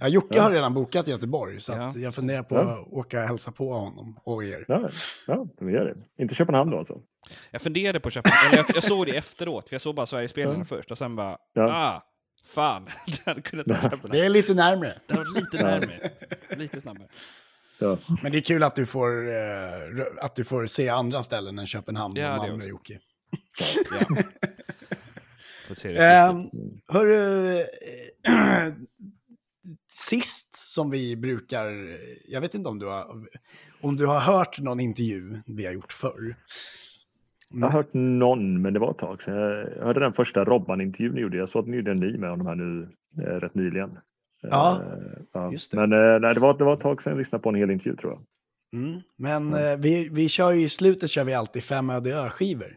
Ja, 0.00 0.08
Jocke 0.08 0.36
Ja. 0.36 0.42
har 0.42 0.50
redan 0.50 0.74
bokat 0.74 1.08
Göteborg, 1.08 1.60
så 1.60 1.72
att 1.72 1.78
Ja. 1.96 2.00
jag 2.00 2.14
funderar 2.14 2.42
på 2.42 2.54
Ja. 2.54 2.60
att 2.60 2.92
åka 2.92 3.22
och 3.22 3.28
hälsa 3.28 3.52
på 3.52 3.72
honom 3.72 4.18
och 4.24 4.44
er. 4.44 4.64
Ja, 4.68 4.88
ja 5.26 5.46
vi 5.60 5.72
gör 5.72 5.84
det. 5.84 6.22
Inte 6.22 6.34
Köpenhamn 6.34 6.70
då 6.70 6.78
alltså? 6.78 7.00
Jag 7.50 7.62
funderade 7.62 8.00
på 8.00 8.08
att 8.08 8.12
köpa, 8.14 8.30
eller 8.48 8.56
jag, 8.56 8.66
jag 8.74 8.84
såg 8.84 9.06
det 9.06 9.16
efteråt, 9.16 9.68
för 9.68 9.74
jag 9.74 9.80
såg 9.82 9.94
bara 9.94 10.06
Sverigespelarna 10.06 10.58
Ja. 10.58 10.64
först 10.64 10.90
och 10.90 10.98
sen 10.98 11.16
bara, 11.16 11.38
Ja. 11.52 11.62
ah, 11.72 12.02
fan, 12.46 12.84
det 13.06 13.26
hade 13.26 13.40
kunnat 13.42 13.66
ta 13.66 14.08
Det 14.08 14.20
är 14.20 14.28
lite 14.30 14.54
närmre. 14.54 14.98
Det 15.06 15.12
hade 15.14 15.24
varit 15.30 15.36
lite 15.36 15.56
Ja. 15.56 15.62
närmare, 15.66 16.10
lite 16.56 16.80
snabbare. 16.80 17.08
Ja, 17.78 17.98
Men 18.22 18.32
det 18.32 18.38
är 18.38 18.42
kul 18.42 18.62
att 18.62 18.76
du 18.76 18.86
får, 18.86 19.28
eh, 19.28 20.06
att 20.20 20.34
du 20.36 20.44
får 20.44 20.66
se 20.66 20.88
andra 20.88 21.22
ställen 21.22 21.58
än 21.58 21.66
Köpenhamn 21.66 22.16
Ja, 22.16 22.32
och 22.40 22.48
Malmö. 22.48 22.64
Jocke. 22.64 22.98
Ja. 24.00 24.06
Det 25.68 26.30
Um, 26.30 26.50
hörru, 26.88 27.58
eh, 27.58 28.72
sist 29.92 30.54
som 30.56 30.90
vi 30.90 31.16
brukar, 31.16 31.66
jag 32.28 32.40
vet 32.40 32.54
inte 32.54 32.68
om 32.68 32.78
du 32.78 32.86
har, 32.86 33.04
om 33.82 33.96
du 33.96 34.06
har 34.06 34.20
hört 34.20 34.60
någon 34.60 34.80
intervju 34.80 35.40
vi 35.46 35.66
har 35.66 35.72
gjort 35.72 35.92
förr. 35.92 36.34
jag 37.50 37.60
har 37.66 37.70
hört 37.70 37.90
någon, 37.92 38.62
men 38.62 38.72
det 38.74 38.80
var 38.80 38.90
ett 38.90 38.98
tag 38.98 39.22
sedan. 39.22 39.36
Jag 39.76 39.84
hörde 39.84 40.00
den 40.00 40.12
första 40.12 40.44
Robban-intervjun 40.44 41.14
ni 41.14 41.20
gjorde. 41.20 41.36
Jag 41.36 41.48
såg 41.48 41.62
att 41.62 41.68
ni 41.68 41.76
gjorde 41.76 41.90
en 41.90 41.96
ny 41.96 42.18
med 42.18 42.30
honom 42.30 42.46
här 42.46 42.54
nu 42.54 42.88
eh, 43.22 43.40
rätt 43.40 43.54
nyligen. 43.54 43.98
Ja, 44.42 44.80
Eh, 44.82 45.22
ja. 45.32 45.52
just 45.52 45.70
det. 45.70 45.76
Men 45.86 45.92
eh, 46.14 46.20
nej, 46.20 46.34
det, 46.34 46.40
var, 46.40 46.58
det 46.58 46.64
var 46.64 46.74
ett 46.74 46.80
tag 46.80 47.02
sedan 47.02 47.10
jag 47.10 47.18
lyssnade 47.18 47.42
på 47.42 47.48
en 47.48 47.54
hel 47.54 47.70
intervju 47.70 47.96
tror 47.96 48.12
jag. 48.12 48.22
Mm. 48.82 49.00
Men 49.16 49.54
eh, 49.54 49.76
vi, 49.78 50.08
vi 50.08 50.28
kör 50.28 50.50
ju 50.52 50.60
i 50.64 50.68
slutet 50.68 51.10
kör 51.10 51.24
vi 51.24 51.34
alltid 51.34 51.64
fem 51.64 51.90
Öde 51.90 52.14
Ö-skivor. 52.14 52.76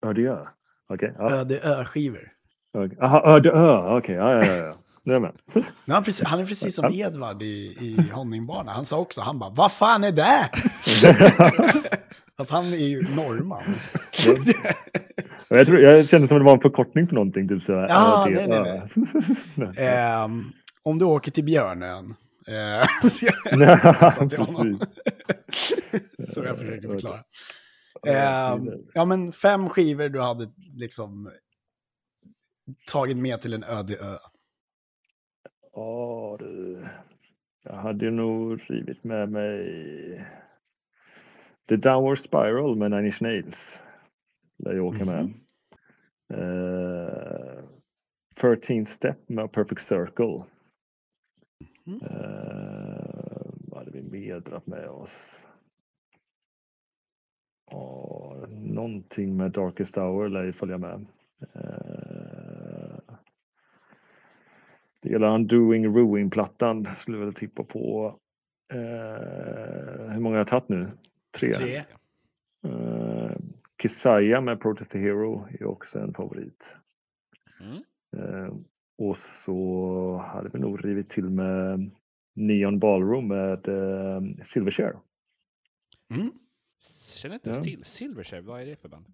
Ja, 0.00 0.12
det 0.12 0.20
gör 0.22 0.48
Okej. 0.94 1.14
ja. 1.18 1.30
Öde 1.32 1.60
Ö-skivor. 1.62 2.28
Okej. 2.78 2.98
Aha, 3.00 3.22
Öde 3.36 3.50
ö. 3.50 3.96
Okej, 3.96 4.14
ja, 4.14 4.32
ja, 4.32 4.44
ja, 4.44 4.54
ja. 4.56 4.76
Nu 5.04 5.12
är 5.12 5.20
jag 5.20 5.22
med. 5.86 6.04
Precis, 6.04 6.26
han 6.26 6.40
är 6.40 6.46
precis 6.46 6.74
som 6.76 6.90
Edvard 6.92 7.42
i, 7.42 7.76
i 7.80 8.10
Honningbarna. 8.12 8.72
Han 8.72 8.84
sa 8.84 8.98
också, 8.98 9.20
han 9.20 9.38
bara, 9.38 9.50
vad 9.50 9.72
fan 9.72 10.04
är 10.04 10.12
det? 10.12 10.50
Alltså 12.36 12.54
han 12.54 12.64
är 12.72 12.76
ju 12.76 13.02
norrman. 13.02 13.62
Ja, 15.48 15.56
Jag, 15.56 15.66
tror, 15.66 15.80
jag 15.80 16.08
kände 16.08 16.28
som 16.28 16.36
att 16.36 16.40
det 16.40 16.44
var 16.44 16.52
en 16.52 16.60
förkortning 16.60 17.06
för 17.08 17.14
någonting. 17.14 17.48
Typ 17.48 17.62
så 17.62 17.72
här, 17.74 17.88
Ja, 17.88 18.26
nej, 18.30 18.46
nej. 18.48 18.82
Nej. 19.74 19.86
Ehm, 19.88 20.44
om 20.82 20.98
du 20.98 21.04
åker 21.04 21.30
till 21.30 21.44
Björnön. 21.44 22.04
Eh, 22.48 23.08
så 23.08 23.26
jag. 23.26 23.34
Som 26.28 26.44
jag 26.44 26.58
försökte 26.58 26.88
förklara. 26.88 27.18
Ja, 28.02 28.54
Ehm, 28.56 28.70
ja, 28.94 29.04
men 29.04 29.32
fem 29.32 29.68
skivor 29.68 30.08
du 30.08 30.20
hade 30.20 30.52
liksom 30.74 31.30
tagit 32.92 33.16
med 33.16 33.40
till 33.40 33.52
en 33.54 33.64
öde 33.64 33.94
ö. 33.94 34.16
Ja, 35.72 36.36
du. 36.38 36.84
Jag 37.64 37.74
hade 37.76 38.10
nog 38.10 38.60
rivit 38.70 39.04
med 39.04 39.28
mig 39.30 40.26
The 41.68 41.76
Downward 41.76 42.18
Spiral 42.18 42.76
med 42.76 42.90
Nine 42.90 43.06
Inch 43.06 43.22
Nails. 43.22 43.82
Där 44.58 44.72
jag 44.72 44.84
åker 44.86 45.04
med. 45.04 45.32
Eh, 46.34 47.64
13 48.36 48.86
Step 48.86 49.28
med 49.28 49.52
Perfect 49.52 49.80
Circle. 49.82 50.44
Mhm. 51.84 52.00
Eh, 52.02 53.50
vad 53.68 53.78
hade 53.78 53.90
vi 53.90 54.02
mer 54.02 54.40
dragit 54.40 54.66
med 54.66 54.88
oss? 54.88 55.46
Ja, 57.72 58.46
någonting 58.50 59.36
med 59.36 59.50
Darkest 59.52 59.96
Hour 59.96 60.28
lär 60.28 60.44
ju 60.44 60.52
följa 60.52 60.78
med. 60.78 61.06
Eh, 61.54 63.14
det 65.00 65.08
gäller 65.08 65.34
Undoing 65.34 65.96
Ruin-plattan 65.96 66.86
skulle 66.96 67.18
jag 67.18 67.24
väl 67.24 67.34
tippa 67.34 67.64
på. 67.64 68.16
Eh, 68.72 70.10
hur 70.10 70.20
många 70.20 70.34
har 70.34 70.40
jag 70.40 70.48
tagit 70.48 70.68
nu? 70.68 70.90
Tre. 71.38 71.52
Tre. 71.52 71.82
Uh, 72.66 73.32
Kisaya 73.82 74.40
med 74.40 74.60
Protest 74.60 74.94
Hero 74.94 75.46
är 75.60 75.64
också 75.64 75.98
en 75.98 76.14
favorit. 76.14 76.76
Mm. 77.60 77.82
Eh, 78.16 78.54
och 78.98 79.16
så 79.16 80.16
hade 80.16 80.48
vi 80.52 80.58
nog 80.58 80.84
rivit 80.84 81.10
till 81.10 81.30
med 81.30 81.90
Neon 82.34 82.78
Ballroom 82.78 83.28
med 83.28 83.68
uh, 83.68 84.44
Silverchair. 84.44 84.96
Mm. 86.14 86.30
Känner 87.16 87.34
inte 87.34 87.48
ens 87.50 87.58
Ja. 87.58 87.64
till 87.64 87.84
Silverchair, 87.84 88.42
vad 88.42 88.60
är 88.62 88.66
det 88.66 88.80
för 88.80 88.88
band? 88.88 89.04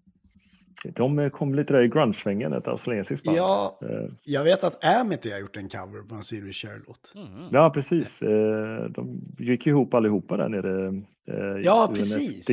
De 0.95 1.29
kom 1.29 1.55
lite 1.55 1.73
där 1.73 1.81
i 1.81 1.87
grunge-svängen, 1.87 2.53
ett 2.53 2.67
australiensiskt 2.67 3.25
band. 3.25 3.37
Ja, 3.37 3.79
Eh, 3.81 4.05
jag 4.23 4.43
vet 4.43 4.63
att 4.63 4.85
Amity 4.85 5.31
har 5.31 5.39
gjort 5.39 5.57
en 5.57 5.69
cover 5.69 6.01
på 6.01 6.15
en 6.15 6.23
Silverchair-låt. 6.23 7.13
Mm. 7.15 7.47
ja, 7.51 7.69
precis. 7.69 8.21
Eh, 8.21 8.83
de 8.89 9.21
gick 9.37 9.67
ihop 9.67 9.93
allihopa 9.93 10.37
där 10.37 10.49
nere. 10.49 10.87
eh, 11.27 11.61
Ja, 11.63 11.89
i 11.91 11.95
precis. 11.95 12.47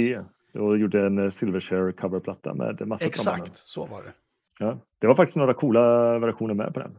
Och 0.55 0.79
gjorde 0.79 1.07
en 1.07 1.19
eh, 1.19 1.31
Silverchair 1.31 1.93
coverplatta 1.93 2.55
med 2.55 2.87
massa. 2.89 3.05
Exakt, 3.07 3.57
så 3.57 3.87
var 3.87 4.03
det. 4.03 4.13
Ja, 4.59 4.79
det 4.99 5.07
var 5.07 5.15
faktiskt 5.15 5.37
några 5.37 5.55
coola 5.55 6.19
versioner 6.19 6.55
med 6.55 6.75
på 6.75 6.81
den. 6.81 6.99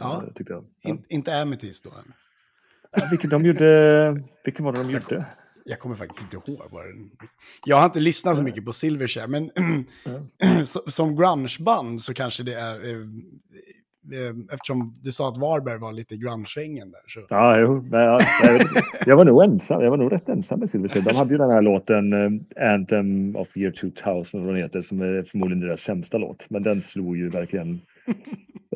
Ja. 0.00 0.22
Tyckte 0.34 0.52
jag. 0.52 0.64
Ja. 0.82 0.90
In, 0.90 1.04
inte 1.08 1.36
Amethyst 1.42 1.84
då 1.84 1.90
än. 1.90 2.12
Ja, 2.92 3.08
vilken, 3.10 3.30
de 3.30 3.44
gjorde, 3.44 4.22
vilken 4.44 4.64
var 4.64 4.72
det 4.72 4.82
de 4.82 4.90
gjorde? 4.90 5.24
Jag 5.64 5.78
kommer 5.78 5.96
faktiskt 5.96 6.22
inte 6.22 6.36
ihåg 6.52 6.60
vad 6.70 6.84
den... 6.86 7.10
Jag 7.64 7.76
har 7.76 7.84
inte 7.84 8.00
lyssnat 8.00 8.36
så 8.36 8.42
mycket 8.42 8.64
på 8.64 8.72
Silverchair, 8.72 9.26
men 9.26 9.50
så- 10.66 10.90
som 10.90 11.16
grungeband 11.16 12.00
så 12.02 12.14
kanske 12.14 12.42
det 12.42 12.54
är... 12.54 12.74
eh, 12.90 12.90
eh, 14.12 14.34
Eftersom 14.52 14.94
du 15.02 15.12
sa 15.12 15.28
att 15.28 15.38
Varberg 15.38 15.78
var 15.78 15.92
lite 15.92 16.16
grunge-svängen 16.16 16.90
där. 16.90 17.00
Så. 17.06 17.26
Ja, 17.28 17.58
jo, 17.60 17.82
men 17.90 18.00
jag, 18.00 18.20
jag, 18.42 18.60
jag 19.06 19.16
var 19.16 19.24
nog 19.24 19.44
ensam. 19.44 19.82
Jag 19.82 19.90
var 19.90 19.96
nog 19.96 20.12
rätt 20.12 20.28
ensam 20.28 20.60
med 20.60 20.70
Silverchair. 20.70 21.04
De 21.04 21.14
hade 21.16 21.30
ju 21.34 21.38
den 21.38 21.50
här 21.50 21.62
låten 21.62 22.12
eh, 22.12 22.72
Anthem 22.74 23.36
of 23.36 23.56
year 23.56 23.72
2000, 23.72 24.44
vad 24.44 24.54
den 24.54 24.62
heter, 24.62 24.82
som 24.82 25.00
är 25.00 25.22
förmodligen 25.22 25.60
deras 25.66 25.80
sämsta 25.80 26.18
låt. 26.18 26.46
Men 26.50 26.62
den 26.62 26.80
slog 26.82 27.16
ju 27.16 27.28
verkligen. 27.30 27.80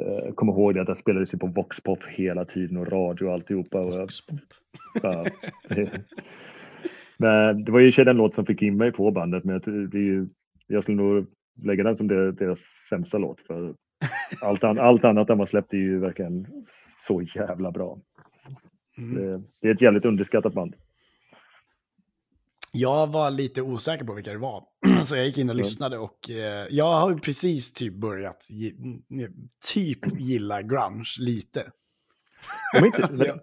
Eh, 0.00 0.34
kom 0.34 0.48
ihåg 0.48 0.74
det 0.74 0.80
att 0.80 0.86
den 0.86 0.94
spelades 0.96 1.34
ju 1.34 1.38
på 1.38 1.46
Voxpop 1.46 2.04
hela 2.04 2.44
tiden 2.44 2.76
och 2.76 2.92
radio 2.92 3.26
och 3.26 3.32
alltihopa. 3.32 3.78
Och 3.78 3.94
jag, 3.94 4.10
ja, 5.02 5.26
men 7.16 7.64
det 7.64 7.72
var 7.72 7.80
ju 7.80 7.88
i 7.88 7.92
sig 7.92 8.04
den 8.04 8.16
låt 8.16 8.34
som 8.34 8.46
fick 8.46 8.62
in 8.62 8.76
mig 8.76 8.92
på 8.92 9.10
bandet. 9.10 9.44
Men 9.44 9.52
jag, 9.52 9.90
det 9.90 9.98
är 9.98 10.02
ju, 10.02 10.28
jag 10.66 10.82
skulle 10.82 11.02
nog 11.02 11.26
lägga 11.62 11.84
den 11.84 11.96
som 11.96 12.08
deras, 12.08 12.60
sämsta 12.88 13.18
låt. 13.18 13.40
För 13.40 13.74
allt, 14.40 14.64
an, 14.64 14.78
allt 14.78 15.04
annat 15.04 15.28
de 15.28 15.38
har 15.38 15.46
släppt 15.46 15.74
är 15.74 15.78
ju 15.78 15.98
verkligen 15.98 16.46
så 16.98 17.22
jävla 17.22 17.70
bra. 17.70 17.98
Mm. 18.98 19.14
Det, 19.14 19.42
det 19.60 19.68
är 19.68 19.74
ett 19.74 19.82
jävligt 19.82 20.04
underskattat 20.04 20.54
band. 20.54 20.74
Jag 22.72 23.06
var 23.12 23.30
lite 23.30 23.62
osäker 23.62 24.04
på 24.04 24.12
vilka 24.14 24.32
det 24.32 24.38
var, 24.38 24.64
så 25.04 25.16
jag 25.16 25.26
gick 25.26 25.38
in 25.38 25.48
och 25.50 25.56
lyssnade 25.56 25.98
och 25.98 26.30
eh, 26.30 26.66
jag 26.70 27.00
har 27.00 27.14
precis 27.14 27.72
typ 27.72 27.94
börjat 27.94 28.46
typ 29.74 30.20
gilla 30.20 30.62
grunge 30.62 31.04
lite. 31.18 31.62
De 32.72 32.78
är 32.78 32.86
inte, 32.86 33.02
Alltså, 33.02 33.24
jag- 33.24 33.40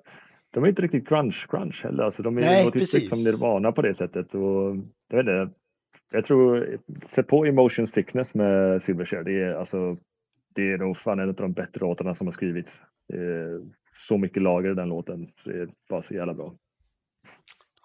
de 0.54 0.64
är 0.64 0.68
inte 0.68 0.82
riktigt 0.82 1.10
grunge 1.10 1.45
grunge 1.52 1.80
heller. 1.84 2.04
Alltså, 2.04 2.24
de 2.24 2.38
är 2.38 2.41
Nej, 2.41 2.66
typ 2.66 2.74
precis. 2.74 2.93
liksom 3.02 3.24
Nirvana 3.24 3.72
på 3.72 3.82
det 3.82 3.93
sättet. 3.93 4.36
Och, 4.36 4.76
jag, 5.10 5.18
vet 5.18 5.20
inte, 5.20 5.49
jag 6.12 6.26
tror, 6.26 6.78
sätt 7.06 7.28
på 7.28 7.45
Emotion 7.45 7.88
Sickness 7.88 8.36
med 8.36 8.82
Silverchair. 8.82 9.24
Det 9.24 9.41
är, 9.41 9.54
alltså, 9.54 9.97
det 10.56 10.72
är 10.72 10.78
nog 10.78 10.97
fan 10.97 11.20
en 11.20 11.30
av 11.30 11.36
de 11.36 11.54
bättre 11.54 11.80
låtarna 11.80 12.16
som 12.16 12.28
har 12.28 12.32
skrivits. 12.32 12.82
Är 13.14 13.62
så 14.08 14.18
mycket 14.18 14.43
lager 14.43 14.72
i 14.72 14.76
den 14.76 14.89
låten. 14.89 15.28
Det 15.45 15.52
är 15.52 15.70
bara 15.89 16.02
så 16.02 16.14
jävla 16.14 16.34
bra. 16.34 16.54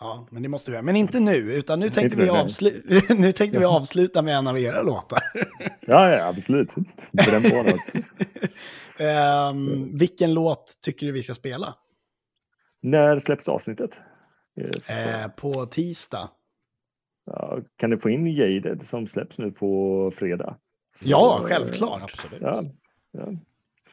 Ja, 0.01 0.29
men 0.31 0.43
det 0.43 0.49
måste 0.49 0.71
vi 0.71 0.75
göra. 0.75 0.83
Men 0.85 0.97
inte 0.97 1.21
nu, 1.21 1.37
utan 1.37 1.81
nu 1.81 1.91
tänkte, 1.91 2.19
vi, 2.19 2.29
avslu- 2.29 3.15
nu 3.19 3.33
tänkte 3.33 3.59
vi 3.59 3.65
avsluta 3.65 4.23
med 4.23 4.35
en 4.35 4.47
av 4.47 4.59
era 4.59 4.83
låtar. 4.83 5.19
Ja, 5.89 6.11
ja 6.17 6.29
absolut. 6.29 6.77
Något. 6.77 7.81
Ehm, 8.99 9.97
vilken 9.99 10.35
låt 10.35 10.79
tycker 10.83 11.07
du 11.07 11.13
vi 11.13 11.23
ska 11.23 11.35
spela? 11.35 11.75
När 12.87 13.19
släpps 13.19 13.49
avsnittet? 13.49 14.01
Eh, 14.89 15.23
Eh, 15.23 15.29
på 15.31 15.67
tisdag. 15.67 16.31
Ja, 17.27 17.59
kan 17.77 17.91
du 17.91 17.99
få 17.99 18.11
in 18.11 18.27
Jaded 18.27 18.83
som 18.83 19.07
släpps 19.07 19.39
nu 19.39 19.51
på 19.51 20.11
fredag? 20.15 20.57
Ja, 21.03 21.39
Så, 21.41 21.49
självklart. 21.49 22.03
Absolut. 22.03 22.41
Ja, 22.43 22.63
ja. 23.13 23.29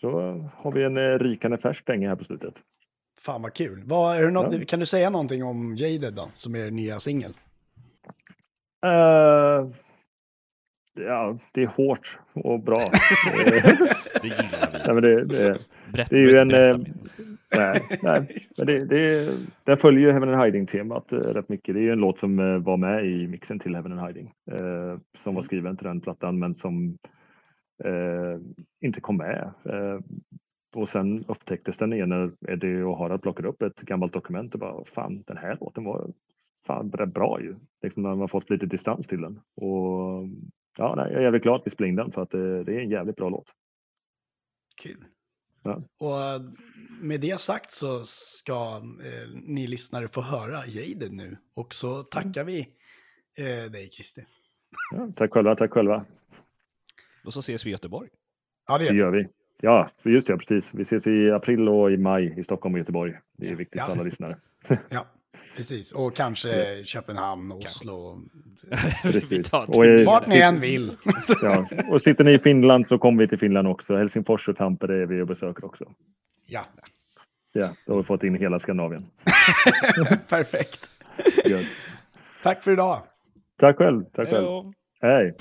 Så 0.02 0.10
har 0.56 0.72
vi 0.72 0.84
en 0.84 0.98
eh, 0.98 1.20
rikande 1.20 1.58
färsk 1.58 1.86
dänga 1.88 2.10
här 2.10 2.16
på 2.16 2.24
slutet. 2.24 2.62
Fan 3.18 3.42
vad 3.42 3.54
kul. 3.54 3.84
Vad, 3.86 4.18
är 4.18 4.24
det 4.24 4.32
något, 4.32 4.54
Ja. 4.54 4.60
Kan 4.68 4.80
du 4.80 4.86
säga 4.86 5.10
någonting 5.10 5.44
om 5.44 5.76
Jaded 5.76 6.14
då, 6.14 6.30
som 6.36 6.56
är 6.56 6.72
nya 6.72 7.00
singel? 7.00 7.34
Eh, 8.86 9.70
ja, 10.94 11.38
det 11.54 11.62
är 11.64 11.68
hårt 11.68 12.20
och 12.34 12.60
bra. 12.60 12.82
Eh, 12.82 12.90
Det 14.22 14.28
gillar 14.28 14.72
vi. 14.72 14.78
nej, 14.86 14.94
men 14.94 15.02
det, 15.04 15.26
det, 15.26 15.60
Berätta, 15.92 16.10
det 16.10 16.16
är 16.16 16.20
ju 16.32 16.38
en... 16.38 16.48
berätta 16.48 16.78
eh. 16.80 16.86
Nej, 17.56 17.88
nej, 18.02 18.48
men 18.58 18.68
det, 18.68 18.86
det, 18.86 19.30
den 19.64 19.78
följer 19.78 20.02
ju 20.02 20.12
Heaven 20.12 20.34
and 20.34 20.44
Hiding-temat 20.44 21.14
eh, 21.14 21.20
rätt 21.20 21.50
mycket. 21.50 21.76
Det 21.76 21.82
är 21.82 21.84
ju 21.84 21.92
en 21.92 22.00
låt 22.00 22.20
som 22.20 22.40
eh, 22.40 22.58
var 22.58 22.78
med 22.78 23.06
i 23.06 23.28
mixen 23.28 23.60
till 23.60 23.76
Heaven 23.76 24.00
and 24.00 24.08
Hiding. 24.08 24.34
Eh, 24.52 24.98
som 25.18 25.36
var 25.36 25.42
skriven 25.42 25.78
till 25.78 25.88
den 25.88 26.02
plattan 26.02 26.40
men 26.40 26.56
som 26.56 26.98
eh, 27.84 28.40
inte 28.82 29.02
kom 29.02 29.18
med. 29.18 29.54
Eh, 29.66 30.00
och 30.76 30.90
sen 30.90 31.26
upptäcktes 31.28 31.78
den 31.78 31.94
igen 31.94 32.10
när 32.10 32.32
Eddie 32.48 32.82
och 32.82 32.98
Harald 32.98 33.22
plockade 33.22 33.48
upp 33.48 33.62
ett 33.62 33.82
gammalt 33.82 34.14
dokument 34.14 34.54
och 34.54 34.60
bara 34.60 34.86
fan 34.86 35.24
den 35.28 35.38
här 35.38 35.58
låten 35.60 35.84
var 35.84 36.12
fan 36.66 36.92
rätt 36.92 37.14
bra 37.14 37.42
ju. 37.42 37.56
Liksom 37.82 38.04
när 38.04 38.16
man 38.16 38.28
fått 38.28 38.50
lite 38.50 38.66
distans 38.66 39.08
till 39.08 39.22
den. 39.22 39.40
Och 39.56 40.28
ja, 40.78 40.96
nej, 40.96 41.12
jag 41.12 41.20
är 41.20 41.22
jävligt 41.22 41.44
glad 41.44 41.56
att 41.56 41.66
vi 41.68 41.72
spelade 41.72 41.90
in 41.90 41.96
den 41.96 42.12
för 42.12 42.22
att 42.22 42.34
eh, 42.34 42.40
det 42.40 42.76
är 42.76 42.80
en 42.80 42.90
jävligt 42.90 43.16
bra 43.16 43.30
låt. 43.30 43.54
Kul. 44.82 45.06
Ja. 45.64 45.82
Och 46.00 46.22
eh, 46.22 46.42
med 47.02 47.22
det 47.22 47.40
sagt 47.40 47.72
så 47.72 48.04
ska 48.06 48.76
eh, 49.04 49.30
ni 49.44 49.68
lyssnare 49.68 50.08
få 50.08 50.22
höra 50.22 50.66
Jaded 50.66 51.14
nu. 51.14 51.38
Och 51.56 51.74
så 51.74 52.04
tackar 52.04 52.44
vi 52.44 52.60
eh, 53.38 53.72
dig, 53.72 53.90
Christer. 53.92 54.24
Ja, 54.92 55.10
tack 55.16 55.32
själva, 55.34 55.56
tack 55.56 55.72
själva. 55.72 56.06
Och 57.26 57.34
så 57.34 57.40
ses 57.40 57.66
vi 57.66 57.70
i 57.70 57.72
Göteborg. 57.72 58.10
Ja, 58.68 58.78
det 58.78 58.84
Det 58.90 58.96
gör 58.96 59.12
vi. 59.12 59.18
gör 59.18 59.24
vi. 59.24 59.30
Ja, 59.62 59.88
just 60.04 60.28
det, 60.28 60.38
precis. 60.38 60.74
Vi 60.74 60.82
ses 60.82 61.08
i 61.08 61.32
april 61.32 61.70
och 61.70 61.92
i 61.92 61.98
maj 61.98 62.40
i 62.40 62.44
Stockholm 62.44 62.76
och 62.76 62.80
Göteborg. 62.80 63.14
Det 63.38 63.46
är 63.46 63.52
Ja. 63.52 63.58
viktigt 63.58 63.78
Ja. 63.78 63.86
för 63.86 63.92
alla 63.94 64.04
lyssnare. 64.04 64.38
Ja, 64.90 65.06
precis. 65.56 65.92
Och 65.92 66.16
kanske 66.16 66.84
Köpenhamn, 66.86 67.52
Oslo. 67.52 68.22
Precis. 69.04 69.52
Vart 70.06 70.28
ni 70.28 70.40
än 70.40 70.60
vill. 70.60 70.98
Ja. 71.42 71.66
Och 71.90 72.02
sitter 72.02 72.24
ni 72.24 72.32
i 72.32 72.40
Finland 72.40 72.88
så 72.88 72.98
kommer 72.98 73.24
vi 73.24 73.28
till 73.28 73.40
Finland 73.40 73.68
också. 73.68 73.96
Helsingfors 73.96 74.50
och 74.50 74.58
Tampere 74.58 75.02
är 75.02 75.06
vi 75.06 75.22
och 75.22 75.28
besöker 75.28 75.66
också. 75.66 75.86
Ja, 76.48 76.66
Ja, 77.54 77.70
då 77.86 77.94
har 77.94 77.98
vi 77.98 78.04
fått 78.04 78.24
in 78.24 78.36
hela 78.36 78.60
Skandinavien. 78.60 79.06
perfekt. 80.30 80.90
Tack 82.44 82.64
för 82.64 82.72
idag. 82.72 83.00
Tack 83.60 83.78
själv. 83.78 84.04
Tack 84.04 84.30
själv. 84.30 84.46
Hej. 85.02 85.34